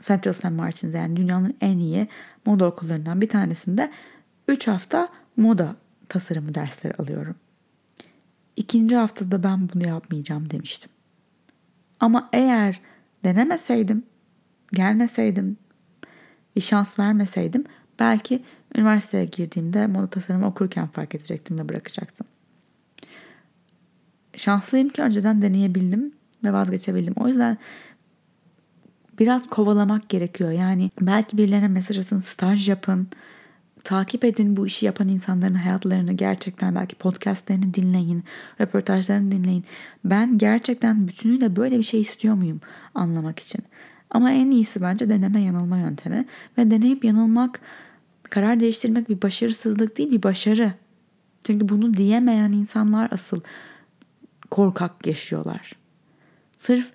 St. 0.00 0.44
Martin's 0.50 0.94
yani 0.94 1.16
dünyanın 1.16 1.56
en 1.60 1.78
iyi 1.78 2.08
moda 2.46 2.66
okullarından 2.66 3.20
bir 3.20 3.28
tanesinde 3.28 3.90
3 4.48 4.68
hafta 4.68 5.08
moda 5.36 5.76
tasarımı 6.08 6.54
dersleri 6.54 6.94
alıyorum. 6.94 7.36
İkinci 8.56 8.96
haftada 8.96 9.42
ben 9.42 9.68
bunu 9.74 9.88
yapmayacağım 9.88 10.50
demiştim. 10.50 10.90
Ama 12.00 12.28
eğer 12.32 12.80
denemeseydim, 13.24 14.02
gelmeseydim, 14.72 15.56
bir 16.56 16.60
şans 16.60 16.98
vermeseydim 16.98 17.64
belki 17.98 18.44
üniversiteye 18.76 19.24
girdiğimde 19.24 19.86
moda 19.86 20.06
tasarımı 20.06 20.46
okurken 20.46 20.86
fark 20.86 21.14
edecektim 21.14 21.58
ve 21.58 21.68
bırakacaktım. 21.68 22.26
Şanslıyım 24.36 24.88
ki 24.88 25.02
önceden 25.02 25.42
deneyebildim 25.42 26.17
ve 26.44 26.52
vazgeçebildim. 26.52 27.14
O 27.16 27.28
yüzden 27.28 27.58
biraz 29.18 29.46
kovalamak 29.50 30.08
gerekiyor. 30.08 30.50
Yani 30.50 30.90
belki 31.00 31.38
birilerine 31.38 31.68
mesaj 31.68 31.98
atın, 31.98 32.20
staj 32.20 32.68
yapın, 32.68 33.08
takip 33.84 34.24
edin 34.24 34.56
bu 34.56 34.66
işi 34.66 34.86
yapan 34.86 35.08
insanların 35.08 35.54
hayatlarını 35.54 36.12
gerçekten 36.12 36.74
belki 36.74 36.96
podcastlerini 36.96 37.74
dinleyin, 37.74 38.24
röportajlarını 38.60 39.32
dinleyin. 39.32 39.64
Ben 40.04 40.38
gerçekten 40.38 41.08
bütünüyle 41.08 41.56
böyle 41.56 41.78
bir 41.78 41.82
şey 41.82 42.00
istiyor 42.00 42.34
muyum 42.34 42.60
anlamak 42.94 43.38
için. 43.38 43.64
Ama 44.10 44.32
en 44.32 44.50
iyisi 44.50 44.82
bence 44.82 45.08
deneme 45.08 45.40
yanılma 45.40 45.78
yöntemi 45.78 46.26
ve 46.58 46.70
deneyip 46.70 47.04
yanılmak, 47.04 47.60
karar 48.22 48.60
değiştirmek 48.60 49.08
bir 49.08 49.22
başarısızlık 49.22 49.98
değil 49.98 50.10
bir 50.10 50.22
başarı. 50.22 50.72
Çünkü 51.44 51.68
bunu 51.68 51.94
diyemeyen 51.94 52.52
insanlar 52.52 53.08
asıl 53.12 53.40
korkak 54.50 55.06
yaşıyorlar. 55.06 55.72
Sırf 56.58 56.92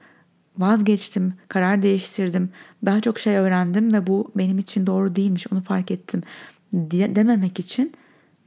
vazgeçtim, 0.57 1.33
karar 1.47 1.81
değiştirdim, 1.81 2.49
daha 2.85 3.01
çok 3.01 3.19
şey 3.19 3.37
öğrendim 3.37 3.93
ve 3.93 4.07
bu 4.07 4.31
benim 4.35 4.57
için 4.57 4.87
doğru 4.87 5.15
değilmiş 5.15 5.47
onu 5.53 5.63
fark 5.63 5.91
ettim 5.91 6.21
diye 6.89 7.15
dememek 7.15 7.59
için 7.59 7.93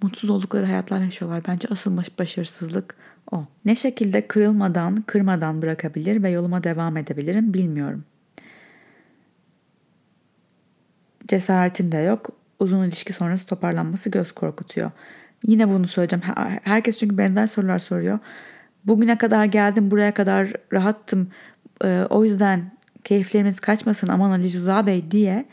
mutsuz 0.02 0.30
oldukları 0.30 0.66
hayatlar 0.66 1.00
yaşıyorlar. 1.00 1.42
Bence 1.48 1.68
asıl 1.70 1.96
başarısızlık 2.18 2.94
o. 3.32 3.44
Ne 3.64 3.76
şekilde 3.76 4.26
kırılmadan, 4.26 4.96
kırmadan 4.96 5.62
bırakabilir 5.62 6.22
ve 6.22 6.30
yoluma 6.30 6.64
devam 6.64 6.96
edebilirim 6.96 7.54
bilmiyorum. 7.54 8.04
Cesaretim 11.28 11.92
de 11.92 11.98
yok. 11.98 12.30
Uzun 12.58 12.84
ilişki 12.84 13.12
sonrası 13.12 13.46
toparlanması 13.46 14.10
göz 14.10 14.32
korkutuyor. 14.32 14.90
Yine 15.46 15.68
bunu 15.68 15.86
söyleyeceğim. 15.86 16.24
Herkes 16.62 16.98
çünkü 16.98 17.18
benzer 17.18 17.46
sorular 17.46 17.78
soruyor. 17.78 18.18
Bugüne 18.86 19.18
kadar 19.18 19.44
geldim, 19.44 19.90
buraya 19.90 20.14
kadar 20.14 20.52
rahattım. 20.72 21.28
Ee, 21.84 22.06
o 22.10 22.24
yüzden 22.24 22.72
keyiflerimiz 23.04 23.60
kaçmasın 23.60 24.08
aman 24.08 24.30
Ali 24.30 24.44
Rıza 24.44 24.86
Bey 24.86 25.10
diye 25.10 25.44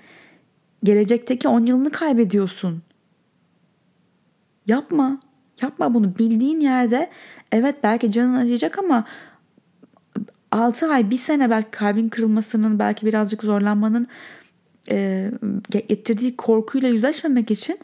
gelecekteki 0.84 1.48
10 1.48 1.66
yılını 1.66 1.92
kaybediyorsun. 1.92 2.84
Yapma. 4.68 5.20
Yapma 5.62 5.94
bunu. 5.94 6.18
Bildiğin 6.18 6.60
yerde 6.60 7.10
evet 7.52 7.76
belki 7.84 8.12
canın 8.12 8.36
acıyacak 8.36 8.80
ama 8.80 9.06
6 10.52 10.88
ay, 10.88 11.10
bir 11.10 11.18
sene 11.18 11.50
belki 11.50 11.72
kalbin 11.72 12.10
kırılmasının, 12.10 12.80
belki 12.80 13.06
birazcık 13.06 13.44
zorlanmanın 13.44 14.08
e, 14.90 15.32
getirdiği 15.70 16.36
korkuyla 16.36 16.90
yüzleşmemek 16.90 17.52
için 17.52 17.80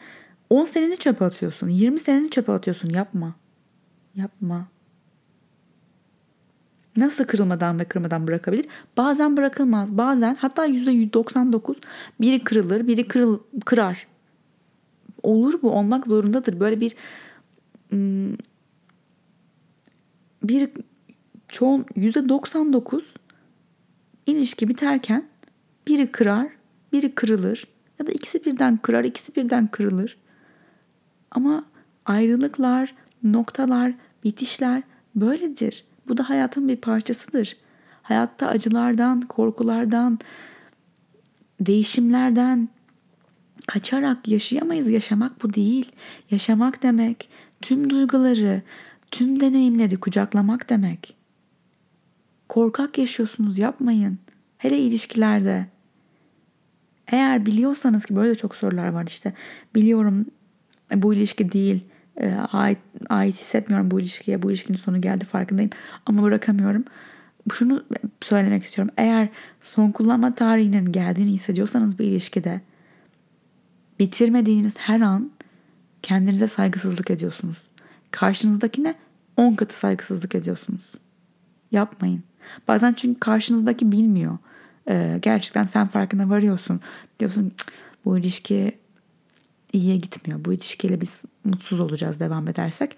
10 0.50 0.64
seneni 0.64 0.96
çöpe 0.96 1.24
atıyorsun. 1.24 1.68
20 1.68 1.98
seneni 1.98 2.30
çöpe 2.30 2.52
atıyorsun. 2.52 2.90
Yapma. 2.90 3.34
Yapma. 4.14 4.68
Nasıl 7.00 7.24
kırılmadan 7.24 7.80
ve 7.80 7.84
kırmadan 7.84 8.26
bırakabilir? 8.26 8.66
Bazen 8.96 9.36
bırakılmaz. 9.36 9.96
Bazen 9.96 10.34
hatta 10.34 10.66
%99 10.66 11.76
biri 12.20 12.44
kırılır, 12.44 12.86
biri 12.86 13.08
kırıl, 13.08 13.38
kırar. 13.64 14.06
Olur 15.22 15.62
bu 15.62 15.70
olmak 15.70 16.06
zorundadır. 16.06 16.60
Böyle 16.60 16.80
bir 16.80 16.96
bir 20.42 20.70
çoğun 21.48 21.82
%99 21.82 23.02
ilişki 24.26 24.68
biterken 24.68 25.28
biri 25.86 26.06
kırar, 26.06 26.48
biri 26.92 27.14
kırılır 27.14 27.66
ya 27.98 28.06
da 28.06 28.12
ikisi 28.12 28.44
birden 28.44 28.76
kırar, 28.76 29.04
ikisi 29.04 29.36
birden 29.36 29.66
kırılır. 29.66 30.16
Ama 31.30 31.64
ayrılıklar, 32.06 32.94
noktalar, 33.22 33.94
bitişler 34.24 34.82
böyledir. 35.14 35.84
Bu 36.10 36.16
da 36.16 36.28
hayatın 36.28 36.68
bir 36.68 36.76
parçasıdır. 36.76 37.56
Hayatta 38.02 38.46
acılardan, 38.48 39.20
korkulardan, 39.20 40.18
değişimlerden 41.60 42.68
kaçarak 43.66 44.28
yaşayamayız. 44.28 44.88
Yaşamak 44.88 45.42
bu 45.42 45.54
değil. 45.54 45.92
Yaşamak 46.30 46.82
demek 46.82 47.28
tüm 47.62 47.90
duyguları, 47.90 48.62
tüm 49.10 49.40
deneyimleri 49.40 49.96
kucaklamak 50.00 50.70
demek. 50.70 51.16
Korkak 52.48 52.98
yaşıyorsunuz 52.98 53.58
yapmayın. 53.58 54.18
Hele 54.58 54.78
ilişkilerde. 54.78 55.66
Eğer 57.06 57.46
biliyorsanız 57.46 58.04
ki 58.04 58.16
böyle 58.16 58.34
çok 58.34 58.56
sorular 58.56 58.88
var 58.88 59.06
işte. 59.06 59.34
Biliyorum 59.74 60.26
bu 60.94 61.14
ilişki 61.14 61.52
değil. 61.52 61.80
E, 62.16 62.32
ait, 62.52 62.78
ait 63.10 63.34
hissetmiyorum 63.34 63.90
bu 63.90 64.00
ilişkiye. 64.00 64.42
Bu 64.42 64.50
ilişkinin 64.50 64.76
sonu 64.76 65.00
geldi 65.00 65.24
farkındayım. 65.24 65.70
Ama 66.06 66.22
bırakamıyorum. 66.22 66.84
Şunu 67.52 67.84
söylemek 68.20 68.62
istiyorum. 68.62 68.94
Eğer 68.96 69.28
son 69.62 69.90
kullanma 69.90 70.34
tarihinin 70.34 70.92
geldiğini 70.92 71.30
hissediyorsanız 71.30 71.98
bir 71.98 72.04
ilişkide 72.04 72.60
bitirmediğiniz 73.98 74.78
her 74.78 75.00
an 75.00 75.30
kendinize 76.02 76.46
saygısızlık 76.46 77.10
ediyorsunuz. 77.10 77.64
Karşınızdakine 78.10 78.94
10 79.36 79.54
katı 79.54 79.78
saygısızlık 79.78 80.34
ediyorsunuz. 80.34 80.92
Yapmayın. 81.72 82.22
Bazen 82.68 82.92
çünkü 82.92 83.20
karşınızdaki 83.20 83.92
bilmiyor. 83.92 84.38
Ee, 84.88 85.18
gerçekten 85.22 85.62
sen 85.62 85.86
farkına 85.86 86.28
varıyorsun. 86.28 86.80
Diyorsun 87.20 87.52
bu 88.04 88.18
ilişki 88.18 88.78
iyiye 89.72 89.96
gitmiyor. 89.96 90.44
Bu 90.44 90.52
ilişkiyle 90.52 91.00
biz 91.00 91.24
mutsuz 91.44 91.80
olacağız 91.80 92.20
devam 92.20 92.48
edersek. 92.48 92.96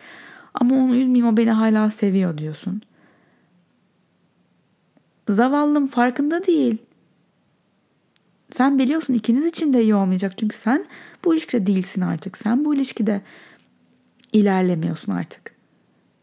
Ama 0.54 0.74
onu 0.76 0.94
üzmeyeyim 0.94 1.26
o 1.26 1.36
beni 1.36 1.50
hala 1.50 1.90
seviyor 1.90 2.38
diyorsun. 2.38 2.82
Zavallım 5.28 5.86
farkında 5.86 6.46
değil. 6.46 6.78
Sen 8.50 8.78
biliyorsun 8.78 9.14
ikiniz 9.14 9.44
için 9.46 9.72
de 9.72 9.82
iyi 9.82 9.94
olmayacak. 9.94 10.38
Çünkü 10.38 10.56
sen 10.56 10.86
bu 11.24 11.34
ilişkide 11.34 11.66
değilsin 11.66 12.00
artık. 12.00 12.38
Sen 12.38 12.64
bu 12.64 12.74
ilişkide 12.74 13.22
ilerlemiyorsun 14.32 15.12
artık. 15.12 15.54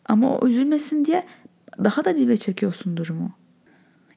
Ama 0.05 0.37
o 0.37 0.47
üzülmesin 0.47 1.05
diye 1.05 1.25
daha 1.83 2.05
da 2.05 2.17
dibe 2.17 2.37
çekiyorsun 2.37 2.97
durumu. 2.97 3.31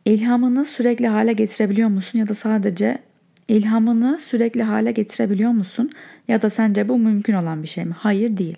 İlhamını 0.04 0.64
sürekli 0.64 1.08
hale 1.08 1.32
getirebiliyor 1.32 1.88
musun 1.88 2.18
ya 2.18 2.28
da 2.28 2.34
sadece 2.34 3.02
ilhamını 3.48 4.18
sürekli 4.18 4.62
hale 4.62 4.92
getirebiliyor 4.92 5.50
musun 5.50 5.90
ya 6.28 6.42
da 6.42 6.50
sence 6.50 6.88
bu 6.88 6.98
mümkün 6.98 7.34
olan 7.34 7.62
bir 7.62 7.68
şey 7.68 7.84
mi? 7.84 7.94
Hayır 7.98 8.36
değil. 8.36 8.56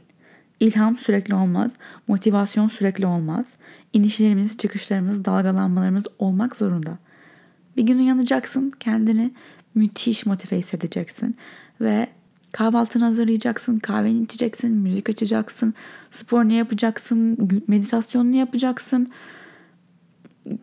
İlham 0.60 0.98
sürekli 0.98 1.34
olmaz, 1.34 1.76
motivasyon 2.08 2.68
sürekli 2.68 3.06
olmaz. 3.06 3.56
İnişlerimiz, 3.92 4.58
çıkışlarımız, 4.58 5.24
dalgalanmalarımız 5.24 6.04
olmak 6.18 6.56
zorunda. 6.56 6.98
Bir 7.76 7.82
gün 7.82 7.98
uyanacaksın, 7.98 8.72
kendini 8.80 9.30
müthiş 9.74 10.26
motive 10.26 10.58
hissedeceksin 10.58 11.36
ve 11.80 12.06
kahvaltını 12.52 13.04
hazırlayacaksın, 13.04 13.78
kahveni 13.78 14.22
içeceksin, 14.22 14.76
müzik 14.76 15.08
açacaksın, 15.08 15.74
spor 16.10 16.44
ne 16.44 16.54
yapacaksın, 16.54 17.38
meditasyonunu 17.68 18.36
yapacaksın, 18.36 19.08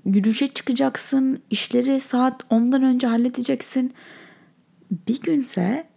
yürüyüşe 0.05 0.47
çıkacaksın, 0.47 1.39
işleri 1.49 1.99
saat 1.99 2.43
10'dan 2.43 2.84
önce 2.84 3.07
halledeceksin. 3.07 3.93
Bir 5.07 5.21
günse 5.21 5.88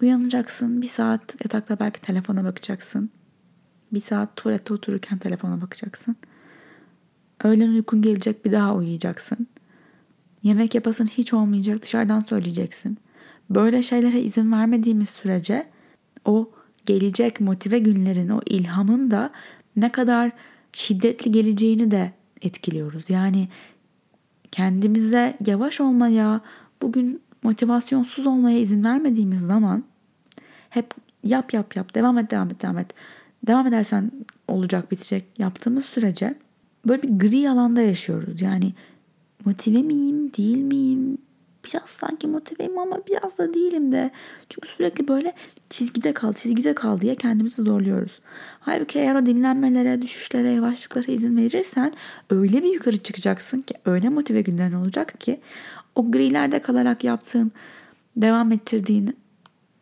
uyanacaksın, 0.00 0.82
bir 0.82 0.86
saat 0.86 1.44
yatakta 1.44 1.80
belki 1.80 2.00
telefona 2.00 2.44
bakacaksın. 2.44 3.10
Bir 3.92 4.00
saat 4.00 4.36
tuvalette 4.36 4.74
otururken 4.74 5.18
telefona 5.18 5.60
bakacaksın. 5.60 6.16
Öğlen 7.44 7.68
uykun 7.68 8.02
gelecek 8.02 8.44
bir 8.44 8.52
daha 8.52 8.74
uyuyacaksın. 8.74 9.46
Yemek 10.42 10.74
yapasın 10.74 11.06
hiç 11.06 11.34
olmayacak 11.34 11.82
dışarıdan 11.82 12.20
söyleyeceksin. 12.20 12.98
Böyle 13.50 13.82
şeylere 13.82 14.20
izin 14.20 14.52
vermediğimiz 14.52 15.08
sürece 15.08 15.66
o 16.24 16.50
gelecek 16.86 17.40
motive 17.40 17.78
günlerin, 17.78 18.28
o 18.28 18.40
ilhamın 18.46 19.10
da 19.10 19.30
ne 19.76 19.92
kadar 19.92 20.32
şiddetli 20.72 21.32
geleceğini 21.32 21.90
de 21.90 22.12
etkiliyoruz. 22.42 23.10
Yani 23.10 23.48
kendimize 24.52 25.36
yavaş 25.46 25.80
olmaya, 25.80 26.40
bugün 26.82 27.20
motivasyonsuz 27.42 28.26
olmaya 28.26 28.58
izin 28.58 28.84
vermediğimiz 28.84 29.40
zaman 29.40 29.84
hep 30.70 30.94
yap 31.24 31.54
yap 31.54 31.76
yap, 31.76 31.94
devam 31.94 32.18
et 32.18 32.30
devam 32.30 32.50
et 32.50 32.62
devam 32.62 32.78
et. 32.78 32.94
Devam 33.46 33.66
edersen 33.66 34.10
olacak 34.48 34.90
bitecek 34.90 35.24
yaptığımız 35.38 35.84
sürece 35.84 36.34
böyle 36.86 37.02
bir 37.02 37.08
gri 37.08 37.50
alanda 37.50 37.80
yaşıyoruz. 37.80 38.42
Yani 38.42 38.72
motive 39.44 39.82
miyim, 39.82 40.32
değil 40.32 40.58
miyim? 40.58 41.18
Biraz 41.68 41.90
sanki 41.90 42.26
motiveyim 42.26 42.78
ama 42.78 42.98
biraz 43.08 43.38
da 43.38 43.54
değilim 43.54 43.92
de. 43.92 44.10
Çünkü 44.48 44.68
sürekli 44.68 45.08
böyle 45.08 45.32
çizgide 45.70 46.12
kal, 46.12 46.32
çizgide 46.32 46.74
kal 46.74 47.00
diye 47.00 47.14
kendimizi 47.14 47.62
zorluyoruz. 47.62 48.20
Halbuki 48.60 48.98
eğer 48.98 49.14
o 49.14 49.26
dinlenmelere, 49.26 50.02
düşüşlere, 50.02 50.50
yavaşlıklara 50.50 51.12
izin 51.12 51.36
verirsen 51.36 51.94
öyle 52.30 52.62
bir 52.62 52.72
yukarı 52.72 52.96
çıkacaksın 52.96 53.58
ki 53.58 53.74
öyle 53.84 54.08
motive 54.08 54.40
günlerin 54.40 54.72
olacak 54.72 55.20
ki 55.20 55.40
o 55.94 56.12
grilerde 56.12 56.62
kalarak 56.62 57.04
yaptığın, 57.04 57.52
devam 58.16 58.52
ettirdiğin 58.52 59.16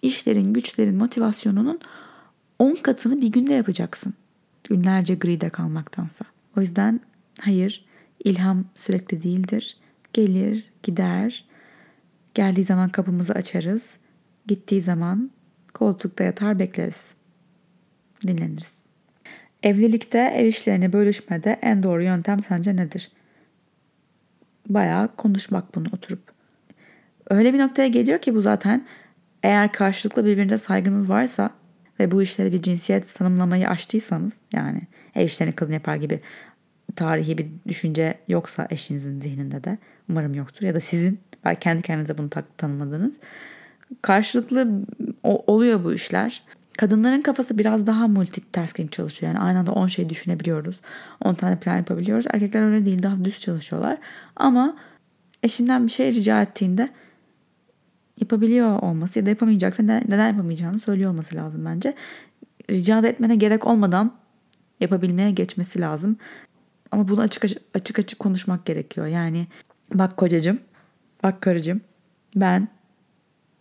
işlerin, 0.02 0.52
güçlerin, 0.52 0.96
motivasyonunun 0.96 1.80
10 2.58 2.74
katını 2.74 3.20
bir 3.20 3.28
günde 3.28 3.54
yapacaksın. 3.54 4.14
Günlerce 4.64 5.14
gride 5.14 5.48
kalmaktansa. 5.48 6.24
O 6.56 6.60
yüzden 6.60 7.00
hayır 7.40 7.86
İlham 8.24 8.64
sürekli 8.74 9.22
değildir. 9.22 9.76
Gelir, 10.12 10.64
gider. 10.82 11.44
Geldiği 12.36 12.64
zaman 12.64 12.88
kapımızı 12.88 13.32
açarız. 13.32 13.96
Gittiği 14.46 14.80
zaman 14.80 15.30
koltukta 15.74 16.24
yatar 16.24 16.58
bekleriz. 16.58 17.14
Dinleniriz. 18.26 18.86
Evlilikte 19.62 20.18
ev 20.18 20.46
işlerini 20.46 20.92
bölüşmede 20.92 21.58
en 21.62 21.82
doğru 21.82 22.02
yöntem 22.02 22.42
sence 22.42 22.76
nedir? 22.76 23.12
Bayağı 24.68 25.16
konuşmak 25.16 25.74
bunu 25.74 25.88
oturup. 25.92 26.32
Öyle 27.30 27.54
bir 27.54 27.58
noktaya 27.58 27.88
geliyor 27.88 28.18
ki 28.18 28.34
bu 28.34 28.40
zaten 28.40 28.86
eğer 29.42 29.72
karşılıklı 29.72 30.24
birbirinize 30.24 30.58
saygınız 30.58 31.08
varsa 31.08 31.50
ve 32.00 32.10
bu 32.10 32.22
işleri 32.22 32.52
bir 32.52 32.62
cinsiyet 32.62 33.14
tanımlamayı 33.14 33.68
aştıysanız 33.68 34.40
yani 34.52 34.82
ev 35.14 35.24
işlerini 35.24 35.54
kadın 35.54 35.72
yapar 35.72 35.96
gibi 35.96 36.20
tarihi 36.96 37.38
bir 37.38 37.46
düşünce 37.68 38.18
yoksa 38.28 38.66
eşinizin 38.70 39.18
zihninde 39.18 39.64
de 39.64 39.78
umarım 40.08 40.34
yoktur 40.34 40.66
ya 40.66 40.74
da 40.74 40.80
sizin 40.80 41.20
belki 41.46 41.60
kendi 41.60 41.82
kendinize 41.82 42.18
bunu 42.18 42.30
tanımadınız. 42.56 43.20
Karşılıklı 44.02 44.68
oluyor 45.22 45.84
bu 45.84 45.92
işler. 45.92 46.42
Kadınların 46.78 47.22
kafası 47.22 47.58
biraz 47.58 47.86
daha 47.86 48.08
multitasking 48.08 48.92
çalışıyor. 48.92 49.32
Yani 49.32 49.42
aynı 49.42 49.58
anda 49.58 49.72
10 49.72 49.86
şey 49.86 50.08
düşünebiliyoruz. 50.08 50.80
10 51.24 51.34
tane 51.34 51.58
plan 51.58 51.76
yapabiliyoruz. 51.76 52.26
Erkekler 52.32 52.62
öyle 52.62 52.86
değil. 52.86 53.02
Daha 53.02 53.24
düz 53.24 53.40
çalışıyorlar. 53.40 53.98
Ama 54.36 54.76
eşinden 55.42 55.86
bir 55.86 55.92
şey 55.92 56.14
rica 56.14 56.42
ettiğinde 56.42 56.88
yapabiliyor 58.20 58.82
olması 58.82 59.18
ya 59.18 59.26
da 59.26 59.30
yapamayacaksa 59.30 59.82
neden 59.82 60.26
yapamayacağını 60.26 60.78
söylüyor 60.78 61.10
olması 61.10 61.36
lazım 61.36 61.64
bence. 61.64 61.94
Rica 62.70 63.02
da 63.02 63.08
etmene 63.08 63.36
gerek 63.36 63.66
olmadan 63.66 64.12
yapabilmeye 64.80 65.30
geçmesi 65.30 65.80
lazım. 65.80 66.16
Ama 66.90 67.08
bunu 67.08 67.20
açık 67.20 67.44
açık 67.74 67.98
açık 67.98 68.18
konuşmak 68.18 68.64
gerekiyor. 68.64 69.06
Yani 69.06 69.46
bak 69.94 70.16
kocacığım, 70.16 70.58
bak 71.26 71.42
karıcığım 71.42 71.80
ben 72.36 72.68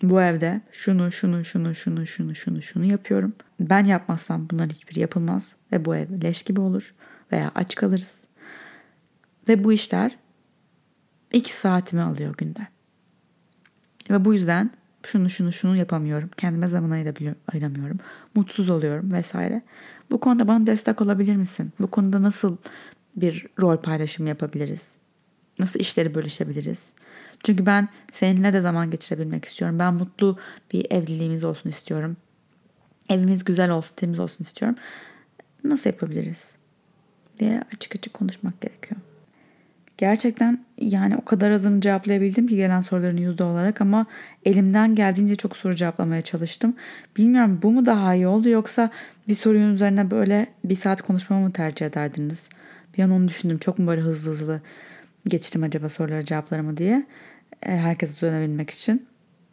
bu 0.04 0.22
evde 0.22 0.62
şunu 0.72 1.12
şunu 1.12 1.44
şunu 1.46 1.76
şunu 1.76 2.06
şunu 2.06 2.36
şunu 2.36 2.62
şunu 2.62 2.86
yapıyorum. 2.86 3.34
Ben 3.60 3.86
yapmazsam 3.86 4.48
bunların 4.52 4.74
hiçbiri 4.74 5.00
yapılmaz 5.00 5.56
ve 5.72 5.86
bu 5.86 5.96
ev 5.96 6.22
leş 6.24 6.44
gibi 6.44 6.62
olur 6.62 6.94
veya 7.32 7.52
aç 7.56 7.76
kalırız. 7.76 8.28
Ve 9.48 9.64
bu 9.64 9.74
işler 9.74 10.18
iki 11.34 11.54
saatimi 11.54 12.02
alıyor 12.02 12.36
günde. 12.38 12.68
Ve 14.10 14.26
bu 14.26 14.34
yüzden 14.34 14.72
şunu 15.04 15.30
şunu 15.30 15.52
şunu 15.52 15.78
yapamıyorum. 15.78 16.30
Kendime 16.38 16.68
zaman 16.68 16.92
ayıramıyorum. 17.54 17.98
Mutsuz 18.36 18.70
oluyorum 18.70 19.12
vesaire. 19.12 19.62
Bu 20.12 20.20
konuda 20.20 20.48
bana 20.48 20.68
destek 20.68 21.02
olabilir 21.02 21.36
misin? 21.36 21.74
Bu 21.80 21.88
konuda 21.88 22.22
nasıl 22.22 22.58
bir 23.16 23.48
rol 23.60 23.78
paylaşımı 23.78 24.30
yapabiliriz? 24.30 24.98
Nasıl 25.60 25.80
işleri 25.80 26.16
bölüşebiliriz? 26.16 26.94
Çünkü 27.44 27.66
ben 27.66 27.90
seninle 28.12 28.54
de 28.54 28.62
zaman 28.62 28.92
geçirebilmek 28.92 29.46
istiyorum. 29.46 29.80
Ben 29.80 29.94
mutlu 29.94 30.40
bir 30.74 30.92
evliliğimiz 30.92 31.44
olsun 31.44 31.70
istiyorum. 31.70 32.18
Evimiz 33.10 33.44
güzel 33.44 33.70
olsun, 33.70 33.96
temiz 33.96 34.20
olsun 34.20 34.44
istiyorum. 34.44 34.78
Nasıl 35.64 35.90
yapabiliriz? 35.90 36.52
diye 37.40 37.62
açık 37.76 37.96
açık 37.96 38.14
konuşmak 38.14 38.62
gerekiyor. 38.62 39.02
Gerçekten 39.98 40.66
yani 40.78 41.18
o 41.18 41.26
kadar 41.26 41.52
azını 41.52 41.82
cevaplayabildim 41.82 42.48
ki 42.48 42.56
gelen 42.56 42.82
soruların 42.82 43.18
yüzde 43.18 43.44
olarak 43.44 43.82
ama 43.82 44.06
elimden 44.46 44.96
geldiğince 44.96 45.36
çok 45.36 45.58
soru 45.58 45.76
cevaplamaya 45.76 46.22
çalıştım. 46.22 46.76
Bilmiyorum 47.18 47.60
bu 47.64 47.72
mu 47.72 47.86
daha 47.86 48.16
iyi 48.16 48.28
oldu 48.28 48.50
yoksa 48.50 48.90
bir 49.28 49.36
sorunun 49.36 49.74
üzerine 49.74 50.12
böyle 50.12 50.48
bir 50.64 50.76
saat 50.76 51.02
konuşmamı 51.02 51.48
mı 51.48 51.54
tercih 51.54 51.86
ederdiniz? 51.86 52.50
Bir 52.98 53.04
an 53.04 53.12
onu 53.12 53.28
düşündüm. 53.28 53.58
Çok 53.58 53.80
mu 53.80 53.88
böyle 53.88 54.02
hızlı 54.02 54.32
hızlı 54.32 54.62
geçtim 55.28 55.64
acaba 55.64 55.90
soruları 55.90 56.24
cevaplarımı 56.24 56.78
diye. 56.78 57.06
E, 57.64 57.78
herkese 57.78 58.22
dönebilmek 58.22 58.70
için. 58.70 59.08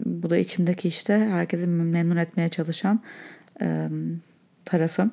Bu 0.05 0.31
da 0.31 0.37
içimdeki 0.37 0.89
işte 0.89 1.19
herkesi 1.19 1.67
memnun 1.67 2.17
etmeye 2.17 2.49
çalışan 2.49 3.01
e, 3.63 3.89
tarafım. 4.65 5.13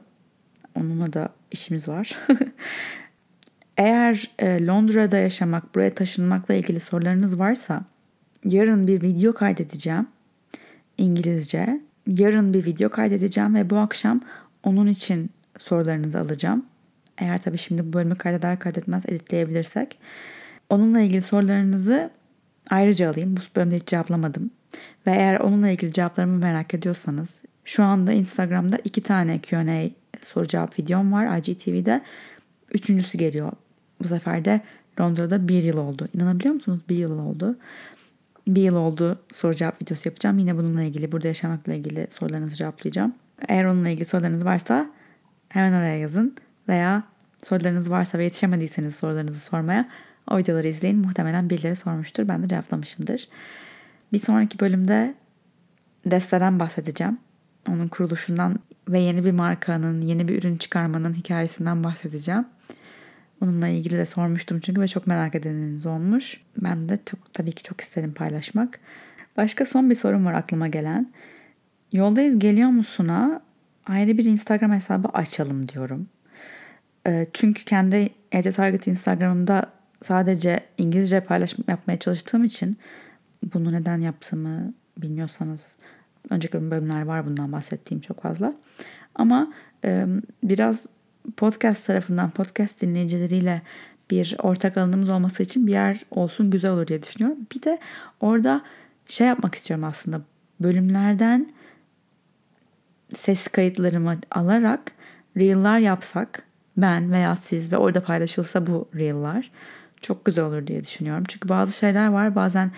Onunla 0.75 1.13
da 1.13 1.29
işimiz 1.51 1.87
var. 1.87 2.17
Eğer 3.77 4.31
e, 4.39 4.65
Londra'da 4.65 5.17
yaşamak, 5.17 5.75
buraya 5.75 5.95
taşınmakla 5.95 6.53
ilgili 6.53 6.79
sorularınız 6.79 7.39
varsa 7.39 7.85
yarın 8.45 8.87
bir 8.87 9.01
video 9.01 9.33
kaydedeceğim. 9.33 10.07
İngilizce. 10.97 11.81
Yarın 12.07 12.53
bir 12.53 12.65
video 12.65 12.89
kaydedeceğim 12.89 13.55
ve 13.55 13.69
bu 13.69 13.77
akşam 13.77 14.21
onun 14.63 14.87
için 14.87 15.29
sorularınızı 15.57 16.19
alacağım. 16.19 16.65
Eğer 17.17 17.41
tabii 17.41 17.57
şimdi 17.57 17.87
bu 17.87 17.93
bölümü 17.93 18.15
kaydeder 18.15 18.59
kaydetmez 18.59 19.05
editleyebilirsek. 19.05 19.99
Onunla 20.69 20.99
ilgili 20.99 21.21
sorularınızı 21.21 22.09
ayrıca 22.69 23.11
alayım. 23.11 23.37
Bu 23.37 23.41
bölümde 23.55 23.75
hiç 23.75 23.87
cevaplamadım. 23.87 24.51
Ve 25.07 25.11
eğer 25.11 25.39
onunla 25.39 25.69
ilgili 25.69 25.93
cevaplarımı 25.93 26.37
merak 26.37 26.73
ediyorsanız 26.73 27.43
şu 27.65 27.83
anda 27.83 28.11
Instagram'da 28.11 28.77
iki 28.83 29.03
tane 29.03 29.39
Q&A 29.39 29.89
soru 30.21 30.47
cevap 30.47 30.79
videom 30.79 31.13
var 31.13 31.37
IGTV'de. 31.37 32.01
Üçüncüsü 32.73 33.17
geliyor. 33.17 33.51
Bu 34.03 34.07
sefer 34.07 34.45
de 34.45 34.61
Londra'da 35.01 35.47
bir 35.47 35.63
yıl 35.63 35.77
oldu. 35.77 36.07
İnanabiliyor 36.15 36.53
musunuz? 36.53 36.79
Bir 36.89 36.95
yıl 36.95 37.19
oldu. 37.19 37.57
Bir 38.47 38.61
yıl 38.61 38.75
oldu 38.75 39.19
soru 39.33 39.55
cevap 39.55 39.81
videosu 39.81 40.09
yapacağım. 40.09 40.37
Yine 40.37 40.57
bununla 40.57 40.83
ilgili, 40.83 41.11
burada 41.11 41.27
yaşamakla 41.27 41.73
ilgili 41.73 42.07
sorularınızı 42.09 42.55
cevaplayacağım. 42.55 43.13
Eğer 43.47 43.65
onunla 43.65 43.89
ilgili 43.89 44.05
sorularınız 44.05 44.45
varsa 44.45 44.89
hemen 45.49 45.73
oraya 45.73 45.97
yazın. 45.97 46.35
Veya 46.67 47.03
sorularınız 47.43 47.91
varsa 47.91 48.17
ve 48.17 48.23
yetişemediyseniz 48.23 48.95
sorularınızı 48.95 49.39
sormaya 49.39 49.89
o 50.29 50.37
videoları 50.37 50.67
izleyin. 50.67 50.97
Muhtemelen 50.97 51.49
birileri 51.49 51.75
sormuştur. 51.75 52.27
Ben 52.27 52.43
de 52.43 52.47
cevaplamışımdır. 52.47 53.27
Bir 54.13 54.19
sonraki 54.19 54.59
bölümde 54.59 55.15
Deste'den 56.05 56.59
bahsedeceğim. 56.59 57.17
Onun 57.69 57.87
kuruluşundan 57.87 58.59
ve 58.87 58.99
yeni 58.99 59.25
bir 59.25 59.31
markanın, 59.31 60.01
yeni 60.01 60.27
bir 60.27 60.39
ürün 60.39 60.57
çıkarmanın 60.57 61.13
hikayesinden 61.13 61.83
bahsedeceğim. 61.83 62.45
Onunla 63.41 63.67
ilgili 63.67 63.97
de 63.97 64.05
sormuştum 64.05 64.59
çünkü 64.59 64.81
ve 64.81 64.87
çok 64.87 65.07
merak 65.07 65.35
edeniniz 65.35 65.85
olmuş. 65.85 66.41
Ben 66.57 66.89
de 66.89 66.99
çok, 67.05 67.33
tabii 67.33 67.51
ki 67.51 67.63
çok 67.63 67.81
isterim 67.81 68.13
paylaşmak. 68.13 68.79
Başka 69.37 69.65
son 69.65 69.89
bir 69.89 69.95
sorum 69.95 70.25
var 70.25 70.33
aklıma 70.33 70.67
gelen. 70.67 71.13
Yoldayız 71.91 72.39
geliyor 72.39 72.69
musun'a 72.69 73.41
ayrı 73.85 74.17
bir 74.17 74.25
Instagram 74.25 74.71
hesabı 74.71 75.07
açalım 75.07 75.69
diyorum. 75.69 76.07
Ee, 77.07 77.25
çünkü 77.33 77.65
kendi 77.65 78.09
Ece 78.31 78.51
Target 78.51 78.87
Instagram'ımda 78.87 79.78
sadece 80.01 80.59
İngilizce 80.77 81.19
paylaşım 81.19 81.63
yapmaya 81.67 81.99
çalıştığım 81.99 82.43
için 82.43 82.77
bunu 83.53 83.73
neden 83.73 84.01
yaptığımı 84.01 84.73
bilmiyorsanız 84.97 85.75
önceki 86.29 86.71
bölümler 86.71 87.01
var 87.01 87.25
bundan 87.25 87.51
bahsettiğim 87.51 88.01
çok 88.01 88.21
fazla. 88.21 88.55
Ama 89.15 89.53
e, 89.85 90.05
biraz 90.43 90.85
podcast 91.37 91.87
tarafından 91.87 92.29
podcast 92.29 92.81
dinleyicileriyle 92.81 93.61
bir 94.11 94.35
ortak 94.43 94.77
alanımız 94.77 95.09
olması 95.09 95.43
için 95.43 95.67
bir 95.67 95.71
yer 95.71 96.05
olsun 96.11 96.49
güzel 96.49 96.71
olur 96.71 96.87
diye 96.87 97.03
düşünüyorum. 97.03 97.37
Bir 97.55 97.61
de 97.61 97.79
orada 98.19 98.61
şey 99.07 99.27
yapmak 99.27 99.55
istiyorum 99.55 99.83
aslında 99.83 100.21
bölümlerden 100.59 101.49
ses 103.15 103.47
kayıtlarımı 103.47 104.17
alarak 104.31 104.91
reel'lar 105.37 105.79
yapsak 105.79 106.43
ben 106.77 107.11
veya 107.11 107.35
siz 107.35 107.71
ve 107.71 107.77
orada 107.77 108.03
paylaşılsa 108.03 108.67
bu 108.67 108.89
reel'lar 108.95 109.51
çok 110.01 110.25
güzel 110.25 110.45
olur 110.45 110.67
diye 110.67 110.83
düşünüyorum. 110.83 111.23
Çünkü 111.27 111.49
bazı 111.49 111.77
şeyler 111.77 112.07
var 112.07 112.35
bazen 112.35 112.71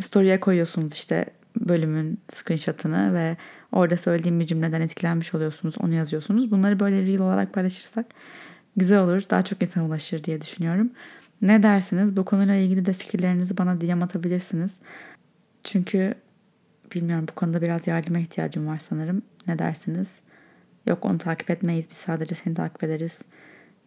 story'e 0.00 0.40
koyuyorsunuz 0.40 0.92
işte 0.92 1.26
bölümün 1.60 2.18
screenshot'ını 2.28 3.14
ve 3.14 3.36
orada 3.72 3.96
söylediğim 3.96 4.40
bir 4.40 4.46
cümleden 4.46 4.80
etkilenmiş 4.80 5.34
oluyorsunuz. 5.34 5.74
Onu 5.78 5.94
yazıyorsunuz. 5.94 6.50
Bunları 6.50 6.80
böyle 6.80 7.02
reel 7.02 7.20
olarak 7.20 7.52
paylaşırsak 7.52 8.06
güzel 8.76 8.98
olur. 8.98 9.22
Daha 9.30 9.42
çok 9.42 9.62
insan 9.62 9.84
ulaşır 9.84 10.24
diye 10.24 10.40
düşünüyorum. 10.40 10.90
Ne 11.42 11.62
dersiniz? 11.62 12.16
Bu 12.16 12.24
konuyla 12.24 12.54
ilgili 12.54 12.86
de 12.86 12.92
fikirlerinizi 12.92 13.58
bana 13.58 13.80
DM 13.80 14.02
atabilirsiniz. 14.02 14.76
Çünkü 15.64 16.14
bilmiyorum 16.94 17.26
bu 17.28 17.32
konuda 17.32 17.62
biraz 17.62 17.86
yardıma 17.86 18.18
ihtiyacım 18.18 18.66
var 18.66 18.78
sanırım. 18.78 19.22
Ne 19.46 19.58
dersiniz? 19.58 20.20
Yok 20.86 21.04
onu 21.04 21.18
takip 21.18 21.50
etmeyiz. 21.50 21.90
Biz 21.90 21.96
sadece 21.96 22.34
seni 22.34 22.54
takip 22.54 22.84
ederiz. 22.84 23.22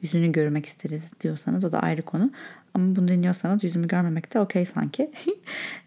Yüzünü 0.02 0.32
görmek 0.32 0.66
isteriz 0.66 1.12
diyorsanız 1.22 1.64
o 1.64 1.72
da 1.72 1.80
ayrı 1.80 2.02
konu. 2.02 2.32
Ama 2.74 2.96
bunu 2.96 3.08
dinliyorsanız 3.08 3.64
yüzümü 3.64 3.88
görmemek 3.88 4.34
de 4.34 4.40
okey 4.40 4.66
sanki. 4.66 5.12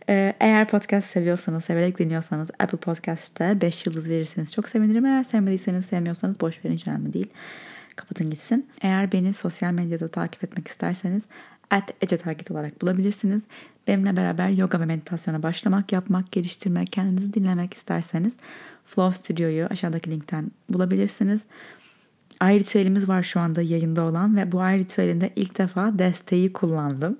Ee, 0.08 0.34
eğer 0.40 0.68
podcast 0.68 1.10
seviyorsanız, 1.10 1.64
severek 1.64 1.98
dinliyorsanız 1.98 2.50
Apple 2.58 2.78
Podcast'te 2.78 3.60
5 3.60 3.86
yıldız 3.86 4.08
verirseniz 4.08 4.52
çok 4.52 4.68
sevinirim. 4.68 5.06
Eğer 5.06 5.22
sevmediyseniz, 5.22 5.86
sevmiyorsanız 5.86 6.40
boş 6.40 6.64
verin 6.64 6.80
önemli 6.86 7.12
değil. 7.12 7.26
Kapatın 7.96 8.30
gitsin. 8.30 8.66
Eğer 8.80 9.12
beni 9.12 9.32
sosyal 9.32 9.72
medyada 9.72 10.08
takip 10.08 10.44
etmek 10.44 10.68
isterseniz 10.68 11.28
at 11.70 11.90
Ece 12.00 12.16
Target 12.16 12.50
olarak 12.50 12.82
bulabilirsiniz. 12.82 13.42
Benimle 13.88 14.16
beraber 14.16 14.48
yoga 14.48 14.80
ve 14.80 14.84
meditasyona 14.84 15.42
başlamak, 15.42 15.92
yapmak, 15.92 16.32
geliştirmek, 16.32 16.92
kendinizi 16.92 17.34
dinlemek 17.34 17.74
isterseniz 17.74 18.36
Flow 18.86 19.22
Studio'yu 19.22 19.66
aşağıdaki 19.66 20.10
linkten 20.10 20.50
bulabilirsiniz. 20.68 21.46
Ay 22.42 22.60
ritüelimiz 22.60 23.08
var 23.08 23.22
şu 23.22 23.40
anda 23.40 23.62
yayında 23.62 24.02
olan 24.02 24.36
ve 24.36 24.52
bu 24.52 24.60
ay 24.60 24.78
ritüelinde 24.78 25.32
ilk 25.36 25.58
defa 25.58 25.98
desteği 25.98 26.52
kullandım. 26.52 27.18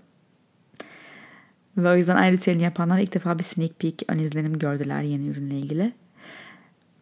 Ve 1.76 1.88
o 1.88 1.96
yüzden 1.96 2.16
ay 2.16 2.32
ritüelini 2.32 2.62
yapanlar 2.62 2.98
ilk 2.98 3.14
defa 3.14 3.38
bir 3.38 3.44
sneak 3.44 3.78
peek 3.78 4.02
ön 4.08 4.18
izlenim 4.18 4.58
gördüler 4.58 5.02
yeni 5.02 5.26
ürünle 5.26 5.58
ilgili. 5.58 5.92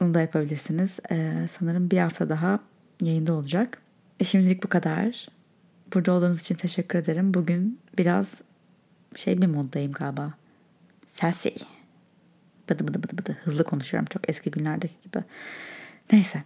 Onu 0.02 0.14
da 0.14 0.20
yapabilirsiniz. 0.20 0.98
Ee, 1.10 1.46
sanırım 1.50 1.90
bir 1.90 1.98
hafta 1.98 2.28
daha 2.28 2.60
yayında 3.02 3.32
olacak. 3.32 3.78
E 4.20 4.24
şimdilik 4.24 4.62
bu 4.62 4.68
kadar. 4.68 5.28
Burada 5.94 6.12
olduğunuz 6.12 6.40
için 6.40 6.54
teşekkür 6.54 6.98
ederim. 6.98 7.34
Bugün 7.34 7.78
biraz 7.98 8.42
şey 9.16 9.42
bir 9.42 9.46
moddayım 9.46 9.92
galiba. 9.92 10.34
Sassy. 11.06 11.48
Bıdı 12.70 12.88
bıdı 12.88 13.02
bıdı 13.02 13.18
bıdı. 13.18 13.36
Hızlı 13.44 13.64
konuşuyorum 13.64 14.06
çok 14.10 14.28
eski 14.28 14.50
günlerdeki 14.50 14.94
gibi. 15.04 15.24
Neyse. 16.12 16.42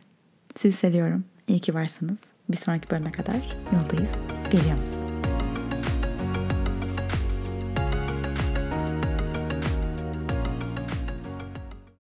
Sizi 0.57 0.77
seviyorum. 0.77 1.25
İyi 1.49 1.59
ki 1.59 1.74
varsınız. 1.74 2.20
Bir 2.49 2.57
sonraki 2.57 2.90
bölüme 2.90 3.12
kadar 3.12 3.57
yoldayız. 3.72 4.11
Geliyor 4.51 4.78
musun? 4.78 5.13